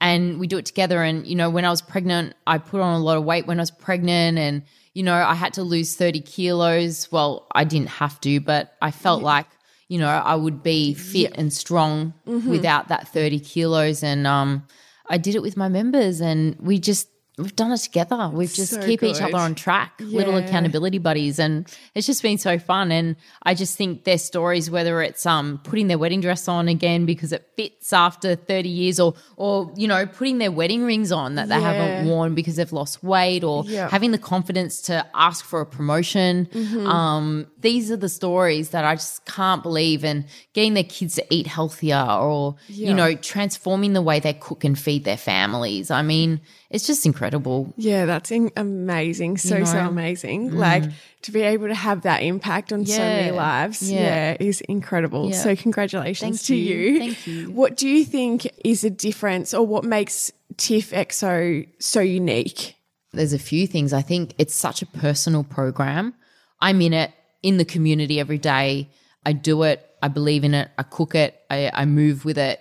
And 0.00 0.38
we 0.40 0.46
do 0.46 0.58
it 0.58 0.66
together. 0.66 1.02
And, 1.02 1.26
you 1.26 1.36
know, 1.36 1.48
when 1.48 1.64
I 1.64 1.70
was 1.70 1.80
pregnant, 1.80 2.34
I 2.46 2.58
put 2.58 2.80
on 2.80 2.94
a 3.00 3.02
lot 3.04 3.16
of 3.16 3.24
weight 3.24 3.46
when 3.46 3.58
I 3.58 3.62
was 3.62 3.70
pregnant. 3.70 4.36
And, 4.36 4.62
you 4.96 5.02
know, 5.02 5.14
I 5.14 5.34
had 5.34 5.52
to 5.54 5.62
lose 5.62 5.94
30 5.94 6.20
kilos. 6.22 7.12
Well, 7.12 7.46
I 7.54 7.64
didn't 7.64 7.90
have 7.90 8.18
to, 8.22 8.40
but 8.40 8.74
I 8.80 8.90
felt 8.90 9.22
like, 9.22 9.46
you 9.88 9.98
know, 9.98 10.08
I 10.08 10.34
would 10.34 10.62
be 10.62 10.94
fit 10.94 11.32
and 11.36 11.52
strong 11.52 12.14
Mm-hmm. 12.26 12.48
without 12.50 12.88
that 12.88 13.06
30 13.08 13.40
kilos. 13.40 14.02
And 14.02 14.26
um, 14.26 14.66
I 15.10 15.18
did 15.18 15.34
it 15.34 15.42
with 15.42 15.54
my 15.54 15.68
members 15.68 16.22
and 16.22 16.56
we 16.58 16.78
just, 16.78 17.08
we've 17.38 17.54
done 17.54 17.70
it 17.72 17.78
together. 17.78 18.30
We've 18.32 18.52
just 18.52 18.72
So 18.74 18.82
keep 18.86 19.02
each 19.02 19.20
other 19.20 19.36
on 19.36 19.54
track, 19.54 19.92
little 20.00 20.36
accountability 20.36 20.98
buddies, 20.98 21.38
and 21.38 21.66
it's 21.94 22.06
just 22.06 22.22
been 22.22 22.38
so 22.38 22.58
fun. 22.58 22.90
And 22.90 23.16
I 23.42 23.54
just 23.54 23.76
think 23.76 24.04
their 24.04 24.18
stories, 24.18 24.70
whether 24.70 25.02
it's 25.02 25.26
um 25.26 25.60
putting 25.64 25.88
their 25.88 25.98
wedding 25.98 26.20
dress 26.20 26.48
on 26.48 26.68
again 26.68 27.04
because 27.06 27.32
it 27.32 27.46
fits 27.56 27.92
after 27.92 28.36
thirty 28.36 28.68
years, 28.68 28.98
or 28.98 29.14
or 29.36 29.72
you 29.76 29.86
know 29.88 30.06
putting 30.06 30.38
their 30.38 30.50
wedding 30.52 30.82
rings 30.84 31.12
on 31.12 31.34
that 31.34 31.48
they 31.48 31.60
haven't 31.60 32.06
worn 32.06 32.34
because 32.34 32.56
they've 32.56 32.72
lost 32.72 33.02
weight, 33.02 33.44
or 33.44 33.64
Yeah. 33.66 33.88
having 33.90 34.12
the 34.12 34.18
confidence 34.18 34.80
to 34.82 35.04
ask 35.14 35.44
for 35.44 35.60
a 35.60 35.66
promotion. 35.66 36.48
Mm-hmm. 36.52 36.86
Um, 36.86 37.46
these 37.60 37.90
are 37.90 37.96
the 37.96 38.08
stories 38.08 38.70
that 38.70 38.84
I 38.84 38.94
just 38.94 39.24
can't 39.26 39.62
believe, 39.62 40.04
and 40.04 40.24
getting 40.54 40.74
their 40.74 40.84
kids 40.84 41.16
to 41.16 41.26
eat 41.30 41.46
healthier, 41.46 42.06
or 42.08 42.56
Yeah. 42.68 42.88
you 42.88 42.94
know 42.94 43.14
transforming 43.14 43.92
the 43.92 44.02
way 44.02 44.20
they 44.20 44.32
cook 44.32 44.64
and 44.64 44.78
feed 44.78 45.04
their 45.04 45.16
families. 45.16 45.90
I 45.90 46.02
mean, 46.02 46.40
it's 46.70 46.86
just 46.86 47.06
incredible. 47.06 47.72
Yeah, 47.76 48.06
that's 48.06 48.30
in- 48.30 48.52
amazing. 48.56 49.38
So, 49.38 49.64
so 49.64 49.72
know? 49.74 49.80
Mm. 49.80 49.88
amazing. 49.88 50.52
Like 50.52 50.84
to 51.22 51.32
be 51.32 51.42
able 51.42 51.68
to 51.68 51.74
have 51.74 52.02
that 52.02 52.22
impact 52.22 52.72
on 52.72 52.86
so 52.86 52.98
many 52.98 53.30
lives. 53.30 53.90
Yeah. 53.90 54.00
Yeah, 54.00 54.36
is 54.40 54.60
incredible. 54.62 55.30
Yeah. 55.30 55.36
So, 55.36 55.56
congratulations 55.56 56.38
Thank 56.38 56.46
to 56.46 56.56
you. 56.56 56.76
you. 56.76 56.98
Thank 56.98 57.26
you. 57.26 57.50
What 57.50 57.76
do 57.76 57.88
you 57.88 58.04
think 58.04 58.48
is 58.64 58.84
a 58.84 58.90
difference 58.90 59.54
or 59.54 59.66
what 59.66 59.84
makes 59.84 60.32
TIFFXO 60.56 61.68
so 61.78 62.00
unique? 62.00 62.76
there's 63.16 63.32
a 63.32 63.38
few 63.38 63.66
things. 63.66 63.92
I 63.92 64.02
think 64.02 64.34
it's 64.38 64.54
such 64.54 64.82
a 64.82 64.86
personal 64.86 65.42
program. 65.42 66.14
I'm 66.60 66.80
in 66.80 66.92
it 66.92 67.12
in 67.42 67.56
the 67.56 67.64
community 67.64 68.20
every 68.20 68.38
day. 68.38 68.90
I 69.24 69.32
do 69.32 69.62
it. 69.64 69.84
I 70.02 70.08
believe 70.08 70.44
in 70.44 70.54
it. 70.54 70.68
I 70.78 70.82
cook 70.82 71.14
it. 71.14 71.40
I, 71.50 71.70
I 71.72 71.84
move 71.84 72.24
with 72.24 72.38
it. 72.38 72.60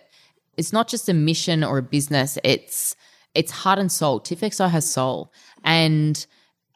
It's 0.57 0.73
not 0.73 0.87
just 0.87 1.09
a 1.09 1.13
mission 1.13 1.63
or 1.63 1.77
a 1.77 1.83
business. 1.83 2.37
It's 2.43 2.95
it's 3.35 3.51
heart 3.51 3.79
and 3.79 3.91
soul. 3.91 4.19
TIFFXO 4.19 4.69
has 4.69 4.89
soul, 4.89 5.31
and 5.63 6.25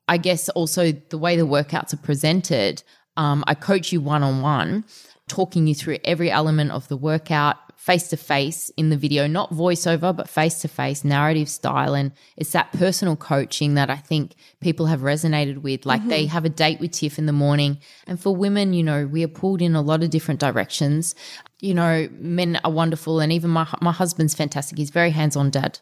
I 0.07 0.18
guess 0.18 0.49
also 0.49 0.91
the 0.91 1.18
way 1.18 1.36
the 1.36 1.47
workouts 1.47 1.93
are 1.93 1.97
presented. 1.97 2.84
Um, 3.18 3.43
I 3.47 3.53
coach 3.53 3.91
you 3.91 4.01
one 4.01 4.24
on 4.24 4.41
one, 4.41 4.86
talking 5.28 5.68
you 5.68 5.76
through 5.76 5.97
every 6.03 6.32
element 6.32 6.72
of 6.72 6.88
the 6.88 6.97
workout 6.97 7.57
face 7.80 8.10
to 8.10 8.18
face 8.18 8.70
in 8.76 8.89
the 8.89 8.97
video, 8.97 9.26
not 9.26 9.51
voiceover, 9.53 10.14
but 10.14 10.30
face 10.30 10.60
to 10.60 10.68
face 10.68 11.05
narrative 11.05 11.47
style. 11.47 11.93
And 11.93 12.12
it's 12.36 12.51
that 12.51 12.74
personal 12.74 13.16
coaching 13.16 13.76
that 13.76 13.89
I 13.89 13.95
think 13.95 14.36
people 14.60 14.88
have 14.88 14.99
resonated 14.99 15.60
with. 15.60 15.86
Like 15.86 16.05
they 16.05 16.26
have 16.26 16.43
a 16.43 16.49
date 16.49 16.82
with 16.82 16.91
Tiff 16.91 17.18
in 17.18 17.26
the 17.26 17.32
morning. 17.32 17.80
And 18.05 18.20
for 18.20 18.36
women, 18.36 18.74
you 18.74 18.84
know, 18.84 19.07
we 19.07 19.24
are 19.24 19.30
pulled 19.30 19.62
in 19.62 19.76
a 19.76 19.82
lot 19.82 20.03
of 20.03 20.10
different 20.10 20.41
directions. 20.41 21.16
You 21.62 21.74
know, 21.74 22.10
men 22.12 22.60
are 22.66 22.72
wonderful. 22.72 23.22
And 23.22 23.32
even 23.32 23.49
my, 23.49 23.66
my 23.82 23.93
husband's 23.93 24.36
fantastic. 24.36 24.78
He's 24.78 24.89
very 24.89 25.12
hands 25.12 25.38
on 25.38 25.49
dad. 25.49 25.80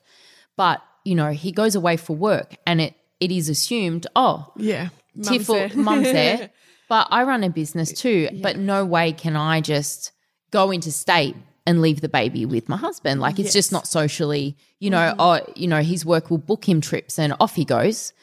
But, 0.58 0.82
you 1.06 1.16
know, 1.16 1.32
he 1.32 1.52
goes 1.54 1.76
away 1.76 1.96
for 1.96 2.16
work 2.16 2.58
and 2.66 2.82
it, 2.82 2.96
it 3.22 3.32
is 3.32 3.48
assumed, 3.48 4.08
oh, 4.16 4.52
Yeah. 4.58 4.90
Tiff 5.24 5.50
or 5.50 5.70
mum's 5.76 6.12
there. 6.12 6.50
But 6.90 7.08
I 7.12 7.24
run 7.24 7.44
a 7.44 7.50
business 7.50 7.92
too. 7.92 8.30
But 8.42 8.58
no 8.58 8.86
way 8.86 9.12
can 9.12 9.36
I 9.36 9.60
just 9.60 10.12
go 10.52 10.72
into 10.72 10.90
state 10.92 11.36
and 11.66 11.82
leave 11.82 12.00
the 12.00 12.08
baby 12.08 12.46
with 12.46 12.70
my 12.70 12.78
husband. 12.78 13.20
Like 13.20 13.40
it's 13.40 13.52
just 13.52 13.74
not 13.74 13.86
socially, 13.88 14.56
you 14.80 14.90
know, 14.90 15.14
oh, 15.20 15.42
you 15.54 15.68
know, 15.68 15.82
his 15.82 16.06
work 16.06 16.30
will 16.32 16.38
book 16.38 16.64
him 16.68 16.80
trips 16.80 17.20
and 17.20 17.34
off 17.42 17.56
he 17.56 17.66
goes. 17.66 18.14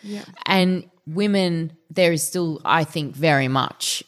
And 0.47 0.89
women, 1.07 1.77
there 1.91 2.11
is 2.13 2.27
still, 2.27 2.63
I 2.65 2.85
think, 2.85 3.15
very 3.15 3.49
much 3.49 4.03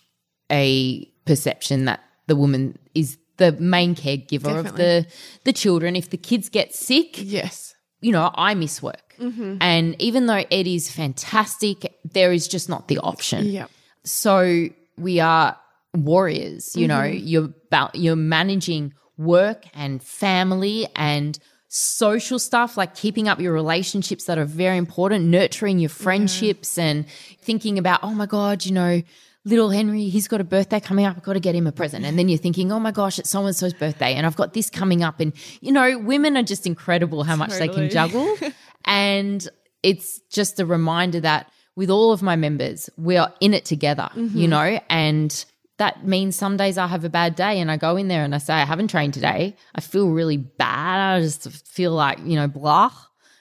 a 0.50 1.04
perception 1.26 1.84
that 1.84 2.00
the 2.26 2.34
woman 2.36 2.78
is 2.94 3.18
the 3.36 3.52
main 3.52 3.94
caregiver 3.94 4.58
of 4.58 4.76
the 4.76 5.06
the 5.44 5.52
children. 5.52 5.96
If 5.96 6.08
the 6.08 6.16
kids 6.16 6.48
get 6.48 6.74
sick, 6.74 7.22
Yes. 7.22 7.74
You 8.00 8.12
know, 8.12 8.30
I 8.34 8.54
miss 8.54 8.82
work. 8.82 9.14
Mm-hmm. 9.18 9.56
And 9.60 10.00
even 10.00 10.26
though 10.26 10.44
it 10.50 10.66
is 10.66 10.90
fantastic, 10.90 11.98
there 12.04 12.32
is 12.32 12.48
just 12.48 12.68
not 12.68 12.88
the 12.88 12.98
option. 12.98 13.46
Yeah. 13.46 13.66
So 14.04 14.68
we 14.96 15.20
are 15.20 15.58
warriors, 15.94 16.76
you 16.76 16.86
know, 16.86 17.00
mm-hmm. 17.00 17.26
you're 17.26 17.52
about, 17.66 17.94
you're 17.94 18.16
managing 18.16 18.94
work 19.16 19.64
and 19.74 20.02
family 20.02 20.86
and 20.94 21.38
social 21.68 22.38
stuff 22.38 22.76
like 22.76 22.94
keeping 22.94 23.28
up 23.28 23.40
your 23.40 23.52
relationships 23.52 24.24
that 24.24 24.38
are 24.38 24.44
very 24.44 24.76
important, 24.76 25.26
nurturing 25.26 25.78
your 25.78 25.90
friendships 25.90 26.78
and 26.78 27.06
thinking 27.40 27.78
about, 27.78 28.00
oh 28.02 28.14
my 28.14 28.26
God, 28.26 28.64
you 28.64 28.72
know, 28.72 29.02
little 29.46 29.70
Henry, 29.70 30.08
he's 30.08 30.26
got 30.26 30.40
a 30.40 30.44
birthday 30.44 30.80
coming 30.80 31.06
up. 31.06 31.16
I've 31.16 31.22
got 31.22 31.34
to 31.34 31.40
get 31.40 31.54
him 31.54 31.66
a 31.66 31.72
present. 31.72 32.04
And 32.04 32.18
then 32.18 32.28
you're 32.28 32.36
thinking, 32.36 32.72
oh 32.72 32.80
my 32.80 32.90
gosh, 32.90 33.18
it's 33.18 33.30
so 33.30 33.46
and 33.46 33.54
so's 33.54 33.72
birthday. 33.72 34.12
And 34.14 34.26
I've 34.26 34.36
got 34.36 34.52
this 34.52 34.68
coming 34.68 35.04
up. 35.04 35.20
And, 35.20 35.32
you 35.60 35.70
know, 35.72 35.98
women 35.98 36.36
are 36.36 36.42
just 36.42 36.66
incredible 36.66 37.22
how 37.22 37.36
much 37.36 37.52
they 37.52 37.68
can 37.68 37.88
juggle. 37.88 38.36
and 38.84 39.48
it's 39.84 40.20
just 40.30 40.58
a 40.58 40.66
reminder 40.66 41.20
that 41.20 41.50
with 41.76 41.90
all 41.90 42.10
of 42.10 42.22
my 42.22 42.34
members, 42.34 42.90
we 42.96 43.16
are 43.16 43.32
in 43.40 43.54
it 43.54 43.64
together, 43.64 44.10
you 44.16 44.22
mm-hmm. 44.22 44.48
know, 44.48 44.80
and 44.90 45.44
that 45.78 46.06
means 46.06 46.34
some 46.34 46.56
days 46.56 46.78
I 46.78 46.86
have 46.86 47.04
a 47.04 47.10
bad 47.10 47.36
day 47.36 47.60
and 47.60 47.70
I 47.70 47.76
go 47.76 47.96
in 47.96 48.08
there 48.08 48.24
and 48.24 48.34
I 48.34 48.38
say, 48.38 48.54
I 48.54 48.64
haven't 48.64 48.88
trained 48.88 49.14
today. 49.14 49.54
I 49.74 49.80
feel 49.80 50.08
really 50.08 50.38
bad. 50.38 51.16
I 51.16 51.20
just 51.20 51.48
feel 51.66 51.92
like, 51.92 52.18
you 52.24 52.34
know, 52.36 52.48
blah. 52.48 52.92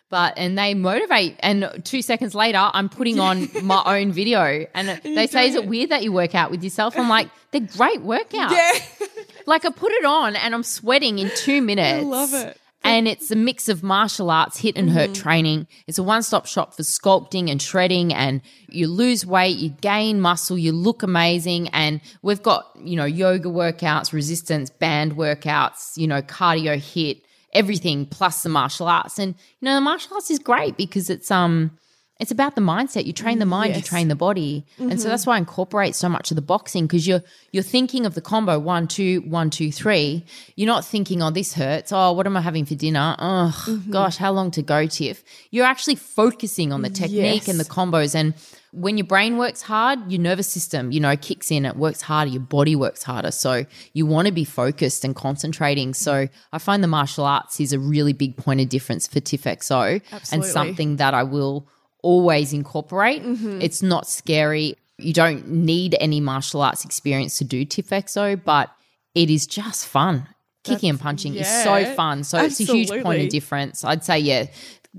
But, 0.09 0.35
and 0.37 0.57
they 0.57 0.75
motivate. 0.75 1.35
And 1.39 1.81
two 1.83 2.01
seconds 2.01 2.35
later, 2.35 2.69
I'm 2.73 2.89
putting 2.89 3.19
on 3.19 3.49
my 3.63 3.81
own 3.99 4.11
video. 4.11 4.65
And 4.73 5.01
they 5.03 5.27
say, 5.27 5.49
Is 5.49 5.55
it 5.55 5.67
weird 5.67 5.89
that 5.89 6.03
you 6.03 6.11
work 6.11 6.35
out 6.35 6.51
with 6.51 6.63
yourself? 6.63 6.97
I'm 6.97 7.09
like, 7.09 7.29
They're 7.51 7.61
great 7.61 8.01
workouts. 8.01 8.51
Yeah. 8.51 8.79
Like 9.47 9.65
I 9.65 9.69
put 9.69 9.91
it 9.91 10.05
on 10.05 10.35
and 10.35 10.55
I'm 10.55 10.63
sweating 10.63 11.19
in 11.19 11.29
two 11.35 11.61
minutes. 11.61 12.03
I 12.03 12.07
love 12.07 12.33
it. 12.33 12.59
And 12.83 13.07
it's 13.07 13.31
a 13.31 13.35
mix 13.35 13.67
of 13.67 13.81
martial 13.81 14.29
arts, 14.29 14.61
HIIT 14.61 14.73
and 14.75 14.91
hurt 14.91 15.09
mm-hmm. 15.09 15.23
training. 15.23 15.67
It's 15.87 15.97
a 15.97 16.03
one 16.03 16.21
stop 16.21 16.45
shop 16.45 16.75
for 16.75 16.83
sculpting 16.83 17.49
and 17.49 17.59
shredding, 17.59 18.13
and 18.13 18.41
you 18.69 18.87
lose 18.87 19.25
weight, 19.25 19.57
you 19.57 19.69
gain 19.69 20.21
muscle, 20.21 20.55
you 20.55 20.71
look 20.71 21.01
amazing. 21.01 21.69
And 21.69 21.99
we've 22.21 22.43
got, 22.43 22.69
you 22.79 22.95
know, 22.95 23.05
yoga 23.05 23.49
workouts, 23.49 24.13
resistance 24.13 24.69
band 24.69 25.13
workouts, 25.15 25.97
you 25.97 26.05
know, 26.05 26.21
cardio 26.21 26.77
HIIT, 26.77 27.21
everything 27.55 28.05
plus 28.05 28.43
the 28.43 28.49
martial 28.49 28.87
arts. 28.87 29.17
And, 29.17 29.33
you 29.59 29.65
know, 29.65 29.75
the 29.75 29.81
martial 29.81 30.13
arts 30.13 30.29
is 30.29 30.39
great 30.39 30.77
because 30.77 31.09
it's, 31.09 31.31
um, 31.31 31.71
it's 32.17 32.31
about 32.31 32.55
the 32.55 32.61
mindset. 32.61 33.05
You 33.05 33.11
train 33.11 33.39
the 33.39 33.45
mind, 33.45 33.75
you 33.75 33.81
train 33.81 34.07
the 34.07 34.15
body, 34.15 34.65
and 34.77 34.91
so 34.91 34.95
mm-hmm. 34.95 35.09
that's 35.09 35.25
why 35.27 35.35
I 35.35 35.37
incorporate 35.37 35.95
so 35.95 36.07
much 36.07 36.31
of 36.31 36.35
the 36.35 36.41
boxing 36.41 36.87
because 36.87 37.05
you're 37.05 37.21
you're 37.51 37.63
thinking 37.63 38.05
of 38.05 38.15
the 38.15 38.21
combo 38.21 38.57
one 38.57 38.87
two 38.87 39.21
one 39.21 39.49
two 39.49 39.71
three. 39.71 40.25
You're 40.55 40.67
not 40.67 40.85
thinking, 40.85 41.21
oh, 41.21 41.31
this 41.31 41.53
hurts. 41.53 41.91
Oh, 41.91 42.13
what 42.13 42.25
am 42.25 42.37
I 42.37 42.41
having 42.41 42.65
for 42.65 42.75
dinner? 42.75 43.15
Oh, 43.19 43.83
gosh, 43.89 44.15
how 44.15 44.31
long 44.31 44.51
to 44.51 44.61
go, 44.61 44.87
Tiff? 44.87 45.23
You're 45.51 45.65
actually 45.65 45.95
focusing 45.95 46.71
on 46.71 46.83
the 46.83 46.89
technique 46.89 47.49
and 47.49 47.59
the 47.59 47.65
combos. 47.65 48.15
And 48.15 48.33
when 48.71 48.97
your 48.97 49.07
brain 49.07 49.37
works 49.37 49.61
hard, 49.61 50.11
your 50.11 50.21
nervous 50.21 50.47
system, 50.47 50.91
you 50.91 50.99
know, 50.99 51.15
kicks 51.15 51.51
in. 51.51 51.65
It 51.65 51.75
works 51.75 52.01
harder. 52.01 52.31
Your 52.31 52.41
body 52.41 52.75
works 52.75 53.03
harder. 53.03 53.31
So 53.31 53.65
you 53.93 54.05
want 54.05 54.27
to 54.27 54.33
be 54.33 54.43
focused 54.43 55.03
and 55.03 55.15
concentrating. 55.15 55.93
So 55.93 56.27
I 56.51 56.57
find 56.59 56.83
the 56.83 56.87
martial 56.87 57.25
arts 57.25 57.59
is 57.59 57.73
a 57.73 57.79
really 57.79 58.13
big 58.13 58.37
point 58.37 58.61
of 58.61 58.69
difference 58.69 59.07
for 59.07 59.19
TIFFXO 59.19 59.91
and 59.91 60.01
Absolutely. 60.11 60.49
something 60.49 60.95
that 60.97 61.13
I 61.13 61.23
will 61.23 61.67
always 62.05 62.53
incorporate. 62.53 63.21
It's 63.65 63.81
not 63.81 64.07
scary. 64.07 64.75
You 64.97 65.11
don't 65.13 65.47
need 65.49 65.95
any 65.99 66.19
martial 66.21 66.61
arts 66.61 66.85
experience 66.85 67.37
to 67.39 67.43
do 67.43 67.65
TIFFXO, 67.65 68.43
but 68.45 68.69
it 69.15 69.29
is 69.29 69.47
just 69.47 69.87
fun. 69.87 70.27
Kicking 70.63 70.89
and 70.91 70.99
punching 70.99 71.35
is 71.35 71.47
so 71.63 71.85
fun. 71.95 72.23
So 72.23 72.37
it's 72.39 72.59
a 72.59 72.63
huge 72.63 72.89
point 73.03 73.23
of 73.23 73.29
difference. 73.29 73.83
I'd 73.83 74.03
say, 74.03 74.19
yeah, 74.19 74.45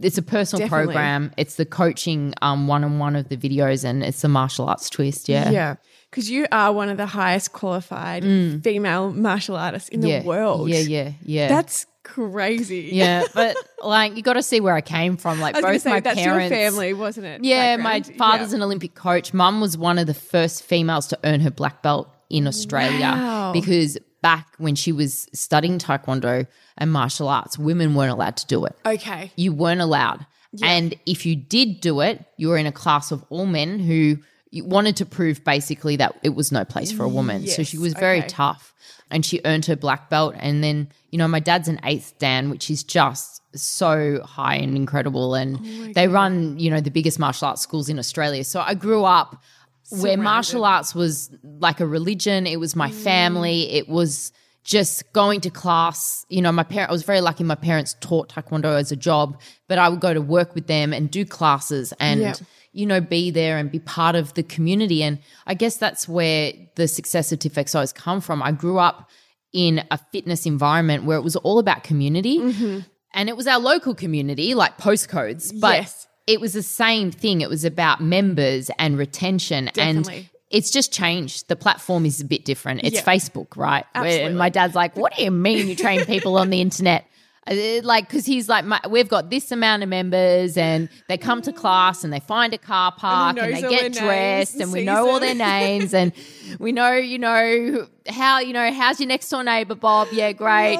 it's 0.03 0.19
a 0.19 0.23
personal 0.23 0.61
Definitely. 0.67 0.95
program. 0.95 1.33
It's 1.37 1.57
the 1.57 1.65
coaching 1.65 2.35
um, 2.43 2.67
one 2.69 2.85
on 2.85 2.99
one 2.99 3.17
of 3.17 3.29
the 3.31 3.37
videos, 3.37 3.83
and 3.85 4.03
it's 4.05 4.21
the 4.23 4.29
martial 4.29 4.69
arts 4.69 4.91
twist. 4.91 5.29
Yeah. 5.29 5.51
Yeah. 5.51 5.75
Because 6.11 6.31
you 6.31 6.47
are 6.53 6.73
one 6.73 6.89
of 6.89 6.97
the 6.99 7.07
highest 7.07 7.53
qualified 7.53 8.23
female 8.63 9.13
martial 9.13 9.57
artists 9.57 9.89
in 9.89 10.01
Mm. 10.03 10.09
Yeah. 10.09 10.21
the 10.21 10.27
world. 10.29 10.69
Yeah, 10.71 10.79
yeah, 10.81 11.11
yeah. 11.23 11.49
That's 11.49 11.85
crazy. 12.07 12.91
yeah, 12.93 13.25
but 13.35 13.57
like 13.85 14.17
you 14.17 14.23
got 14.23 14.35
to 14.35 14.43
see 14.43 14.61
where 14.61 14.75
I 14.75 14.81
came 14.81 15.17
from. 15.17 15.41
Like 15.41 15.55
both 15.61 15.83
say, 15.83 15.91
my 15.91 16.01
that's 16.01 16.19
parents, 16.19 16.51
your 16.51 16.59
family, 16.71 16.93
wasn't 16.95 17.27
it? 17.27 17.45
Yeah, 17.45 17.77
my 17.77 18.01
father's 18.01 18.51
Yeah. 18.51 18.57
an 18.57 18.63
Olympic 18.63 18.95
coach. 18.95 19.35
Mum 19.35 19.61
was 19.61 19.77
one 19.77 19.99
of 19.99 20.07
the 20.07 20.15
first 20.15 20.63
females 20.65 21.07
to 21.09 21.19
earn 21.25 21.41
her 21.41 21.51
black 21.51 21.83
belt 21.83 22.09
in 22.31 22.47
Australia 22.47 23.01
Wow. 23.01 23.53
because 23.53 23.99
back 24.23 24.47
when 24.59 24.75
she 24.75 24.93
was 24.93 25.29
studying 25.33 25.79
taekwondo 25.79 26.47
and 26.79 26.93
martial 26.93 27.29
arts, 27.29 27.59
women 27.59 27.95
weren't 27.95 28.11
allowed 28.13 28.37
to 28.39 28.47
do 28.47 28.65
it. 28.65 28.75
Okay. 28.85 29.31
You 29.37 29.53
weren't 29.53 29.81
allowed. 29.81 30.27
And 30.63 30.95
if 31.05 31.27
you 31.27 31.37
did 31.37 31.81
do 31.83 32.01
it, 32.01 32.25
you 32.39 32.49
were 32.49 32.57
in 32.57 32.67
a 32.67 32.73
class 32.73 33.13
of 33.13 33.23
all 33.29 33.45
men 33.47 33.79
who 33.79 34.17
wanted 34.63 34.97
to 34.97 35.07
prove 35.07 35.45
basically 35.45 35.97
that 35.97 36.17
it 36.23 36.35
was 36.35 36.53
no 36.53 36.65
place 36.65 36.93
for 36.93 37.05
a 37.05 37.09
woman. 37.09 37.47
so 37.47 37.63
she 37.63 37.79
was 37.79 37.93
very 37.95 38.19
okay. 38.21 38.29
tough 38.29 38.75
and 39.11 39.25
she 39.25 39.41
earned 39.45 39.67
her 39.67 39.77
black 39.77 40.11
belt. 40.11 40.35
And 40.39 40.63
then, 40.63 40.89
you 41.11 41.19
know, 41.19 41.29
my 41.29 41.41
dad's 41.41 41.69
an 41.69 41.81
eighth 41.85 42.15
Dan, 42.19 42.51
which 42.51 42.71
is 42.71 42.83
just 42.83 43.43
so 43.55 44.21
high 44.25 44.57
and 44.57 44.77
incredible. 44.77 45.35
And 45.35 45.59
Oh 45.59 45.93
they 45.95 46.09
run, 46.09 46.59
you 46.59 46.71
know, 46.71 46.81
the 46.81 46.91
biggest 46.91 47.19
martial 47.19 47.49
arts 47.49 47.63
schools 47.63 47.89
in 47.89 47.99
Australia. 47.99 48.45
So 48.45 48.61
I 48.61 48.75
grew 48.75 49.05
up 49.05 49.43
where 49.91 50.17
martial 50.17 50.65
arts 50.65 50.95
was 50.95 51.31
like 51.45 51.81
a 51.81 51.87
religion, 51.87 52.47
it 52.47 52.59
was 52.59 52.75
my 52.75 52.91
Mm. 52.91 52.95
family, 52.95 53.71
it 53.73 53.89
was 53.89 54.33
just 54.65 55.13
going 55.13 55.41
to 55.43 55.51
class. 55.51 56.27
You 56.29 56.43
know, 56.43 56.51
my 56.51 56.65
parent, 56.65 56.91
I 56.91 56.93
was 56.93 57.05
very 57.05 57.21
lucky. 57.21 57.45
My 57.45 57.55
parents 57.55 57.95
taught 58.01 58.29
Taekwondo 58.29 58.77
as 58.77 58.91
a 58.91 58.97
job, 58.97 59.41
but 59.69 59.79
I 59.79 59.89
would 59.89 60.01
go 60.01 60.13
to 60.13 60.21
work 60.21 60.57
with 60.57 60.67
them 60.67 60.93
and 60.93 61.09
do 61.11 61.25
classes 61.25 61.93
and. 62.01 62.41
You 62.77 62.85
know, 62.87 63.01
be 63.01 63.31
there 63.31 63.57
and 63.57 63.71
be 63.71 63.79
part 63.79 64.15
of 64.17 64.35
the 64.35 64.43
community. 64.43 65.03
And 65.03 65.19
I 65.47 65.55
guess 65.55 65.79
that's 65.79 66.07
where 66.07 66.53
the 66.75 66.87
success 66.87 67.33
of 67.33 67.39
TIFFXO 67.39 67.81
has 67.81 67.93
come 67.93 68.21
from. 68.21 68.43
I 68.43 68.53
grew 68.53 68.79
up 68.79 69.09
in 69.53 69.83
a 69.91 69.99
fitness 70.13 70.45
environment 70.45 71.05
where 71.05 71.17
it 71.17 71.23
was 71.23 71.37
all 71.37 71.59
about 71.59 71.83
community 71.85 72.39
mm-hmm. 72.39 72.81
and 73.15 73.29
it 73.31 73.37
was 73.37 73.47
our 73.47 73.59
local 73.59 73.95
community, 73.95 74.55
like 74.55 74.77
postcodes, 74.77 75.59
but 75.59 75.77
Yes. 75.77 76.07
it 76.27 76.41
was 76.41 76.53
the 76.53 76.63
same 76.63 77.11
thing. 77.11 77.41
It 77.41 77.49
was 77.49 77.65
about 77.65 78.03
members 78.03 78.71
and 78.79 78.99
retention. 78.99 79.71
Definitely. 79.73 80.17
And 80.17 80.31
it's 80.51 80.71
just 80.71 80.93
changed. 80.93 81.49
The 81.49 81.57
platform 81.57 82.05
is 82.05 82.21
a 82.21 82.25
bit 82.25 82.45
different. 82.45 82.83
It's 82.85 82.97
Yeah. 82.97 83.03
Facebook, 83.03 83.57
right? 83.57 83.87
Where- 83.95 84.05
Absolutely. 84.05 84.27
And 84.27 84.39
my 84.39 84.51
dad's 84.51 84.75
like, 84.75 84.97
"What 84.97 85.15
do 85.17 85.25
you 85.25 85.31
mean 85.31 85.67
you 85.69 85.77
train 85.77 86.05
people 86.05 86.37
on 86.37 86.51
the 86.51 86.61
internet?" 86.61 87.07
Uh, 87.49 87.81
Like, 87.83 88.09
because 88.09 88.27
he's 88.27 88.49
like, 88.49 88.65
my, 88.65 88.81
we've 88.89 89.09
got 89.09 89.31
this 89.31 89.53
amount 89.53 89.83
of 89.83 89.89
members, 89.89 90.57
and 90.57 90.89
they 91.09 91.17
come 91.17 91.43
to 91.43 91.53
class 91.53 92.05
and 92.05 92.13
they 92.13 92.21
find 92.21 92.53
a 92.55 92.59
car 92.59 92.93
park 92.93 93.39
and, 93.39 93.53
knows 93.53 93.63
they 93.63 93.69
get 93.69 93.93
dressed, 93.93 94.55
and 94.55 94.63
and 94.65 94.73
we 94.73 94.85
know 94.85 95.09
all 95.09 95.21
their 95.21 95.35
names, 95.35 95.95
and 95.95 96.13
we 96.59 96.73
know, 96.73 96.93
you 96.95 97.19
know, 97.19 97.87
how 98.09 98.41
you 98.41 98.53
know 98.53 98.73
how's 98.73 99.01
your 99.01 99.09
next 99.09 99.29
door 99.29 99.45
neighbor, 99.45 99.75
Bob? 99.75 100.09
Yeah, 100.13 100.33
great. 100.45 100.79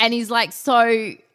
And 0.00 0.14
he's 0.14 0.30
like, 0.30 0.52
so 0.52 0.78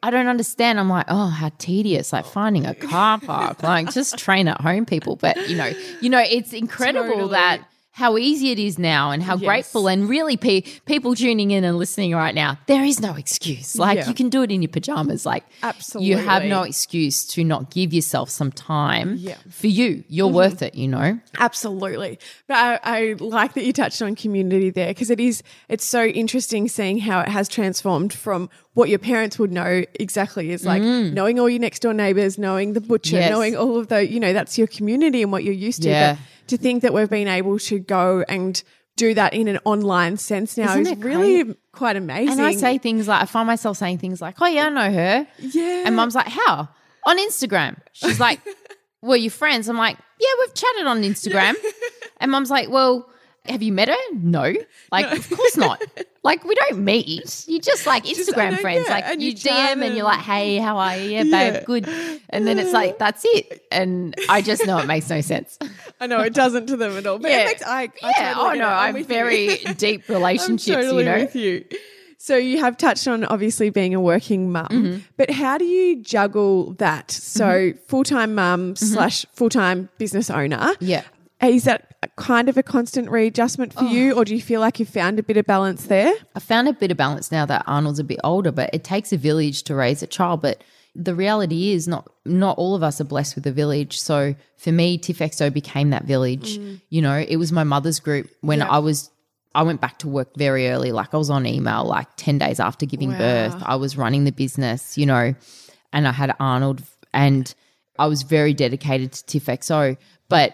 I 0.04 0.10
don't 0.10 0.28
understand. 0.28 0.80
I'm 0.80 0.90
like, 0.90 1.06
oh, 1.08 1.28
how 1.28 1.52
tedious! 1.58 2.14
Like 2.14 2.26
finding 2.26 2.66
a 2.66 2.74
car 2.76 3.20
park. 3.20 3.64
like 3.64 3.92
just 3.92 4.18
train 4.18 4.48
at 4.48 4.62
home, 4.62 4.86
people. 4.86 5.16
But 5.16 5.50
you 5.50 5.56
know, 5.58 5.72
you 6.02 6.10
know, 6.10 6.20
it's 6.20 6.54
incredible 6.54 7.10
Totally. 7.10 7.32
that 7.32 7.62
how 7.98 8.16
easy 8.18 8.52
it 8.52 8.60
is 8.60 8.78
now, 8.78 9.10
and 9.12 9.24
how 9.24 9.36
Yes. 9.38 9.44
grateful, 9.50 9.88
and 9.88 10.08
really, 10.08 10.38
pe- 10.38 10.62
people 10.86 11.16
tuning 11.16 11.50
in 11.52 11.64
and 11.64 11.78
listening 11.80 12.14
right 12.14 12.36
now, 12.36 12.58
there 12.68 12.84
is 12.84 13.00
no 13.02 13.14
excuse. 13.16 13.76
Like 13.76 13.98
Yeah. 13.98 14.08
you 14.08 14.14
can 14.14 14.30
do 14.30 14.44
it 14.44 14.52
in 14.52 14.62
your 14.62 14.70
pajamas. 14.70 15.26
Like 15.26 15.44
absolutely 15.64 16.10
you 16.10 16.18
have 16.18 16.44
no 16.46 16.62
excuse 16.62 17.26
to 17.34 17.44
not 17.44 17.72
give 17.72 17.94
yourself 17.94 18.30
some 18.30 18.52
time 18.52 19.16
Yeah. 19.20 19.34
Mm-hmm. 19.34 19.50
for 19.50 19.68
you. 19.68 20.04
You're 20.10 20.28
worth 20.42 20.62
it. 20.62 20.76
You 20.76 20.88
know. 20.90 21.20
Absolutely. 21.40 22.20
But 22.48 22.56
I, 22.58 22.80
I 22.84 23.16
like 23.20 23.54
that 23.56 23.66
you 23.66 23.74
touched 23.74 24.02
on 24.02 24.16
community 24.16 24.70
there 24.70 24.90
because 24.90 25.10
it 25.10 25.20
is, 25.20 25.42
it's 25.70 25.86
so 25.86 26.06
interesting 26.06 26.68
seeing 26.68 27.00
how 27.00 27.22
it 27.22 27.30
has 27.30 27.50
transformed 27.50 28.14
from 28.14 28.50
what 28.76 28.90
your 28.90 29.00
parents 29.00 29.40
would 29.40 29.52
know 29.52 29.84
exactly 30.00 30.52
is 30.52 30.64
like 30.64 30.84
knowing 30.84 31.40
all 31.40 31.50
your 31.50 31.60
next 31.60 31.80
door 31.82 31.94
neighbors, 31.96 32.38
knowing 32.38 32.74
the 32.74 32.82
butcher, 32.82 33.16
Mm. 33.18 33.22
Yes. 33.22 33.32
knowing 33.32 33.56
all 33.58 33.78
of 33.78 33.88
the, 33.88 34.08
you 34.08 34.20
know, 34.20 34.34
that's 34.34 34.56
your 34.58 34.68
community 34.68 35.24
and 35.24 35.32
what 35.32 35.44
you're 35.44 35.54
used 35.70 35.82
to. 35.82 35.90
Yeah. 35.90 36.14
But 36.14 36.20
to 36.48 36.58
think 36.58 36.82
that 36.84 36.94
we've 36.94 37.10
been 37.10 37.28
able 37.28 37.60
to 37.60 37.80
go 37.80 38.24
and 38.28 38.62
do 38.96 39.14
that 39.14 39.34
in 39.34 39.48
an 39.48 39.60
online 39.64 40.18
sense 40.18 40.58
now 40.58 40.76
Isn't 40.76 40.88
is 40.88 41.04
really 41.04 41.56
quite 41.72 41.96
amazing. 41.96 42.40
And 42.40 42.42
I 42.42 42.54
say 42.54 42.78
things 42.80 43.08
like, 43.08 43.22
I 43.22 43.26
find 43.26 43.46
myself 43.46 43.78
saying 43.78 44.00
things 44.00 44.22
like, 44.22 44.42
oh, 44.42 44.48
yeah, 44.48 44.66
I 44.66 44.70
know 44.70 44.92
her. 44.92 45.28
Yeah. 45.40 45.84
And 45.86 45.96
mum's 45.96 46.16
like, 46.16 46.28
how? 46.28 46.68
On 47.06 47.18
Instagram. 47.20 47.78
She's 47.94 48.20
like, 48.20 48.40
were 49.02 49.16
you 49.16 49.30
friends? 49.30 49.70
I'm 49.70 49.78
like, 49.78 49.98
yeah, 50.20 50.30
we've 50.40 50.54
chatted 50.54 50.88
on 50.88 51.02
Instagram. 51.04 51.56
And 52.20 52.32
mum's 52.32 52.50
like, 52.50 52.70
well, 52.72 53.08
have 53.50 53.62
you 53.64 53.72
met 53.72 53.88
her? 53.90 53.96
No. 54.14 54.54
Like, 54.92 55.12
of 55.12 55.30
course 55.30 55.58
not. 55.58 55.82
Like, 56.24 56.44
we 56.44 56.56
don't 56.56 56.80
meet. 56.84 57.46
You 57.48 57.60
just 57.60 57.86
like 57.86 58.04
Instagram 58.06 58.52
know, 58.52 58.58
friends. 58.58 58.86
yeah, 58.88 58.94
like, 58.94 59.06
and 59.06 59.22
you, 59.22 59.30
you 59.30 59.36
DM 59.36 59.84
and 59.86 59.96
you're 59.96 60.04
like, 60.06 60.20
hey, 60.20 60.58
how 60.58 60.78
are 60.78 60.98
you? 60.98 61.10
Yeah, 61.12 61.24
babe, 61.24 61.54
Yeah. 61.54 61.64
good. 61.64 61.90
And 62.30 62.46
then 62.46 62.60
it's 62.60 62.74
like, 62.74 62.98
that's 63.00 63.24
it. 63.26 63.66
And 63.72 64.14
I 64.30 64.42
just 64.42 64.66
know 64.66 64.78
it 64.80 64.86
makes 64.88 65.10
no 65.10 65.22
sense. 65.22 65.58
I 66.02 66.08
know 66.08 66.20
it 66.22 66.34
doesn't 66.34 66.68
to 66.68 66.78
them 66.78 66.98
at 66.98 67.06
all. 67.08 67.20
But 67.20 67.32
Yeah. 67.32 67.46
makes, 67.46 67.64
I, 67.64 67.84
I 68.04 68.14
yeah. 68.18 68.34
totally 68.34 68.58
oh, 68.58 68.62
no. 68.62 68.68
I'm 68.68 68.98
you. 68.98 69.04
very 69.06 69.58
deep 69.78 70.08
relationships, 70.10 70.76
I'm 70.76 70.82
totally 70.84 71.04
you 71.06 71.10
know? 71.10 71.18
with 71.20 71.36
you. 71.36 71.66
So 72.20 72.36
you 72.36 72.60
have 72.60 72.78
touched 72.78 73.08
on 73.08 73.24
obviously 73.26 73.70
being 73.70 73.94
a 73.94 74.02
working 74.02 74.52
mum, 74.52 74.68
Mm-hmm. 74.70 74.98
but 75.18 75.30
how 75.30 75.58
do 75.60 75.66
you 75.66 76.02
juggle 76.02 76.74
that? 76.80 77.12
So 77.12 77.74
full 77.88 78.04
time 78.04 78.34
mum 78.36 78.76
slash 78.76 79.26
full 79.34 79.50
time 79.50 79.88
business 80.00 80.30
owner. 80.32 80.58
Mm-hmm. 80.58 80.84
Yeah. 80.86 81.04
Is 81.44 81.66
that 81.66 81.87
kind 82.16 82.48
of 82.50 82.58
a 82.58 82.64
constant 82.64 83.10
readjustment 83.10 83.74
for 83.74 83.84
you, 83.86 84.14
Oh. 84.14 84.18
or 84.22 84.26
do 84.26 84.36
you 84.36 84.42
feel 84.42 84.62
like 84.62 84.80
you've 84.80 84.90
found 84.90 85.18
a 85.20 85.24
bit 85.24 85.38
of 85.38 85.46
balance 85.46 85.86
there? 85.86 86.14
I 86.36 86.40
found 86.40 86.68
a 86.68 86.74
bit 86.74 86.92
of 86.92 86.98
balance 86.98 87.32
now 87.32 87.46
that 87.48 87.64
Arnold's 87.68 88.00
a 88.00 88.04
bit 88.04 88.20
older, 88.24 88.52
but 88.52 88.70
it 88.74 88.84
takes 88.84 89.12
a 89.12 89.18
village 89.18 89.64
to 89.64 89.76
raise 89.76 90.04
a 90.04 90.08
child. 90.08 90.42
But 90.42 90.64
the 90.96 91.16
reality 91.16 91.72
is 91.72 91.88
not 91.88 92.10
not 92.26 92.58
all 92.58 92.76
of 92.76 92.84
us 92.84 93.00
are 93.02 93.04
blessed 93.06 93.36
with 93.36 93.46
a 93.48 93.52
village. 93.52 94.00
So 94.00 94.36
for 94.58 94.72
me, 94.72 94.98
TIFFXO 94.98 95.52
became 95.54 95.90
that 95.92 96.06
village. 96.06 96.58
Mm. 96.60 96.82
You 96.90 97.02
know, 97.02 97.18
it 97.28 97.38
was 97.38 97.52
my 97.52 97.64
mother's 97.64 98.00
group 98.00 98.30
when 98.42 98.60
Yeah. 98.60 98.70
I 98.70 98.80
was 98.80 99.10
I 99.56 99.64
went 99.64 99.82
back 99.82 99.98
to 100.00 100.08
work 100.08 100.36
very 100.38 100.70
early. 100.70 100.92
Like 100.92 101.14
I 101.16 101.18
was 101.18 101.32
on 101.32 101.46
email 101.48 101.84
like 101.84 102.08
10 102.18 102.38
days 102.38 102.60
after 102.60 102.86
giving 102.86 103.12
Wow. 103.12 103.18
birth. 103.18 103.56
I 103.66 103.76
was 103.76 103.98
running 103.98 104.24
the 104.26 104.32
business, 104.32 104.98
you 105.00 105.08
know, 105.08 105.34
and 105.92 106.08
I 106.08 106.12
had 106.12 106.36
Arnold 106.40 106.84
and 107.14 107.52
I 107.98 108.06
was 108.06 108.22
very 108.22 108.54
dedicated 108.54 109.14
to 109.14 109.40
TIFFXO. 109.40 109.98
But 110.30 110.54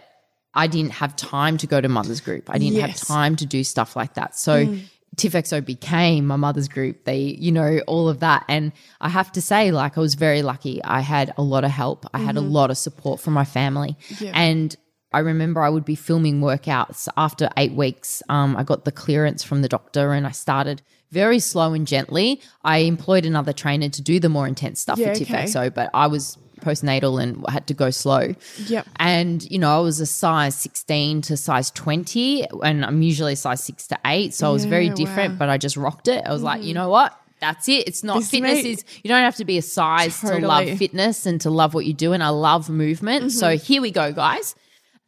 I 0.53 0.67
didn't 0.67 0.91
have 0.91 1.15
time 1.15 1.57
to 1.57 1.67
go 1.67 1.81
to 1.81 1.89
mother's 1.89 2.21
group. 2.21 2.49
I 2.49 2.57
didn't 2.57 2.79
have 2.79 2.95
time 2.95 3.35
to 3.37 3.45
do 3.45 3.63
stuff 3.63 3.95
like 3.95 4.13
that. 4.15 4.35
So 4.35 4.77
TIFFXO 5.15 5.65
became 5.65 6.25
my 6.25 6.35
mother's 6.35 6.67
group. 6.67 7.05
They, 7.05 7.19
you 7.19 7.51
know, 7.51 7.79
all 7.87 8.09
of 8.09 8.19
that. 8.19 8.45
And 8.47 8.71
I 9.01 9.09
have 9.09 9.31
to 9.33 9.41
say, 9.41 9.71
like, 9.71 9.97
I 9.97 10.01
was 10.01 10.15
very 10.15 10.41
lucky. 10.41 10.83
I 10.83 11.01
had 11.01 11.33
a 11.37 11.43
lot 11.43 11.63
of 11.63 11.71
help. 11.71 12.05
I 12.13 12.19
had 12.19 12.37
a 12.37 12.41
lot 12.41 12.71
of 12.71 12.77
support 12.77 13.19
from 13.19 13.33
my 13.33 13.45
family. 13.45 13.97
And 14.33 14.75
I 15.11 15.19
remember 15.19 15.61
I 15.61 15.69
would 15.69 15.85
be 15.85 15.95
filming 15.95 16.41
workouts 16.41 17.07
after 17.15 17.49
eight 17.57 17.73
weeks. 17.73 18.23
Um, 18.29 18.57
I 18.57 18.63
got 18.63 18.85
the 18.85 18.91
clearance 18.91 19.43
from 19.43 19.61
the 19.61 19.69
doctor 19.69 20.11
and 20.13 20.25
I 20.25 20.31
started 20.31 20.81
very 21.11 21.37
slow 21.39 21.73
and 21.73 21.85
gently. 21.85 22.41
I 22.63 22.79
employed 22.79 23.25
another 23.25 23.53
trainer 23.53 23.89
to 23.89 24.01
do 24.01 24.19
the 24.19 24.29
more 24.29 24.47
intense 24.47 24.81
stuff 24.81 24.97
Yeah, 24.97 25.13
for 25.13 25.21
okay. 25.21 25.69
But 25.69 25.91
I 25.93 26.07
was 26.07 26.39
postnatal 26.61 27.21
and 27.21 27.43
had 27.49 27.67
to 27.67 27.73
go 27.73 27.89
slow. 27.89 28.35
Yep. 28.67 28.87
And, 28.97 29.49
you 29.51 29.59
know, 29.59 29.75
I 29.75 29.79
was 29.79 29.99
a 29.99 30.05
size 30.05 30.55
16 30.55 31.21
to 31.23 31.37
size 31.37 31.71
20, 31.71 32.47
and 32.63 32.85
I'm 32.85 33.01
usually 33.01 33.33
a 33.33 33.37
size 33.37 33.63
6 33.63 33.87
to 33.87 33.99
8. 34.05 34.33
So 34.33 34.49
I 34.49 34.51
was 34.51 34.65
very 34.65 34.89
different, 34.89 35.31
wow. 35.31 35.35
Mm. 35.35 35.39
but 35.39 35.49
I 35.49 35.57
just 35.57 35.77
rocked 35.77 36.07
it. 36.07 36.23
I 36.25 36.31
was 36.31 36.43
like, 36.43 36.63
you 36.63 36.73
know 36.73 36.89
what? 36.89 37.17
That's 37.39 37.67
it. 37.67 37.87
It's 37.87 38.03
not 38.03 38.19
This 38.19 38.29
fitness 38.29 38.63
is 38.63 38.85
you 39.03 39.09
don't 39.09 39.21
have 39.21 39.35
to 39.35 39.45
be 39.45 39.57
a 39.57 39.61
size 39.61 40.21
to 40.21 40.39
love 40.39 40.77
fitness 40.77 41.25
and 41.25 41.41
to 41.41 41.49
love 41.49 41.73
what 41.73 41.85
you 41.85 41.93
do. 41.93 42.13
And 42.13 42.23
I 42.23 42.29
love 42.29 42.69
movement. 42.69 43.25
Mm-hmm. 43.25 43.37
So 43.37 43.57
here 43.57 43.81
we 43.81 43.91
go, 43.91 44.13
guys. 44.13 44.55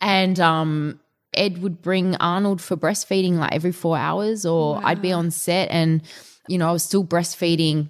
And 0.01 0.37
um 0.41 0.99
Ed 1.33 1.61
would 1.61 1.81
bring 1.81 2.15
Arnold 2.17 2.61
for 2.61 2.75
breastfeeding 2.75 3.35
like 3.35 3.53
every 3.53 3.71
four 3.71 3.97
hours, 3.97 4.45
or 4.45 4.81
I'd 4.83 5.01
be 5.01 5.11
on 5.13 5.31
set 5.31 5.69
and, 5.69 6.01
you 6.47 6.57
know, 6.57 6.67
I 6.67 6.71
was 6.71 6.83
still 6.83 7.05
breastfeeding 7.05 7.89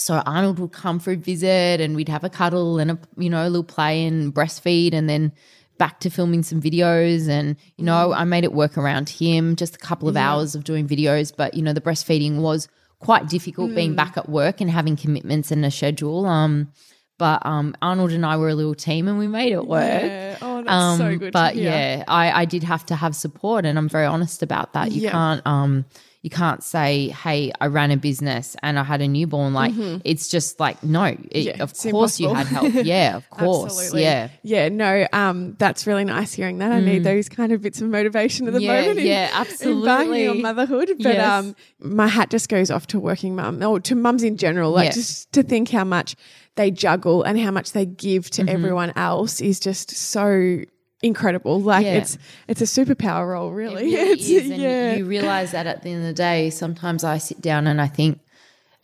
so 0.00 0.14
Arnold 0.26 0.58
would 0.58 0.72
come 0.72 0.98
for 0.98 1.12
a 1.12 1.16
visit 1.16 1.80
and 1.80 1.94
we'd 1.94 2.08
have 2.08 2.24
a 2.24 2.30
cuddle 2.30 2.78
and 2.78 2.90
a 2.92 2.98
you 3.16 3.28
know 3.30 3.46
a 3.46 3.50
little 3.50 3.64
play 3.64 4.04
and 4.06 4.34
breastfeed 4.34 4.92
and 4.94 5.08
then 5.08 5.32
back 5.78 6.00
to 6.00 6.10
filming 6.10 6.42
some 6.42 6.60
videos 6.60 7.28
and 7.28 7.56
you 7.76 7.84
know 7.84 8.12
I 8.12 8.24
made 8.24 8.44
it 8.44 8.52
work 8.52 8.76
around 8.76 9.08
him 9.08 9.56
just 9.56 9.76
a 9.76 9.78
couple 9.78 10.08
of 10.08 10.16
hours 10.16 10.54
of 10.54 10.64
doing 10.64 10.86
videos 10.88 11.32
but 11.36 11.54
you 11.54 11.62
know 11.62 11.72
the 11.72 11.80
breastfeeding 11.80 12.40
was 12.40 12.68
quite 12.98 13.28
difficult 13.28 13.74
being 13.74 13.94
back 13.94 14.16
at 14.16 14.28
work 14.28 14.60
and 14.60 14.70
having 14.70 14.96
commitments 14.96 15.50
and 15.50 15.64
a 15.64 15.70
schedule 15.70 16.26
um 16.26 16.70
but 17.18 17.44
um 17.46 17.74
Arnold 17.82 18.12
and 18.12 18.24
I 18.26 18.36
were 18.36 18.48
a 18.48 18.54
little 18.54 18.74
team 18.74 19.08
and 19.08 19.18
we 19.18 19.26
made 19.28 19.52
it 19.52 19.66
work 19.66 20.02
Yeah. 20.02 20.38
Oh, 20.42 20.62
that's 20.62 20.98
so 20.98 21.04
um, 21.06 21.18
good. 21.18 21.32
But 21.32 21.56
yeah, 21.56 22.04
I, 22.08 22.42
I 22.42 22.44
did 22.46 22.62
have 22.62 22.86
to 22.86 22.96
have 22.96 23.14
support, 23.14 23.66
and 23.66 23.76
I'm 23.78 23.88
very 23.88 24.06
honest 24.06 24.42
about 24.42 24.72
that. 24.72 24.92
You 24.92 25.02
Yeah. 25.02 25.10
can't 25.10 25.46
um 25.46 25.84
you 26.22 26.28
can't 26.30 26.62
say, 26.62 27.08
"Hey, 27.08 27.50
I 27.60 27.66
ran 27.68 27.90
a 27.90 27.96
business 27.96 28.54
and 28.62 28.78
I 28.78 28.82
had 28.84 29.00
a 29.00 29.08
newborn." 29.08 29.54
Like 29.54 29.72
it's 30.04 30.28
just 30.28 30.60
like 30.60 30.82
no. 30.84 31.04
It, 31.04 31.18
Mm-hmm. 31.18 31.58
Yeah, 31.58 31.62
of 31.62 31.72
course 31.90 32.20
you 32.20 32.34
had 32.34 32.46
help. 32.46 32.74
Yeah, 32.84 33.16
of 33.16 33.30
course. 33.30 33.72
Absolutely. 33.72 34.02
Yeah. 34.02 34.28
Yeah, 34.42 34.68
no, 34.68 35.06
um, 35.12 35.54
that's 35.58 35.86
really 35.86 36.04
nice 36.04 36.32
hearing 36.34 36.58
that. 36.58 36.72
I 36.72 36.80
need 36.80 37.04
those 37.04 37.28
kind 37.28 37.52
of 37.52 37.62
bits 37.62 37.80
of 37.80 37.88
motivation 37.88 38.46
at 38.48 38.52
the 38.52 38.58
Mm. 38.60 38.62
Yeah, 38.62 38.80
moment. 38.80 38.98
in- 38.98 39.06
yeah, 39.06 39.30
absolutely. 39.32 40.26
on 40.28 40.42
motherhood. 40.42 40.88
But 40.98 41.14
Yes. 41.14 41.26
um, 41.44 41.56
my 41.80 42.06
hat 42.06 42.28
just 42.30 42.48
goes 42.48 42.70
off 42.70 42.86
to 42.88 43.00
working 43.00 43.34
mum 43.34 43.62
or 43.62 43.80
to 43.80 43.94
mums 43.94 44.22
in 44.22 44.36
general. 44.36 44.72
Like 44.72 44.86
Yeah. 44.86 44.92
just 44.92 45.32
to 45.32 45.42
think 45.42 45.70
how 45.70 45.84
much 45.84 46.16
they 46.56 46.70
juggle 46.70 47.22
and 47.22 47.38
how 47.40 47.50
much 47.50 47.72
they 47.72 47.86
give 47.86 48.24
Mm-hmm. 48.30 48.46
to 48.46 48.52
everyone 48.52 48.92
else 48.96 49.40
is 49.40 49.58
just 49.60 49.90
so 49.90 50.58
incredible. 51.02 51.60
Like 51.60 51.84
Yeah. 51.86 51.94
it's 51.94 52.18
it's 52.48 52.60
a 52.60 52.64
superpower 52.64 53.28
role, 53.28 53.50
really. 53.50 53.84
really 53.94 54.10
It's- 54.12 54.28
is, 54.28 54.50
and 54.50 54.60
yeah. 54.60 54.94
you 54.94 55.04
realize 55.06 55.52
that 55.52 55.66
at 55.66 55.82
the 55.82 55.90
end 55.90 56.00
of 56.02 56.06
the 56.06 56.12
day, 56.14 56.50
sometimes 56.50 57.04
I 57.04 57.18
sit 57.18 57.40
down 57.40 57.66
and 57.66 57.80
I 57.80 57.86
think, 57.86 58.20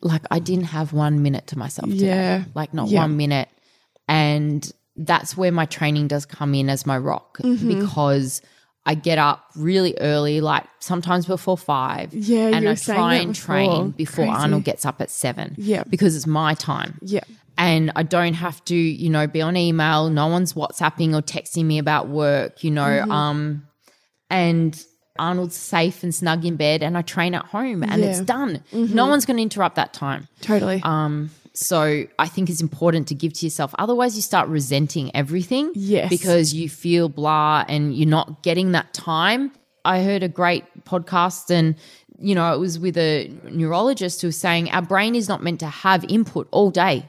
like, 0.00 0.22
I 0.30 0.38
didn't 0.38 0.64
have 0.66 0.92
one 0.92 1.22
minute 1.22 1.46
to 1.48 1.58
myself 1.58 1.88
today. 1.90 2.06
Yeah. 2.06 2.44
Like, 2.54 2.72
not 2.74 2.88
Yeah. 2.88 3.00
one 3.02 3.16
minute. 3.16 3.48
And 4.08 4.70
that's 4.96 5.36
where 5.36 5.52
my 5.52 5.66
training 5.66 6.08
does 6.08 6.24
come 6.26 6.54
in 6.54 6.70
as 6.70 6.86
my 6.86 6.96
rock 6.98 7.38
Mm-hmm. 7.42 7.68
because 7.80 8.40
I 8.88 8.94
get 8.94 9.18
up 9.18 9.44
really 9.56 9.96
early, 10.00 10.40
like 10.40 10.64
sometimes 10.78 11.26
before 11.26 11.58
five. 11.58 12.14
Yeah, 12.14 12.46
and 12.54 12.68
I 12.68 12.74
try 12.76 13.14
and 13.16 13.32
before. 13.32 13.44
train 13.56 13.90
before 13.90 14.24
Crazy. 14.26 14.38
Arnold 14.40 14.64
gets 14.64 14.86
up 14.86 15.00
at 15.00 15.10
seven. 15.10 15.56
Yeah. 15.58 15.82
because 15.90 16.14
it's 16.14 16.26
my 16.26 16.54
time 16.54 16.96
yeah. 17.02 17.24
and 17.58 17.90
I 17.96 18.04
don't 18.04 18.34
have 18.34 18.64
to, 18.66 18.76
you 18.76 19.10
know, 19.10 19.26
be 19.26 19.42
on 19.42 19.56
email. 19.56 20.08
No 20.08 20.28
one's 20.28 20.52
WhatsApping 20.52 21.14
or 21.14 21.20
texting 21.22 21.64
me 21.64 21.78
about 21.78 22.06
work, 22.08 22.62
you 22.62 22.70
know. 22.70 22.82
Mm-hmm. 22.84 23.10
Um, 23.10 23.66
and 24.30 24.80
Arnold's 25.18 25.56
safe 25.56 26.02
and 26.02 26.14
snug 26.14 26.44
in 26.44 26.56
bed 26.56 26.82
and 26.82 26.96
I 26.96 27.02
train 27.02 27.34
at 27.34 27.46
home 27.46 27.82
and 27.82 28.00
Yeah. 28.02 28.08
it's 28.10 28.20
done. 28.20 28.62
No 28.72 29.06
one's 29.06 29.24
going 29.26 29.38
to 29.38 29.42
interrupt 29.42 29.76
that 29.76 29.92
time. 29.94 30.28
Totally. 30.42 30.80
Um, 30.84 31.30
so 31.56 32.04
I 32.18 32.28
think 32.28 32.50
it's 32.50 32.60
important 32.60 33.08
to 33.08 33.14
give 33.14 33.32
to 33.34 33.46
yourself. 33.46 33.74
Otherwise, 33.78 34.14
you 34.14 34.22
start 34.22 34.48
resenting 34.48 35.14
everything. 35.16 35.72
Yes. 35.74 36.10
Because 36.10 36.52
you 36.52 36.68
feel 36.68 37.08
blah 37.08 37.64
and 37.68 37.94
you're 37.96 38.08
not 38.08 38.42
getting 38.42 38.72
that 38.72 38.92
time. 38.92 39.52
I 39.84 40.02
heard 40.02 40.22
a 40.22 40.28
great 40.28 40.64
podcast 40.84 41.50
and 41.50 41.76
you 42.18 42.34
know, 42.34 42.52
it 42.54 42.58
was 42.58 42.78
with 42.78 42.96
a 42.96 43.30
neurologist 43.50 44.22
who 44.22 44.28
was 44.28 44.38
saying 44.38 44.70
our 44.70 44.82
brain 44.82 45.14
is 45.14 45.28
not 45.28 45.42
meant 45.42 45.60
to 45.60 45.66
have 45.66 46.04
input 46.08 46.48
all 46.50 46.70
day. 46.70 47.08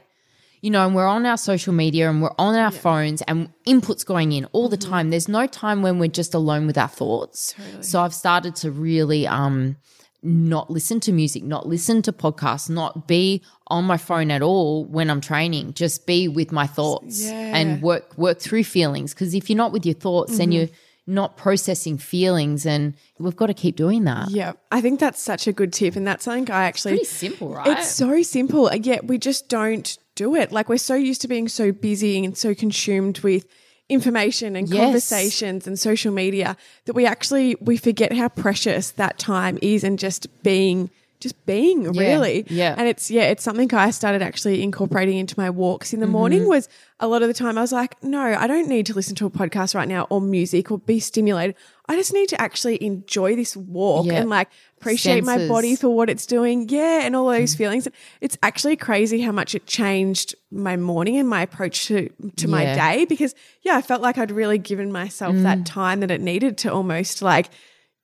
You 0.60 0.70
know, 0.70 0.84
and 0.84 0.94
we're 0.94 1.06
on 1.06 1.24
our 1.24 1.36
social 1.36 1.72
media 1.72 2.10
and 2.10 2.20
we're 2.20 2.34
on 2.36 2.56
our 2.56 2.72
phones 2.72 3.22
and 3.22 3.48
input's 3.64 4.02
going 4.02 4.32
in 4.32 4.44
all 4.46 4.68
the 4.68 4.76
time. 4.76 5.10
There's 5.10 5.28
no 5.28 5.46
time 5.46 5.82
when 5.82 6.00
we're 6.00 6.08
just 6.08 6.34
alone 6.34 6.66
with 6.66 6.76
our 6.76 6.88
thoughts. 6.88 7.54
So 7.80 8.00
I've 8.00 8.14
started 8.14 8.56
to 8.56 8.70
really 8.72 9.26
um 9.26 9.76
not 10.22 10.70
listen 10.70 11.00
to 11.00 11.12
music, 11.12 11.44
not 11.44 11.66
listen 11.66 12.02
to 12.02 12.12
podcasts, 12.12 12.68
not 12.68 13.06
be 13.06 13.42
on 13.68 13.84
my 13.84 13.96
phone 13.96 14.30
at 14.30 14.42
all 14.42 14.84
when 14.84 15.10
I'm 15.10 15.20
training. 15.20 15.74
Just 15.74 16.06
be 16.06 16.26
with 16.28 16.50
my 16.50 16.66
thoughts 16.66 17.24
Yeah. 17.24 17.56
and 17.56 17.82
work 17.82 18.16
work 18.18 18.40
through 18.40 18.64
feelings. 18.64 19.14
Because 19.14 19.34
if 19.34 19.48
you're 19.48 19.56
not 19.56 19.72
with 19.72 19.86
your 19.86 19.94
thoughts 19.94 20.38
and 20.38 20.52
mm-hmm. 20.52 20.52
you're 20.52 20.68
not 21.06 21.36
processing 21.36 21.96
feelings, 21.96 22.66
and 22.66 22.94
we've 23.18 23.36
got 23.36 23.46
to 23.46 23.54
keep 23.54 23.76
doing 23.76 24.04
that. 24.04 24.30
yeah. 24.30 24.52
I 24.70 24.82
think 24.82 25.00
that's 25.00 25.22
such 25.22 25.46
a 25.46 25.52
good 25.52 25.72
tip. 25.72 25.96
And 25.96 26.06
that's 26.06 26.24
something 26.24 26.50
I 26.50 26.64
actually. 26.64 26.92
Pretty 26.92 27.04
simple, 27.06 27.54
right? 27.54 27.78
It's 27.78 27.90
so 27.90 28.22
simple, 28.22 28.66
and 28.68 28.84
yet 28.84 29.06
we 29.06 29.18
just 29.18 29.48
don't 29.48 29.96
do 30.16 30.34
it. 30.34 30.52
Like 30.52 30.68
we're 30.68 30.78
so 30.78 30.94
used 30.94 31.22
to 31.22 31.28
being 31.28 31.48
so 31.48 31.72
busy 31.72 32.22
and 32.22 32.36
so 32.36 32.54
consumed 32.54 33.20
with 33.20 33.46
information 33.88 34.54
and 34.56 34.68
Yes. 34.68 34.78
conversations 34.84 35.66
and 35.66 35.78
social 35.78 36.12
media 36.12 36.56
that 36.84 36.92
we 36.94 37.06
actually 37.06 37.56
we 37.60 37.76
forget 37.76 38.12
how 38.12 38.28
precious 38.28 38.90
that 38.92 39.18
time 39.18 39.58
is 39.62 39.82
and 39.84 39.98
just 39.98 40.26
being 40.42 40.90
just 41.20 41.34
being 41.46 41.82
really 41.94 42.44
yeah. 42.48 42.76
and 42.78 42.86
it's 42.86 43.10
yeah 43.10 43.22
it's 43.24 43.42
something 43.42 43.72
i 43.74 43.90
started 43.90 44.22
actually 44.22 44.62
incorporating 44.62 45.18
into 45.18 45.34
my 45.36 45.50
walks 45.50 45.92
in 45.92 45.98
the 45.98 46.06
morning 46.06 46.40
Mm-hmm. 46.42 46.48
was 46.50 46.68
a 47.00 47.08
lot 47.08 47.22
of 47.22 47.28
the 47.28 47.34
time 47.34 47.58
i 47.58 47.60
was 47.60 47.72
like 47.72 48.00
no 48.04 48.20
i 48.22 48.46
don't 48.46 48.68
need 48.68 48.86
to 48.86 48.94
listen 48.94 49.16
to 49.16 49.26
a 49.26 49.30
podcast 49.30 49.74
right 49.74 49.88
now 49.88 50.06
or 50.10 50.20
music 50.20 50.70
or 50.70 50.78
be 50.78 51.00
stimulated 51.00 51.56
i 51.88 51.96
just 51.96 52.12
need 52.12 52.28
to 52.28 52.40
actually 52.40 52.80
enjoy 52.84 53.34
this 53.34 53.56
walk 53.56 54.06
Yeah. 54.06 54.20
and 54.20 54.30
like 54.30 54.48
appreciate 54.80 55.24
my 55.24 55.48
body 55.48 55.76
for 55.76 55.88
what 55.88 56.08
it's 56.08 56.26
doing. 56.26 56.68
Yeah, 56.68 57.02
and 57.04 57.14
all 57.16 57.28
those 57.28 57.54
Mm. 57.54 57.58
feelings. 57.58 57.88
It's 58.20 58.38
actually 58.42 58.76
crazy 58.76 59.20
how 59.20 59.32
much 59.32 59.54
it 59.54 59.66
changed 59.66 60.34
my 60.50 60.76
morning 60.76 61.16
and 61.16 61.28
my 61.28 61.42
approach 61.42 61.86
to 61.86 62.08
to 62.36 62.48
my 62.48 62.64
day 62.64 63.04
because 63.08 63.34
yeah, 63.62 63.76
I 63.76 63.82
felt 63.82 64.02
like 64.02 64.18
I'd 64.18 64.30
really 64.30 64.58
given 64.58 64.92
myself 64.92 65.34
Mm. 65.34 65.42
that 65.42 65.66
time 65.66 66.00
that 66.00 66.10
it 66.10 66.20
needed 66.20 66.56
to 66.58 66.72
almost 66.72 67.22
like 67.22 67.48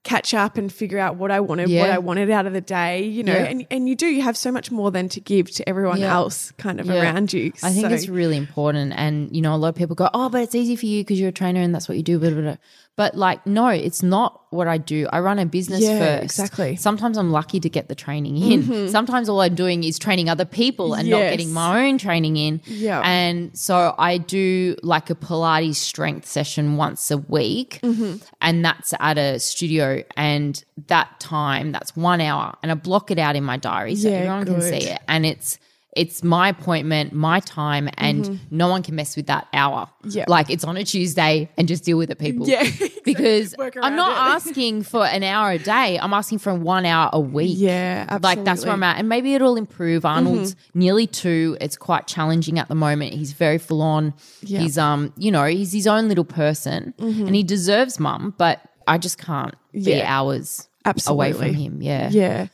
catch 0.03 0.35
up 0.35 0.55
and 0.55 0.71
figure 0.71 0.99
out 0.99 1.15
what 1.15 1.31
I 1.31 1.39
wanted, 1.39 1.67
what 1.71 1.89
I 1.89 1.97
wanted 1.97 2.29
out 2.29 2.45
of 2.45 2.53
the 2.53 2.61
day, 2.61 3.03
you 3.03 3.23
know. 3.23 3.33
Yeah. 3.33 3.45
And 3.45 3.65
and 3.71 3.89
you 3.89 3.95
do, 3.95 4.05
you 4.05 4.21
have 4.21 4.37
so 4.37 4.51
much 4.51 4.69
more 4.69 4.91
than 4.91 5.09
to 5.09 5.19
give 5.19 5.49
to 5.51 5.67
everyone 5.67 5.99
Yeah. 5.99 6.13
else 6.13 6.51
kind 6.59 6.79
of 6.79 6.85
Yeah. 6.85 7.01
around 7.01 7.33
you. 7.33 7.51
I 7.63 7.71
think 7.71 7.87
So- 7.87 7.93
it's 7.95 8.07
really 8.07 8.37
important. 8.37 8.93
And, 8.95 9.35
you 9.35 9.41
know, 9.41 9.55
a 9.55 9.57
lot 9.57 9.69
of 9.69 9.75
people 9.75 9.95
go, 9.95 10.09
oh, 10.13 10.29
but 10.29 10.41
it's 10.43 10.53
easy 10.53 10.75
for 10.75 10.85
you 10.85 11.01
because 11.03 11.19
you're 11.19 11.29
a 11.29 11.39
trainer 11.41 11.59
and 11.61 11.73
that's 11.73 11.87
what 11.89 11.97
you 11.97 12.03
do. 12.03 12.19
Blah, 12.19 12.29
blah, 12.29 12.41
blah. 12.41 12.55
But, 12.97 13.15
like, 13.15 13.45
no, 13.45 13.67
it's 13.67 14.01
not 14.01 14.41
what 14.51 14.69
I 14.69 14.77
do. 14.77 15.07
I 15.11 15.19
run 15.19 15.37
a 15.37 15.45
business 15.45 15.81
Yeah, 15.81 15.99
first. 15.99 16.23
exactly. 16.23 16.71
Mm-hmm. 16.73 16.79
Sometimes 16.79 17.17
I'm 17.17 17.29
lucky 17.31 17.59
to 17.59 17.69
get 17.69 17.89
the 17.89 17.95
training 17.95 18.37
in. 18.37 18.89
Sometimes 18.89 19.27
all 19.27 19.41
I'm 19.41 19.53
doing 19.53 19.83
is 19.83 19.99
training 19.99 20.29
other 20.29 20.45
people 20.45 20.93
and 20.93 21.09
not 21.09 21.19
getting 21.19 21.51
my 21.51 21.87
own 21.87 21.97
training 21.97 22.37
in. 22.37 22.61
Yeah. 22.65 23.01
And 23.03 23.57
so 23.57 23.93
I 23.97 24.17
do 24.17 24.77
like 24.81 25.09
a 25.09 25.15
Pilates 25.15 25.75
strength 25.75 26.25
session 26.25 26.77
once 26.77 27.11
a 27.11 27.17
week. 27.17 27.79
Mm-hmm. 27.83 28.17
And 28.39 28.63
that's 28.63 28.93
at 28.99 29.17
a 29.17 29.39
studio. 29.39 30.03
And 30.15 30.63
that 30.87 31.19
time, 31.19 31.73
that's 31.73 31.97
one 31.97 32.21
hour. 32.21 32.55
And 32.63 32.71
I 32.71 32.75
block 32.75 33.11
it 33.11 33.19
out 33.19 33.35
in 33.35 33.43
my 33.43 33.57
diary 33.57 33.97
so 33.97 34.07
Yeah, 34.07 34.15
everyone 34.15 34.45
can 34.45 34.61
see 34.61 34.87
it 34.89 35.01
and 35.09 35.25
it's 35.25 35.59
it's 35.95 36.23
my 36.23 36.49
appointment, 36.49 37.13
my 37.13 37.39
time, 37.39 37.89
and 37.97 38.39
no 38.51 38.67
one 38.67 38.83
can 38.83 38.95
mess 38.95 39.15
with 39.15 39.27
that 39.27 39.47
hour. 39.53 39.87
Mm-hmm. 40.03 40.09
Yeah. 40.17 40.25
Like 40.27 40.49
it's 40.49 40.63
on 40.65 40.75
a 40.77 40.83
Tuesday 40.83 41.49
and 41.57 41.67
just 41.67 41.83
deal 41.85 41.97
with 41.97 42.11
it, 42.11 42.19
people. 42.19 42.47
Yeah, 42.47 42.63
Because 43.05 43.55
I'm 43.59 43.95
not 43.95 44.11
it. 44.11 44.17
asking 44.47 44.83
for 44.83 45.05
an 45.05 45.23
hour 45.23 45.51
a 45.51 45.57
day. 45.57 45.97
I'm 45.99 46.13
asking 46.13 46.39
for 46.39 46.53
one 46.53 46.85
hour 46.85 47.09
a 47.13 47.19
week. 47.19 47.55
Yeah, 47.57 48.17
Like 48.21 48.43
that's 48.43 48.65
where 48.65 48.73
I'm 48.73 48.83
at. 48.83 48.97
And 48.99 49.07
maybe 49.07 49.33
it'll 49.35 49.55
improve. 49.57 50.05
Arnold's 50.05 50.55
Mm-hmm. 50.55 50.79
nearly 50.79 51.07
two. 51.07 51.57
It's 51.61 51.77
quite 51.77 52.07
challenging 52.07 52.59
at 52.59 52.67
the 52.67 52.75
moment. 52.75 53.13
He's 53.13 53.31
very 53.33 53.57
full 53.57 53.81
on. 53.81 54.13
Yeah. 54.41 54.57
Mm-hmm. 54.57 54.63
He's 54.63 54.77
um, 54.77 55.13
you 55.17 55.31
know, 55.31 55.45
he's 55.45 55.71
his 55.71 55.87
own 55.87 56.07
little 56.09 56.25
person 56.25 56.93
and 56.99 57.33
he 57.35 57.43
deserves 57.43 57.99
mum, 57.99 58.33
but 58.37 58.59
I 58.87 58.97
just 58.97 59.17
can't 59.17 59.55
be 59.71 59.79
Yeah. 59.81 60.05
hours 60.07 60.67
Absolutely. 60.83 61.29
away 61.29 61.33
from 61.37 61.53
him. 61.55 61.81
Yeah. 61.81 62.09
Yeah. 62.09 62.47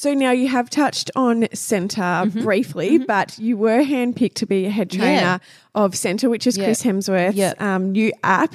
So 0.00 0.14
now 0.14 0.30
you 0.30 0.46
have 0.46 0.70
touched 0.70 1.10
on 1.16 1.42
Centr 1.52 1.96
Mm-hmm. 1.98 2.42
briefly, 2.44 2.98
but 2.98 3.36
you 3.36 3.56
were 3.56 3.82
handpicked 3.82 4.34
to 4.34 4.46
be 4.46 4.64
a 4.66 4.70
head 4.70 4.90
trainer 4.92 5.10
Yeah. 5.20 5.38
of 5.74 5.94
Centr, 5.94 6.30
which 6.30 6.46
is 6.46 6.56
Yeah. 6.56 6.66
Chris 6.66 6.84
Hemsworth's. 6.84 7.36
Mm. 7.36 7.60
um, 7.60 7.90
new 7.90 8.12
app. 8.22 8.54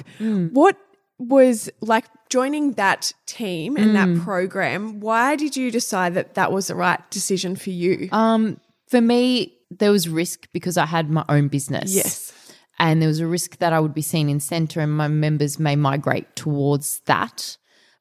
What 0.52 0.78
was 1.18 1.68
like 1.82 2.06
joining 2.30 2.72
that 2.72 3.12
team 3.26 3.76
and 3.76 3.90
Mm. 3.90 3.92
that 4.16 4.24
program? 4.24 5.00
Why 5.00 5.36
did 5.36 5.54
you 5.54 5.70
decide 5.70 6.14
that 6.14 6.32
that 6.32 6.50
was 6.50 6.68
the 6.68 6.74
right 6.74 7.00
decision 7.10 7.56
for 7.56 7.68
you? 7.68 8.08
Um, 8.10 8.58
for 8.88 9.02
me, 9.02 9.52
there 9.70 9.90
was 9.92 10.08
risk 10.08 10.48
because 10.54 10.78
I 10.78 10.86
had 10.86 11.10
my 11.10 11.26
own 11.28 11.48
business. 11.48 11.94
Yes. 11.94 12.32
And 12.78 13.02
there 13.02 13.08
was 13.08 13.20
a 13.20 13.26
risk 13.26 13.58
that 13.58 13.74
I 13.74 13.80
would 13.80 13.92
be 13.92 14.00
seen 14.02 14.30
in 14.30 14.38
Centr 14.38 14.78
and 14.82 14.92
my 14.96 15.08
members 15.08 15.58
may 15.58 15.76
migrate 15.76 16.34
towards 16.36 17.00
that. 17.04 17.58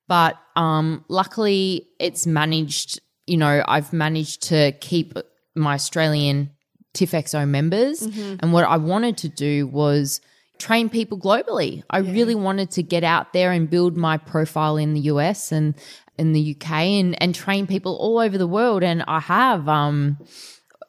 But 0.07 0.37
um, 0.55 1.03
luckily, 1.09 1.87
it's 1.99 2.25
managed, 2.27 2.99
you 3.27 3.37
know, 3.37 3.63
I've 3.67 3.93
managed 3.93 4.43
to 4.43 4.73
keep 4.73 5.17
my 5.55 5.75
Australian 5.75 6.51
TIFFXO 6.93 7.47
members. 7.47 8.01
And 8.01 8.53
what 8.53 8.65
I 8.65 8.77
wanted 8.77 9.17
to 9.17 9.29
do 9.29 9.67
was 9.67 10.21
train 10.59 10.89
people 10.89 11.17
globally. 11.17 11.83
I 11.89 11.99
really 11.99 12.35
wanted 12.35 12.71
to 12.71 12.83
get 12.83 13.03
out 13.03 13.33
there 13.33 13.51
and 13.51 13.69
build 13.69 13.97
my 13.97 14.17
profile 14.17 14.77
in 14.77 14.93
the 14.93 15.01
US 15.01 15.51
and 15.51 15.75
in 16.17 16.33
the 16.33 16.55
UK 16.55 16.71
and, 16.71 17.21
and 17.21 17.33
train 17.33 17.65
people 17.65 17.95
all 17.95 18.19
over 18.19 18.37
the 18.37 18.47
world. 18.47 18.83
And 18.83 19.03
I 19.07 19.19
have 19.19 19.67
um, 19.67 20.17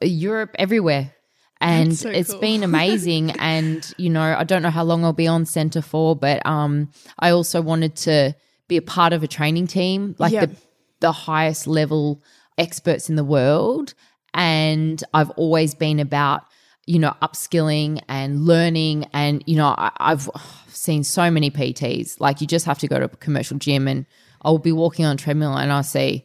Europe 0.03 0.55
everywhere. 0.59 1.13
And 1.61 1.97
so 1.97 2.11
it's 2.11 2.33
cool. 2.33 2.41
been 2.41 2.63
amazing. 2.63 3.31
and, 3.39 3.91
you 3.97 4.11
know, 4.11 4.37
I 4.37 4.45
don't 4.45 4.63
know 4.63 4.71
how 4.71 4.85
long 4.85 5.05
I'll 5.05 5.15
be 5.15 5.27
on 5.27 5.45
Centr 5.45 5.83
for, 5.83 6.15
but 6.15 6.45
um, 6.45 6.91
I 7.19 7.31
also 7.31 7.63
wanted 7.63 7.97
to 7.97 8.35
be 8.69 8.77
a 8.77 8.83
part 8.83 9.13
of 9.15 9.23
a 9.23 9.29
training 9.29 9.67
team, 9.67 10.15
like 10.19 10.33
Yep. 10.33 10.51
the, 10.51 10.57
the 11.05 11.13
highest 11.13 11.67
level 11.67 12.23
experts 12.57 13.11
in 13.11 13.17
the 13.17 13.25
world. 13.25 13.93
And 14.33 15.05
I've 15.13 15.29
always 15.33 15.75
been 15.75 16.01
about, 16.01 16.45
you 16.87 16.99
know, 16.99 17.15
upskilling 17.21 18.01
and 18.09 18.47
learning. 18.47 19.05
And, 19.13 19.45
you 19.47 19.57
know, 19.57 19.75
I, 19.77 19.91
I've 19.99 20.31
seen 20.69 21.05
so 21.05 21.31
many 21.31 21.51
PTs. 21.51 22.21
Like 22.21 22.41
you 22.41 22.47
just 22.47 22.65
have 22.65 22.79
to 22.79 22.89
go 22.89 22.99
to 22.99 23.05
a 23.05 23.09
commercial 23.09 23.59
gym 23.59 23.87
and 23.87 24.07
I'll 24.41 24.57
be 24.57 24.73
walking 24.73 25.05
on 25.05 25.17
a 25.17 25.19
treadmill 25.19 25.55
and 25.55 25.71
I'll 25.71 25.83
see 25.83 26.25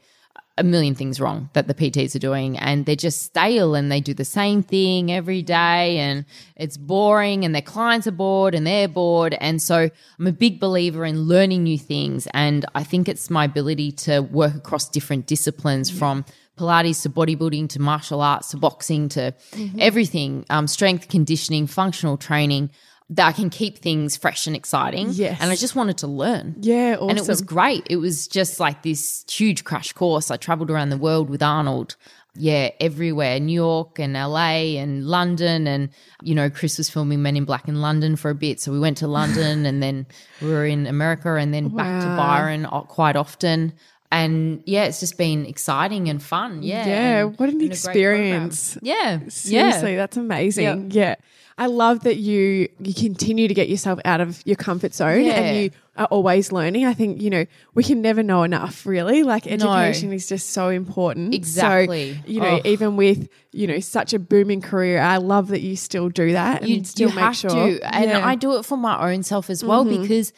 a 0.60 0.64
million 0.64 0.94
things 0.94 1.22
wrong 1.22 1.50
that 1.54 1.68
the 1.68 1.74
PTs 1.74 2.16
are 2.16 2.20
doing 2.20 2.58
and 2.58 2.86
they're 2.86 2.96
just 2.96 3.24
stale 3.24 3.76
and 3.76 3.92
they 3.92 4.02
do 4.02 4.14
the 4.14 4.26
same 4.26 4.62
thing 4.62 5.12
every 5.12 5.42
day 5.42 5.98
and 5.98 6.26
it's 6.58 6.76
boring 6.76 7.46
and 7.46 7.56
their 7.56 7.62
clients 7.62 8.06
are 8.08 8.12
bored 8.12 8.54
and 8.54 8.68
they're 8.68 8.88
bored 8.88 9.36
and 9.40 9.62
so 9.62 9.90
I'm 10.20 10.28
a 10.28 10.34
big 10.34 10.60
believer 10.60 11.06
in 11.06 11.22
learning 11.22 11.64
new 11.64 11.80
things 11.80 12.28
and 12.34 12.66
I 12.76 12.84
think 12.84 13.08
it's 13.08 13.30
my 13.30 13.46
ability 13.46 13.94
to 13.94 14.20
work 14.20 14.56
across 14.56 14.90
different 14.90 15.28
disciplines 15.28 15.90
from 15.90 16.26
Pilates 16.58 17.04
to 17.04 17.10
bodybuilding 17.10 17.70
to 17.70 17.82
martial 17.82 18.20
arts 18.20 18.50
to 18.50 18.58
boxing 18.58 19.08
to 19.10 19.34
everything 19.80 20.46
um, 20.50 20.68
strength 20.68 21.08
conditioning 21.08 21.68
functional 21.68 22.18
training 22.18 22.70
that 23.12 23.28
I 23.28 23.32
can 23.32 23.50
keep 23.50 23.80
things 23.80 24.16
fresh 24.18 24.46
and 24.46 24.56
exciting 24.56 25.08
Yes. 25.12 25.40
and 25.42 25.50
I 25.52 25.56
just 25.56 25.76
wanted 25.76 25.98
to 26.00 26.08
learn 26.08 26.56
yeah, 26.62 26.96
awesome. 26.96 27.10
and 27.10 27.18
it 27.18 27.28
was 27.28 27.42
great. 27.42 27.88
It 27.90 27.96
was 27.98 28.28
just 28.28 28.60
like 28.60 28.84
this 28.84 29.26
huge 29.30 29.64
crash 29.64 29.94
course. 29.94 30.30
I 30.30 30.38
traveled 30.38 30.70
around 30.70 30.90
the 30.90 30.98
world 30.98 31.30
with 31.30 31.42
Arnold. 31.42 31.96
Yeah, 32.36 32.70
everywhere, 32.80 33.40
New 33.40 33.52
York 33.54 33.98
and 34.00 34.14
LA 34.14 34.78
and 34.80 35.04
London. 35.08 35.68
And, 35.68 35.90
you 36.22 36.36
know, 36.36 36.50
Chris 36.52 36.78
was 36.78 36.88
filming 36.90 37.22
Men 37.24 37.36
in 37.36 37.44
Black 37.44 37.68
in 37.68 37.82
London 37.82 38.16
for 38.16 38.30
a 38.30 38.36
bit. 38.36 38.62
So 38.62 38.72
we 38.72 38.80
went 38.80 38.98
to 38.98 39.08
London 39.08 39.66
and 39.70 39.82
then 39.82 40.06
we 40.42 40.48
were 40.50 40.66
in 40.66 40.86
America 40.86 41.34
and 41.36 41.52
then 41.54 41.70
back 41.70 42.02
to 42.04 42.08
Byron 42.16 42.66
quite 42.88 43.16
often. 43.16 43.74
And 44.12 44.62
yeah, 44.66 44.86
it's 44.86 45.00
just 45.00 45.18
been 45.18 45.46
exciting 45.48 46.08
and 46.10 46.22
fun. 46.22 46.62
Yeah. 46.64 46.86
Yeah, 46.88 47.26
and- 47.26 47.40
what 47.40 47.50
an 47.50 47.56
and 47.56 47.62
a 47.64 47.66
great 47.66 47.72
experience. 47.72 48.78
Yeah. 48.84 49.20
Seriously, 49.28 49.92
Yeah. 49.94 49.98
that's 49.98 50.16
amazing. 50.18 50.92
Yeah. 50.92 51.16
I 51.60 51.66
love 51.66 52.00
that 52.06 52.16
you 52.16 52.70
you 52.80 52.94
continue 52.94 53.50
to 53.50 53.54
get 53.54 53.68
yourself 53.68 54.00
out 54.06 54.22
of 54.22 54.42
your 54.46 54.56
comfort 54.56 54.94
zone 54.96 55.26
Yeah. 55.26 55.34
and 55.34 55.58
you 55.58 55.72
are 55.98 56.06
always 56.06 56.54
learning. 56.54 56.86
I 56.86 56.94
think, 56.94 57.22
you 57.22 57.30
know, 57.30 57.46
we 57.74 57.84
can 57.84 58.02
never 58.02 58.24
know 58.24 58.44
enough 58.44 58.86
really. 58.86 59.24
Like 59.24 59.46
education 59.46 60.14
is 60.14 60.30
just 60.30 60.52
so 60.52 60.70
important. 60.70 61.36
Exactly. 61.36 62.14
So, 62.14 62.20
you 62.28 62.40
know, 62.40 62.62
even 62.64 62.96
with, 62.96 63.28
you 63.52 63.68
know, 63.68 63.82
such 63.82 64.14
a 64.14 64.20
booming 64.20 64.62
career, 64.62 65.02
I 65.02 65.18
love 65.18 65.50
that 65.50 65.60
you 65.60 65.76
still 65.76 66.08
do 66.08 66.32
that 66.32 66.62
and 66.62 66.70
you, 66.70 66.84
still 66.86 67.10
you 67.10 67.16
make 67.16 67.34
sure. 67.36 67.50
to. 67.50 67.58
And 67.94 68.06
Yeah. 68.06 68.20
Mm-hmm. 68.20 68.28
I 68.30 68.36
do 68.36 68.58
it 68.58 68.64
for 68.64 68.78
my 68.78 69.12
own 69.12 69.24
self 69.24 69.50
as 69.50 69.62
well 69.62 69.84
because 69.84 70.32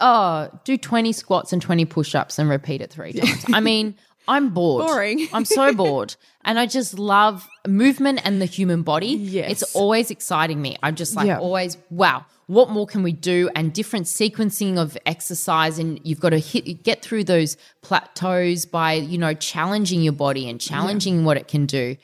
oh, 0.00 0.48
do 0.64 0.76
20 0.76 1.12
squats 1.12 1.52
and 1.52 1.62
20 1.62 1.84
push 1.84 2.14
ups 2.16 2.38
and 2.38 2.48
repeat 2.50 2.80
it 2.80 2.90
three 2.90 3.12
times. 3.20 3.44
I 3.52 3.60
mean, 3.60 3.94
I'm 4.28 4.50
bored. 4.50 4.86
Boring. 4.86 5.26
I'm 5.32 5.44
so 5.44 5.72
bored. 5.82 6.14
And 6.44 6.58
I 6.58 6.66
just 6.66 6.98
love 6.98 7.48
movement 7.66 8.20
and 8.24 8.40
the 8.40 8.46
human 8.46 8.82
body. 8.82 9.08
Yes. 9.08 9.50
It's 9.50 9.74
always 9.74 10.10
exciting 10.10 10.60
me. 10.62 10.76
I'm 10.82 10.94
just 10.94 11.16
like, 11.16 11.26
Yeah. 11.26 11.38
always, 11.38 11.76
wow, 11.90 12.26
what 12.46 12.70
more 12.70 12.86
can 12.86 13.02
we 13.02 13.12
do? 13.12 13.48
And 13.56 13.72
different 13.72 14.06
sequencing 14.06 14.76
of 14.78 14.96
exercise. 15.06 15.78
And 15.78 15.98
you've 16.04 16.20
got 16.20 16.30
to 16.30 16.38
hit, 16.38 16.82
get 16.84 17.02
through 17.02 17.24
those 17.24 17.56
plateaus 17.82 18.66
by, 18.66 18.92
you 18.94 19.18
know, 19.18 19.34
challenging 19.34 20.02
your 20.02 20.12
body 20.12 20.48
and 20.48 20.60
challenging 20.60 21.24
what 21.24 21.36
it 21.36 21.48
can 21.48 21.66
do. 21.66 21.96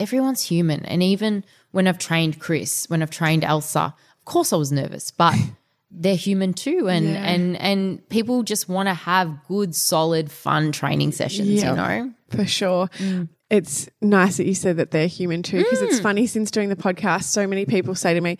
Everyone's 0.00 0.42
human. 0.42 0.84
And 0.84 1.02
even 1.02 1.44
when 1.70 1.86
I've 1.88 1.98
trained 1.98 2.40
Chris, 2.40 2.86
when 2.88 3.02
I've 3.02 3.10
trained 3.10 3.44
Elsa, 3.44 3.94
of 4.18 4.24
course 4.24 4.52
I 4.52 4.56
was 4.56 4.70
nervous, 4.72 5.10
but 5.10 5.34
they're 5.90 6.16
human 6.16 6.52
too 6.52 6.86
and 6.88 7.06
Yeah. 7.06 7.24
and 7.24 7.56
and 7.56 8.08
people 8.10 8.42
just 8.42 8.68
want 8.68 8.88
to 8.88 8.94
have 8.94 9.34
good 9.48 9.74
solid 9.74 10.30
fun 10.30 10.70
training 10.72 11.12
sessions 11.12 11.48
Yeah. 11.48 11.70
you 11.70 11.76
know 11.76 12.12
For 12.30 12.44
sure. 12.46 12.88
Mm. 12.98 13.28
It's 13.50 13.88
nice 14.02 14.36
that 14.36 14.44
you 14.46 14.54
said 14.54 14.76
that 14.76 14.90
they're 14.90 15.06
human 15.06 15.42
too, 15.42 15.56
because 15.62 15.80
it's 15.80 15.98
funny 16.00 16.26
since 16.26 16.50
doing 16.50 16.68
the 16.68 16.76
podcast, 16.76 17.22
so 17.24 17.46
many 17.46 17.64
people 17.64 17.94
say 17.94 18.12
to 18.12 18.20
me, 18.20 18.36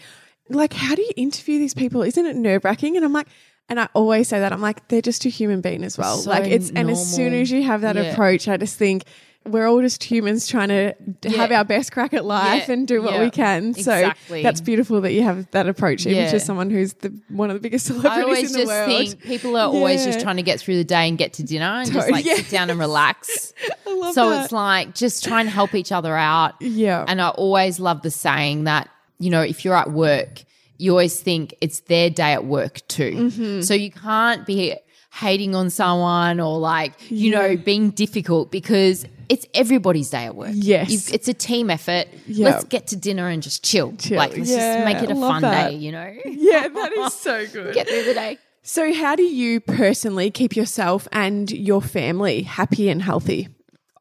like, 0.50 0.74
how 0.74 0.94
do 0.94 1.00
you 1.00 1.12
interview 1.16 1.58
these 1.58 1.72
people? 1.72 2.02
Isn't 2.02 2.26
it 2.26 2.36
nerve 2.36 2.62
wracking? 2.64 2.96
And 2.96 3.04
I'm 3.06 3.14
like, 3.14 3.28
and 3.70 3.80
I 3.80 3.88
always 3.94 4.28
say 4.28 4.40
that 4.40 4.52
I'm 4.52 4.60
like, 4.60 4.86
they're 4.88 5.00
just 5.00 5.24
a 5.24 5.30
human 5.30 5.62
being 5.62 5.82
as 5.84 5.96
well. 5.96 6.18
So 6.18 6.28
like 6.28 6.44
it's 6.44 6.68
and 6.70 6.90
as 6.90 7.14
soon 7.16 7.32
as 7.32 7.50
you 7.50 7.62
have 7.62 7.80
that 7.80 7.96
Yeah. 7.96 8.02
approach, 8.12 8.46
I 8.48 8.58
just 8.58 8.76
think 8.76 9.04
we're 9.50 9.66
all 9.66 9.80
just 9.80 10.02
humans 10.04 10.46
trying 10.46 10.68
to 10.68 10.94
have 11.36 11.50
our 11.52 11.64
best 11.64 11.92
crack 11.92 12.14
at 12.14 12.24
life 12.24 12.64
Yeah. 12.68 12.74
and 12.74 12.86
do 12.88 13.02
what 13.02 13.14
Yeah. 13.14 13.20
we 13.20 13.30
can. 13.30 13.74
So 13.74 13.92
Exactly. 13.92 14.42
that's 14.42 14.60
beautiful 14.60 15.00
that 15.00 15.12
you 15.12 15.22
have 15.22 15.50
that 15.52 15.68
approach, 15.68 16.06
even 16.06 16.16
Yeah. 16.24 16.30
to 16.30 16.40
someone 16.40 16.70
who's 16.70 16.92
the 16.94 17.12
one 17.28 17.50
of 17.50 17.54
the 17.54 17.60
biggest 17.60 17.90
I 17.90 17.94
celebrities 17.94 18.24
always 18.24 18.46
in 18.46 18.52
the 18.52 18.58
just 18.58 18.68
world. 18.68 18.88
think 19.08 19.22
people 19.22 19.56
are 19.56 19.68
always 19.68 20.04
just 20.04 20.20
trying 20.20 20.36
to 20.36 20.42
get 20.42 20.60
through 20.60 20.76
the 20.76 20.84
day 20.84 21.08
and 21.08 21.18
get 21.18 21.32
to 21.34 21.42
dinner 21.42 21.64
and 21.66 21.92
just 21.92 22.10
like 22.10 22.24
Yeah. 22.24 22.34
sit 22.36 22.50
down 22.50 22.70
and 22.70 22.78
relax. 22.78 23.52
I 23.86 23.94
love 23.94 24.14
so 24.14 24.30
that. 24.30 24.44
it's 24.44 24.52
like 24.52 24.94
just 24.94 25.24
try 25.24 25.40
and 25.40 25.48
help 25.48 25.74
each 25.74 25.92
other 25.92 26.16
out. 26.16 26.54
Yeah. 26.60 27.04
And 27.08 27.20
I 27.20 27.28
always 27.30 27.80
love 27.80 28.02
the 28.02 28.10
saying 28.10 28.64
that, 28.64 28.88
you 29.18 29.30
know, 29.30 29.42
if 29.42 29.64
you're 29.64 29.74
at 29.76 29.90
work, 29.90 30.44
you 30.78 30.92
always 30.92 31.20
think 31.20 31.54
it's 31.60 31.80
their 31.80 32.08
day 32.10 32.32
at 32.32 32.44
work 32.44 32.86
too. 32.86 33.30
Mm-hmm. 33.30 33.60
So 33.62 33.74
you 33.74 33.90
can't 33.90 34.46
be 34.46 34.76
hating 35.12 35.54
on 35.56 35.70
someone 35.70 36.38
or 36.38 36.58
like, 36.58 36.92
you 37.10 37.32
know, 37.32 37.56
being 37.56 37.90
difficult 37.90 38.52
because 38.52 39.04
it's 39.28 39.46
everybody's 39.54 40.10
day 40.10 40.24
at 40.26 40.34
work. 40.34 40.50
Yes. 40.54 40.90
You've- 40.90 41.12
it's 41.14 41.28
a 41.28 41.34
team 41.34 41.70
effort. 41.70 42.06
Yeah. 42.26 42.46
Let's 42.46 42.64
get 42.64 42.86
to 42.88 42.96
dinner 42.96 43.28
and 43.28 43.42
just 43.42 43.64
chill. 43.64 43.94
Chill. 43.98 44.16
Like, 44.16 44.36
let's 44.36 44.50
Yeah, 44.50 44.74
just 44.76 44.84
make 44.84 45.02
it 45.02 45.10
a 45.10 45.14
fun 45.20 45.42
that. 45.42 45.70
day, 45.70 45.76
you 45.76 45.92
know? 45.92 46.14
yeah, 46.24 46.68
that 46.68 46.92
is 46.92 47.12
so 47.14 47.46
good. 47.52 47.74
Get 47.74 47.88
through 47.88 48.04
the 48.04 48.14
day. 48.14 48.38
So, 48.62 48.92
how 48.92 49.16
do 49.16 49.22
you 49.22 49.60
personally 49.60 50.30
keep 50.30 50.54
yourself 50.56 51.08
and 51.12 51.50
your 51.50 51.80
family 51.80 52.42
happy 52.42 52.88
and 52.90 53.00
healthy? 53.02 53.48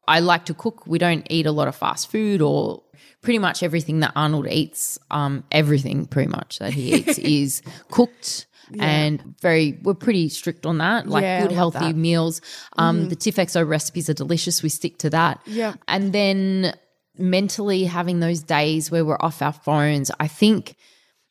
I 0.06 0.20
like 0.20 0.46
to 0.46 0.54
cook. 0.54 0.86
We 0.86 0.98
don't 0.98 1.26
eat 1.30 1.46
a 1.46 1.52
lot 1.52 1.68
of 1.68 1.76
fast 1.76 2.10
food 2.10 2.40
or 2.42 2.82
pretty 3.22 3.38
much 3.38 3.62
everything 3.62 4.00
that 4.00 4.12
Arnold 4.16 4.46
eats, 4.48 4.98
um, 5.10 5.44
everything 5.52 6.06
pretty 6.06 6.30
much 6.30 6.58
that 6.60 6.72
he 6.72 6.94
eats 6.94 7.18
is 7.18 7.62
cooked. 7.90 8.46
And 8.78 9.34
very, 9.40 9.78
we're 9.82 9.94
pretty 9.94 10.28
strict 10.28 10.66
on 10.66 10.78
that. 10.78 11.06
Like 11.06 11.22
Yeah, 11.22 11.42
good, 11.42 11.52
healthy 11.52 11.78
that. 11.78 11.84
Mm-hmm. 11.90 12.00
meals. 12.02 12.40
Um, 12.76 13.08
The 13.08 13.16
TIFFXO 13.16 13.66
recipes 13.68 14.08
are 14.10 14.14
delicious. 14.14 14.62
We 14.62 14.68
stick 14.68 14.98
to 14.98 15.10
that. 15.10 15.40
Yeah. 15.46 15.74
And 15.86 16.12
then 16.12 16.74
mentally 17.16 17.84
having 17.84 18.20
those 18.20 18.42
days 18.42 18.90
where 18.90 19.04
we're 19.04 19.18
off 19.20 19.42
our 19.42 19.52
phones, 19.52 20.10
I 20.20 20.28
think 20.28 20.74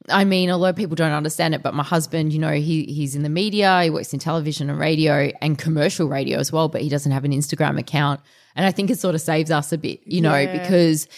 I 0.10 0.24
mean, 0.24 0.50
a 0.50 0.56
lot 0.56 0.70
of 0.70 0.78
people 0.78 0.96
don't 0.96 1.12
understand 1.12 1.54
it, 1.54 1.62
but 1.62 1.74
my 1.74 1.84
husband, 1.84 2.32
you 2.32 2.40
know, 2.40 2.54
he 2.54 2.86
he's 2.86 3.14
in 3.14 3.24
the 3.24 3.30
media, 3.30 3.84
he 3.84 3.90
works 3.90 4.14
in 4.14 4.20
television 4.20 4.70
and 4.70 4.80
radio 4.80 5.32
and 5.42 5.58
commercial 5.58 6.08
radio 6.08 6.40
as 6.40 6.50
well, 6.50 6.70
but 6.70 6.82
he 6.82 6.88
doesn't 6.88 7.12
have 7.12 7.26
an 7.26 7.32
Instagram 7.34 7.78
account. 7.78 8.22
And 8.56 8.66
I 8.66 8.72
think 8.72 8.90
it 8.90 9.00
sort 9.00 9.16
of 9.16 9.22
saves 9.22 9.52
us 9.52 9.74
a 9.74 9.78
bit, 9.78 10.00
you 10.06 10.22
know, 10.22 10.36
Yeah. 10.38 10.62
because 10.62 11.10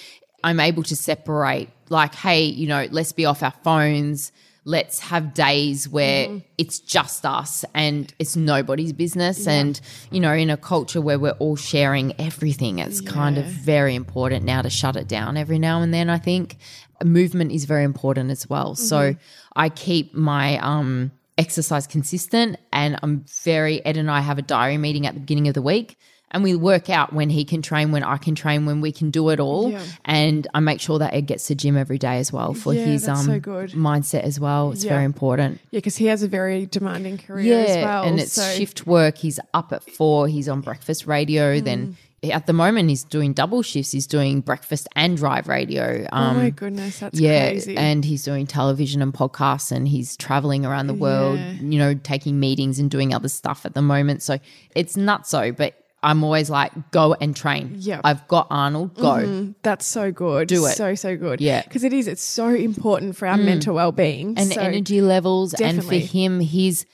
I'm 0.44 0.60
able 0.60 0.82
to 0.84 0.96
separate 0.96 1.70
like, 1.90 2.16
hey, 2.16 2.44
you 2.46 2.68
know, 2.68 2.88
let's 2.90 3.12
be 3.12 3.26
off 3.26 3.44
our 3.44 3.54
phones. 3.64 4.32
Let's 4.70 5.00
have 5.00 5.34
days 5.34 5.90
where 5.90 6.28
Mm-hmm. 6.28 6.38
it's 6.58 6.80
just 6.80 7.26
us 7.26 7.66
and 7.74 8.14
it's 8.20 8.36
nobody's 8.36 8.94
business. 8.94 9.48
And, 9.48 9.80
you 10.12 10.20
know, 10.20 10.34
in 10.34 10.50
a 10.50 10.58
culture 10.58 11.02
where 11.02 11.18
we're 11.18 11.40
all 11.44 11.56
sharing 11.56 12.14
everything, 12.20 12.80
it's 12.80 13.02
kind 13.02 13.38
of 13.38 13.46
very 13.46 13.96
important 13.96 14.46
now 14.46 14.62
to 14.62 14.70
shut 14.70 14.96
it 14.96 15.08
down 15.08 15.38
every 15.38 15.60
now 15.60 15.82
and 15.82 15.94
then, 15.94 16.10
I 16.10 16.20
think. 16.20 16.58
Movement 17.04 17.52
is 17.52 17.66
very 17.66 17.84
important 17.84 18.30
as 18.30 18.48
well. 18.50 18.76
So 18.76 19.16
I 19.56 19.70
keep 19.70 20.14
my 20.14 20.58
um, 20.60 21.12
exercise 21.38 21.88
consistent 21.88 22.58
and 22.72 23.00
I'm 23.02 23.26
very, 23.44 23.84
Ed 23.86 23.98
and 23.98 24.12
I 24.12 24.20
have 24.22 24.38
a 24.38 24.44
diary 24.44 24.78
meeting 24.78 25.08
at 25.08 25.14
the 25.16 25.20
beginning 25.22 25.48
of 25.48 25.54
the 25.56 25.62
week. 25.64 25.98
And 26.32 26.44
we 26.44 26.56
work 26.56 26.92
out 26.92 27.12
when 27.12 27.30
he 27.32 27.44
can 27.44 27.62
train, 27.64 27.92
when 27.92 28.04
I 28.04 28.18
can 28.18 28.36
train, 28.36 28.68
when 28.68 28.82
we 28.82 28.92
can 28.92 29.10
do 29.10 29.30
it 29.30 29.40
all. 29.40 29.72
Yeah. 29.72 29.82
And 30.06 30.48
I 30.54 30.60
make 30.60 30.80
sure 30.80 31.00
that 31.00 31.14
Ed 31.14 31.22
gets 31.26 31.48
to 31.48 31.56
gym 31.56 31.76
every 31.76 31.98
day 31.98 32.20
as 32.20 32.32
well 32.32 32.54
for 32.54 32.74
Yeah, 32.74 32.86
his 32.86 33.08
um 33.08 33.18
so 33.26 33.40
mindset 33.40 34.22
as 34.22 34.40
well. 34.40 34.72
It's 34.72 34.84
Yeah. 34.84 34.92
very 34.94 35.06
important. 35.06 35.60
Yeah, 35.72 35.78
because 35.80 35.98
he 35.98 36.06
has 36.06 36.22
a 36.22 36.28
very 36.28 36.66
demanding 36.68 37.18
career 37.18 37.60
as 37.66 37.84
well. 37.84 38.04
and 38.04 38.20
it's 38.20 38.34
so- 38.34 38.44
shift 38.56 38.86
work. 38.86 39.18
He's 39.18 39.40
up 39.54 39.74
at 39.74 39.84
four. 39.84 40.28
He's 40.28 40.48
on 40.48 40.62
breakfast 40.62 41.08
radio. 41.08 41.60
Then 41.60 41.96
Mm. 42.24 42.32
at 42.32 42.46
the 42.46 42.54
moment, 42.54 42.90
he's 42.90 43.04
doing 43.04 43.34
double 43.34 43.64
shifts. 43.64 43.92
He's 43.92 44.06
doing 44.06 44.42
breakfast 44.42 44.88
and 44.96 45.18
drive 45.18 45.48
radio. 45.48 46.06
Oh 46.12 46.16
Um, 46.18 46.38
my 46.38 46.50
goodness, 46.52 47.00
that's 47.00 47.20
yeah, 47.20 47.50
crazy. 47.50 47.76
and 47.76 48.06
he's 48.06 48.24
doing 48.24 48.46
television 48.46 49.02
and 49.02 49.12
podcasts, 49.14 49.72
and 49.72 49.88
he's 49.88 50.16
traveling 50.16 50.64
around 50.66 50.88
the 50.88 50.94
world. 50.94 51.40
Yeah. 51.40 51.54
You 51.62 51.80
know, 51.80 51.94
taking 51.96 52.40
meetings 52.40 52.78
and 52.78 52.92
doing 52.92 53.16
other 53.16 53.30
stuff 53.30 53.66
at 53.66 53.74
the 53.74 53.82
moment. 53.82 54.22
So 54.22 54.38
it's 54.76 54.96
nutso, 54.96 55.56
but. 55.58 55.74
I'm 56.02 56.24
always 56.24 56.50
like, 56.50 56.92
go 56.92 57.14
and 57.14 57.36
train. 57.36 57.76
Yeah. 57.78 58.02
I've 58.04 58.28
got 58.28 58.48
Arnold, 58.50 58.96
go. 58.96 59.18
Mm, 59.18 59.56
that's 59.64 59.86
so 59.86 60.12
good. 60.12 60.48
Do 60.48 60.66
it. 60.66 60.72
So, 60.72 60.96
so 60.96 61.18
good. 61.18 61.42
Yeah. 61.42 61.62
Mm. 61.62 61.66
Because 61.66 61.84
it 61.84 61.94
is. 61.94 62.08
It's 62.08 62.24
so 62.24 62.48
important 62.48 63.16
for 63.18 63.28
our 63.28 63.38
mental 63.38 63.76
well 63.76 63.92
being. 63.92 64.38
and 64.38 64.54
so, 64.54 64.62
energy 64.62 65.02
levels. 65.02 65.52
Definitely. 65.52 66.02
And 66.02 66.08
for 66.10 66.12
him, 66.12 66.40
his 66.40 66.86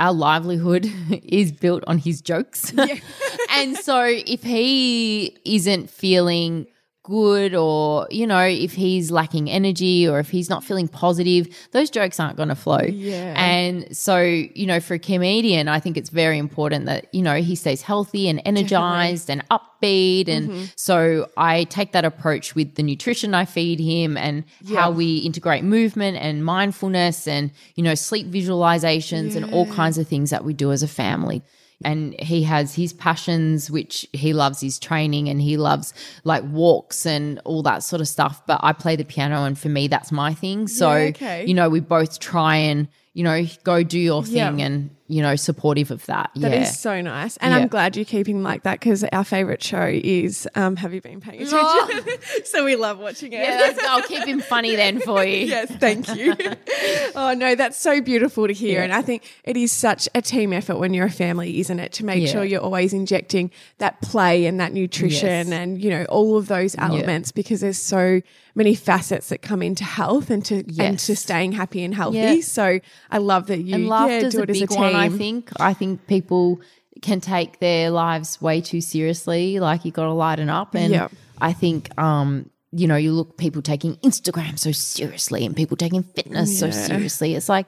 our 0.00 0.12
livelihood 0.12 0.90
is 1.24 1.52
built 1.52 1.84
on 1.86 1.98
his 1.98 2.20
jokes. 2.20 2.72
and 3.50 3.76
so 3.76 4.02
if 4.04 4.42
he 4.42 5.36
isn't 5.44 5.90
feeling 5.90 6.66
good 7.04 7.54
or 7.54 8.08
you 8.10 8.26
know 8.26 8.40
if 8.42 8.72
he's 8.72 9.10
lacking 9.10 9.48
energy 9.50 10.08
or 10.08 10.18
if 10.18 10.30
he's 10.30 10.48
not 10.48 10.64
feeling 10.64 10.88
positive 10.88 11.46
those 11.72 11.90
jokes 11.90 12.18
aren't 12.18 12.36
going 12.36 12.48
to 12.48 12.54
flow. 12.54 12.80
Yeah. 12.80 13.34
and 13.36 13.94
so 13.94 14.18
you 14.20 14.66
know 14.66 14.80
for 14.80 14.94
a 14.94 14.98
comedian 14.98 15.68
i 15.68 15.78
think 15.78 15.98
it's 15.98 16.08
very 16.08 16.38
important 16.38 16.86
that 16.86 17.06
you 17.14 17.20
know 17.20 17.36
he 17.42 17.54
stays 17.54 17.82
healthy 17.82 18.26
and 18.28 18.40
energized 18.46 19.28
and 19.30 19.46
upbeat. 19.50 20.28
And 20.28 20.48
Mm-hmm. 20.48 20.64
so 20.76 21.28
i 21.36 21.64
take 21.64 21.92
that 21.92 22.06
approach 22.06 22.54
with 22.54 22.74
the 22.76 22.82
nutrition 22.82 23.34
i 23.34 23.44
feed 23.44 23.78
him 23.78 24.16
and 24.16 24.42
how 24.74 24.90
we 24.90 25.18
integrate 25.18 25.62
movement 25.62 26.16
and 26.16 26.42
mindfulness 26.42 27.28
and 27.28 27.50
you 27.76 27.84
know 27.84 27.94
sleep 27.94 28.26
visualizations 28.28 29.36
and 29.36 29.44
all 29.52 29.66
kinds 29.66 29.98
of 29.98 30.08
things 30.08 30.30
that 30.30 30.42
we 30.42 30.54
do 30.54 30.72
as 30.72 30.82
a 30.82 30.88
family 30.88 31.42
and 31.82 32.18
he 32.20 32.42
has 32.44 32.74
his 32.74 32.92
passions 32.92 33.70
which 33.70 34.06
he 34.12 34.32
loves 34.32 34.60
his 34.60 34.78
training 34.78 35.28
and 35.28 35.40
he 35.40 35.56
loves 35.56 35.92
like 36.24 36.44
walks 36.44 37.04
and 37.06 37.40
all 37.44 37.62
that 37.62 37.82
sort 37.82 38.00
of 38.00 38.08
stuff 38.08 38.40
but 38.46 38.60
i 38.62 38.72
play 38.72 38.94
the 38.96 39.04
piano 39.04 39.44
and 39.44 39.58
for 39.58 39.68
me 39.68 39.88
that's 39.88 40.12
my 40.12 40.32
thing 40.32 40.68
so 40.68 40.92
Yeah, 40.94 41.08
okay. 41.08 41.44
you 41.46 41.54
know 41.54 41.68
we 41.68 41.80
both 41.80 42.20
try 42.20 42.56
and 42.56 42.86
you 43.12 43.24
know 43.24 43.44
go 43.64 43.82
do 43.82 43.98
your 43.98 44.22
thing 44.24 44.58
Yeah. 44.58 44.66
and 44.66 44.90
you 45.06 45.20
know 45.20 45.36
supportive 45.36 45.90
of 45.90 46.04
that 46.06 46.30
That 46.36 46.52
is 46.54 46.60
yeah 46.68 46.72
so 46.72 47.00
nice. 47.02 47.36
And 47.38 47.52
Yeah. 47.52 47.58
I'm 47.58 47.68
glad 47.68 47.94
you're 47.94 48.06
keeping 48.06 48.42
like 48.42 48.62
that 48.62 48.80
because 48.80 49.04
our 49.04 49.22
favorite 49.24 49.62
show 49.62 49.84
is 49.92 50.48
um, 50.54 50.76
Have 50.76 50.94
You 50.94 51.02
Been 51.02 51.20
Paying 51.20 51.42
Attention? 51.42 52.18
so 52.44 52.64
we 52.64 52.74
love 52.76 52.98
watching 52.98 53.32
it. 53.34 53.40
yeah 53.40 53.74
i'll 53.88 54.02
keep 54.02 54.24
him 54.24 54.40
funny 54.40 54.76
then 54.76 55.00
for 55.00 55.22
you 55.22 55.46
yes, 55.46 55.70
thank 55.76 56.08
you. 56.16 56.34
oh 57.16 57.34
no, 57.36 57.54
that's 57.54 57.78
so 57.78 58.00
beautiful 58.00 58.46
to 58.46 58.52
hear, 58.54 58.78
Yeah. 58.78 58.84
and 58.84 58.92
I 58.94 59.02
think 59.02 59.22
it 59.44 59.56
is 59.56 59.72
such 59.72 60.08
a 60.14 60.22
team 60.22 60.52
effort 60.52 60.76
when 60.78 60.94
you're 60.94 61.06
a 61.06 61.10
family, 61.10 61.60
isn't 61.60 61.78
it? 61.78 61.92
To 61.94 62.04
make 62.04 62.26
sure 62.28 62.42
you're 62.44 62.60
always 62.62 62.92
injecting 62.92 63.50
that 63.78 64.00
play 64.00 64.46
and 64.46 64.58
that 64.60 64.72
nutrition, 64.72 65.28
Yes. 65.28 65.50
and 65.50 65.82
you 65.82 65.90
know 65.90 66.04
all 66.06 66.36
of 66.38 66.48
those 66.48 66.76
elements 66.78 67.30
because 67.32 67.60
there's 67.60 67.78
so 67.78 68.20
many 68.56 68.74
facets 68.74 69.28
that 69.30 69.42
come 69.42 69.62
into 69.62 69.82
health 69.84 70.30
and 70.30 70.44
to 70.46 70.64
and 70.78 70.98
to 71.00 71.16
staying 71.16 71.52
happy 71.52 71.82
and 71.84 71.94
healthy. 71.94 72.40
So 72.40 72.80
I 73.10 73.18
love 73.18 73.48
that 73.48 73.58
you 73.60 73.74
and 73.74 73.84
yeah, 73.84 73.90
laughter's 73.90 74.34
do 74.34 74.42
it 74.42 74.50
as 74.50 74.62
a 74.62 74.66
team. 74.66 74.93
I 74.96 75.08
think 75.08 75.50
i 75.60 75.74
think 75.74 76.06
people 76.06 76.60
can 77.02 77.20
take 77.20 77.58
their 77.58 77.90
lives 77.90 78.40
way 78.40 78.60
too 78.60 78.80
seriously. 78.80 79.60
Like 79.60 79.84
you 79.84 79.90
got 79.92 80.04
to 80.04 80.12
lighten 80.12 80.48
up. 80.48 80.74
And 80.74 80.92
Yeah. 80.92 81.08
i 81.40 81.52
think 81.52 81.96
um 81.98 82.48
you 82.72 82.86
know 82.86 82.96
you 82.96 83.12
look 83.12 83.36
people 83.36 83.62
taking 83.62 83.96
instagram 83.96 84.58
so 84.58 84.72
seriously 84.72 85.44
and 85.44 85.54
people 85.54 85.76
taking 85.76 86.02
fitness 86.02 86.58
so 86.58 86.70
seriously. 86.70 87.34
It's 87.34 87.48
like 87.48 87.66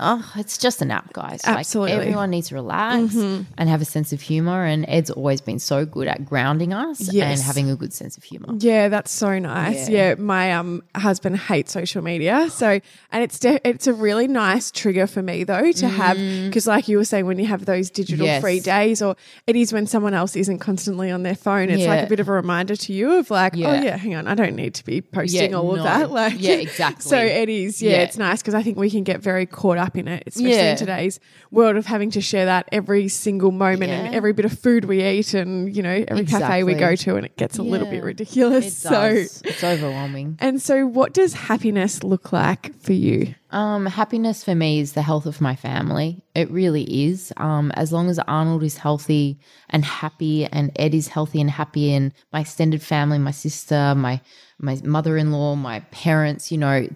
Oh, 0.00 0.28
it's 0.36 0.58
just 0.58 0.82
a 0.82 0.84
nap, 0.84 1.12
guys. 1.12 1.40
Absolutely. 1.44 1.92
Mm-hmm. 1.92 1.98
Like 2.00 2.06
everyone 2.08 2.30
needs 2.30 2.48
to 2.48 2.56
relax 2.56 3.14
and 3.14 3.46
have 3.68 3.80
a 3.80 3.84
sense 3.84 4.12
of 4.12 4.20
humor. 4.20 4.64
And 4.64 4.84
Ed's 4.88 5.08
always 5.08 5.40
been 5.40 5.60
so 5.60 5.86
good 5.86 6.08
at 6.08 6.24
grounding 6.24 6.72
us 6.72 7.12
Yes. 7.12 7.38
and 7.38 7.46
having 7.46 7.70
a 7.70 7.76
good 7.76 7.92
sense 7.92 8.16
of 8.16 8.24
humor. 8.24 8.54
Yeah, 8.58 8.88
that's 8.88 9.12
so 9.12 9.38
nice. 9.38 9.88
Yeah, 9.88 10.08
Yeah. 10.08 10.14
my 10.16 10.52
um 10.52 10.82
husband 10.96 11.36
hates 11.38 11.70
social 11.70 12.02
media, 12.02 12.50
so 12.50 12.80
and 13.12 13.22
it's 13.22 13.38
de- 13.38 13.60
it's 13.64 13.86
a 13.86 13.92
really 13.92 14.26
nice 14.26 14.72
trigger 14.72 15.06
for 15.06 15.22
me 15.22 15.44
though 15.44 15.70
to 15.70 15.86
have 15.88 16.16
because 16.16 16.66
like 16.66 16.88
you 16.88 16.96
were 16.96 17.04
saying 17.04 17.26
when 17.26 17.38
you 17.38 17.46
have 17.46 17.64
those 17.64 17.88
digital 17.90 18.24
Mm. 18.24 18.26
Yes. 18.26 18.40
free 18.42 18.58
days 18.60 19.00
or 19.00 19.14
it 19.46 19.54
is 19.54 19.72
when 19.72 19.86
someone 19.86 20.12
else 20.14 20.34
isn't 20.34 20.58
constantly 20.58 21.12
on 21.12 21.22
their 21.22 21.36
phone, 21.36 21.70
it's 21.70 21.86
like 21.86 22.06
a 22.06 22.08
bit 22.08 22.18
of 22.18 22.28
a 22.28 22.32
reminder 22.32 22.74
to 22.74 22.92
you 22.92 23.12
of 23.18 23.30
like, 23.30 23.54
oh 23.54 23.58
Yeah. 23.58 23.82
yeah, 23.82 23.96
hang 23.96 24.16
on, 24.16 24.26
I 24.26 24.34
don't 24.34 24.56
need 24.56 24.74
to 24.74 24.84
be 24.84 25.02
posting 25.02 25.52
Yeah, 25.52 25.56
all 25.56 25.76
of 25.76 25.84
that. 25.84 26.10
Like 26.10 26.34
Yeah, 26.38 26.54
exactly. 26.54 27.08
So 27.10 27.16
it 27.18 27.48
is, 27.48 27.80
yeah, 27.80 27.92
Yeah. 27.92 27.96
it's 28.02 28.18
nice 28.18 28.42
because 28.42 28.54
I 28.54 28.62
think 28.64 28.76
we 28.76 28.90
can 28.90 29.04
get 29.04 29.20
very 29.20 29.46
caught 29.46 29.78
up 29.78 29.83
in 29.96 30.08
it, 30.08 30.24
especially 30.26 30.50
Yeah. 30.52 30.72
in 30.72 30.76
today's 30.76 31.20
world 31.50 31.76
of 31.76 31.86
having 31.86 32.10
to 32.12 32.20
share 32.20 32.46
that 32.46 32.68
every 32.72 33.08
single 33.08 33.50
moment 33.52 33.90
and 33.90 34.14
every 34.14 34.32
bit 34.32 34.44
of 34.44 34.58
food 34.58 34.84
we 34.86 35.04
eat 35.04 35.34
and 35.34 35.74
you 35.76 35.82
know 35.82 36.04
every 36.08 36.24
cafe 36.24 36.62
we 36.64 36.74
go 36.74 36.96
to 36.96 37.16
and 37.16 37.24
it 37.26 37.36
gets 37.36 37.58
a 37.58 37.62
little 37.62 37.88
bit 37.88 38.02
ridiculous. 38.02 38.66
It 38.66 38.70
so 38.88 39.02
it's 39.48 39.62
overwhelming. 39.64 40.36
and 40.40 40.60
so, 40.60 40.86
what 40.86 41.12
does 41.12 41.34
happiness 41.34 42.02
look 42.02 42.32
like 42.32 42.74
for 42.80 42.92
you? 42.92 43.34
Um, 43.50 43.86
happiness 43.86 44.42
for 44.42 44.54
me 44.56 44.80
is 44.80 44.94
the 44.94 45.02
health 45.02 45.26
of 45.26 45.40
my 45.40 45.54
family. 45.54 46.24
It 46.34 46.50
really 46.50 46.82
is. 47.06 47.32
Um, 47.36 47.70
as 47.76 47.92
long 47.92 48.10
as 48.10 48.18
Arnold 48.18 48.64
is 48.64 48.78
healthy 48.78 49.38
and 49.70 49.84
happy, 49.84 50.44
and 50.46 50.72
Ed 50.74 50.92
is 50.92 51.06
healthy 51.06 51.40
and 51.40 51.48
happy, 51.50 51.92
and 51.94 52.12
my 52.32 52.40
extended 52.40 52.82
family, 52.82 53.18
my 53.18 53.30
sister, 53.30 53.94
my 53.94 54.20
my 54.58 54.80
mother 54.84 55.16
in 55.16 55.30
law, 55.30 55.54
my 55.56 55.80
parents, 55.90 56.50
you 56.50 56.58
know, 56.58 56.88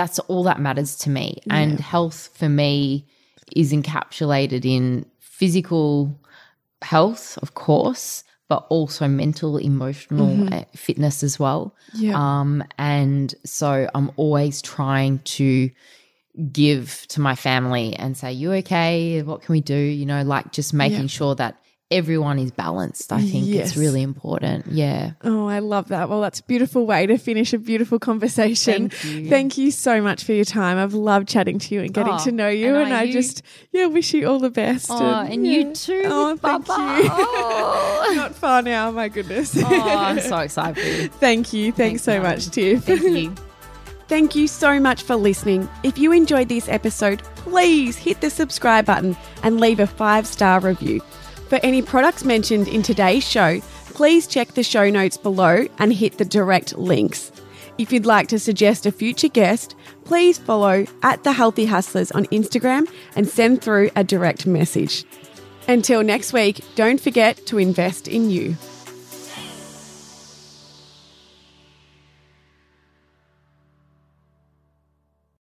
that's 0.00 0.18
all 0.20 0.42
that 0.44 0.58
matters 0.58 0.96
to 0.96 1.10
me. 1.10 1.42
And 1.50 1.78
health 1.78 2.30
for 2.32 2.48
me 2.48 3.06
is 3.54 3.70
encapsulated 3.70 4.64
in 4.64 5.04
physical 5.18 6.18
health, 6.80 7.38
of 7.42 7.52
course, 7.52 8.24
but 8.48 8.66
also 8.70 9.06
mental, 9.06 9.58
emotional 9.58 10.42
uh, 10.54 10.64
fitness 10.74 11.22
as 11.22 11.38
well. 11.38 11.76
Yeah. 11.92 12.14
Um, 12.14 12.64
and 12.78 13.34
so 13.44 13.90
I'm 13.94 14.10
always 14.16 14.62
trying 14.62 15.18
to 15.36 15.70
give 16.50 17.04
to 17.08 17.20
my 17.20 17.34
family 17.34 17.94
and 17.96 18.16
say, 18.16 18.32
You 18.32 18.52
okay? 18.54 19.22
What 19.22 19.42
can 19.42 19.52
we 19.52 19.60
do? 19.60 19.76
You 19.76 20.06
know, 20.06 20.22
like 20.22 20.50
just 20.50 20.72
making 20.72 21.02
Yeah. 21.02 21.18
sure 21.18 21.34
that 21.34 21.60
everyone 21.90 22.38
is 22.38 22.50
balanced. 22.52 23.12
I 23.12 23.20
think 23.20 23.46
Yes. 23.46 23.70
it's 23.70 23.76
really 23.76 24.02
important. 24.02 24.66
Yeah. 24.70 25.12
Oh, 25.24 25.46
I 25.48 25.58
love 25.58 25.88
that. 25.88 26.08
Well, 26.08 26.20
that's 26.20 26.38
a 26.40 26.44
beautiful 26.44 26.86
way 26.86 27.06
to 27.06 27.18
finish 27.18 27.52
a 27.52 27.58
beautiful 27.58 27.98
conversation. 27.98 28.90
Thank 28.90 29.04
you. 29.24 29.28
Thank 29.28 29.58
you 29.58 29.70
so 29.72 30.00
much 30.00 30.22
for 30.24 30.32
your 30.32 30.44
time. 30.44 30.78
I've 30.78 30.94
loved 30.94 31.26
chatting 31.28 31.58
to 31.58 31.74
you 31.74 31.80
and 31.80 31.92
getting 31.92 32.12
Oh, 32.14 32.18
to 32.24 32.30
know 32.32 32.48
you. 32.48 32.68
and 32.76 32.84
And, 32.84 32.94
I 32.94 33.02
you- 33.02 33.12
just, 33.12 33.42
yeah, 33.72 33.86
wish 33.86 34.14
you 34.14 34.28
all 34.28 34.38
the 34.38 34.50
best. 34.50 34.88
Oh, 34.90 34.96
and 35.28 35.44
yeah. 35.46 35.52
you 35.52 35.74
too. 35.74 36.02
Oh, 36.06 36.36
thank 36.36 36.66
Baba. 36.66 37.02
you. 37.02 37.08
Oh. 37.12 38.12
Not 38.16 38.34
far 38.34 38.62
now, 38.62 38.90
my 38.92 39.08
goodness. 39.08 39.56
oh, 39.56 39.64
I'm 39.98 40.20
so 40.20 40.38
excited 40.38 40.76
for 40.82 40.88
you. 41.02 41.08
Thank 41.08 41.52
you. 41.52 41.72
Thanks, 41.72 42.02
Thanks, 42.02 42.02
so 42.04 42.20
much, 42.22 42.50
Tiff. 42.50 42.84
Thank 42.84 43.02
you. 43.02 43.34
Thank 44.08 44.34
you 44.34 44.48
so 44.48 44.80
much 44.80 45.02
for 45.04 45.14
listening. 45.14 45.68
If 45.84 45.96
you 45.96 46.10
enjoyed 46.10 46.48
this 46.48 46.68
episode, 46.68 47.22
please 47.36 47.96
hit 47.96 48.20
the 48.20 48.28
subscribe 48.30 48.84
button 48.86 49.16
and 49.44 49.60
leave 49.60 49.78
a 49.78 49.86
five 49.86 50.26
star 50.26 50.58
review. 50.58 51.00
For 51.50 51.58
any 51.64 51.82
products 51.82 52.24
mentioned 52.24 52.68
in 52.68 52.84
today's 52.84 53.28
show, 53.28 53.60
please 53.86 54.28
check 54.28 54.54
the 54.54 54.62
show 54.62 54.88
notes 54.88 55.16
below 55.16 55.66
and 55.80 55.92
hit 55.92 56.16
the 56.16 56.24
direct 56.24 56.78
links. 56.78 57.32
If 57.76 57.92
you'd 57.92 58.06
like 58.06 58.28
to 58.28 58.38
suggest 58.38 58.86
a 58.86 58.92
future 58.92 59.26
guest, 59.26 59.74
please 60.04 60.38
follow 60.38 60.86
at 61.02 61.24
The 61.24 61.32
Healthy 61.32 61.66
Hustlers 61.66 62.12
on 62.12 62.26
Instagram 62.26 62.88
and 63.16 63.28
send 63.28 63.62
through 63.62 63.90
a 63.96 64.04
direct 64.04 64.46
message. 64.46 65.04
Until 65.66 66.04
next 66.04 66.32
week, 66.32 66.64
don't 66.76 67.00
forget 67.00 67.44
to 67.46 67.58
invest 67.58 68.06
in 68.06 68.30
you. 68.30 68.56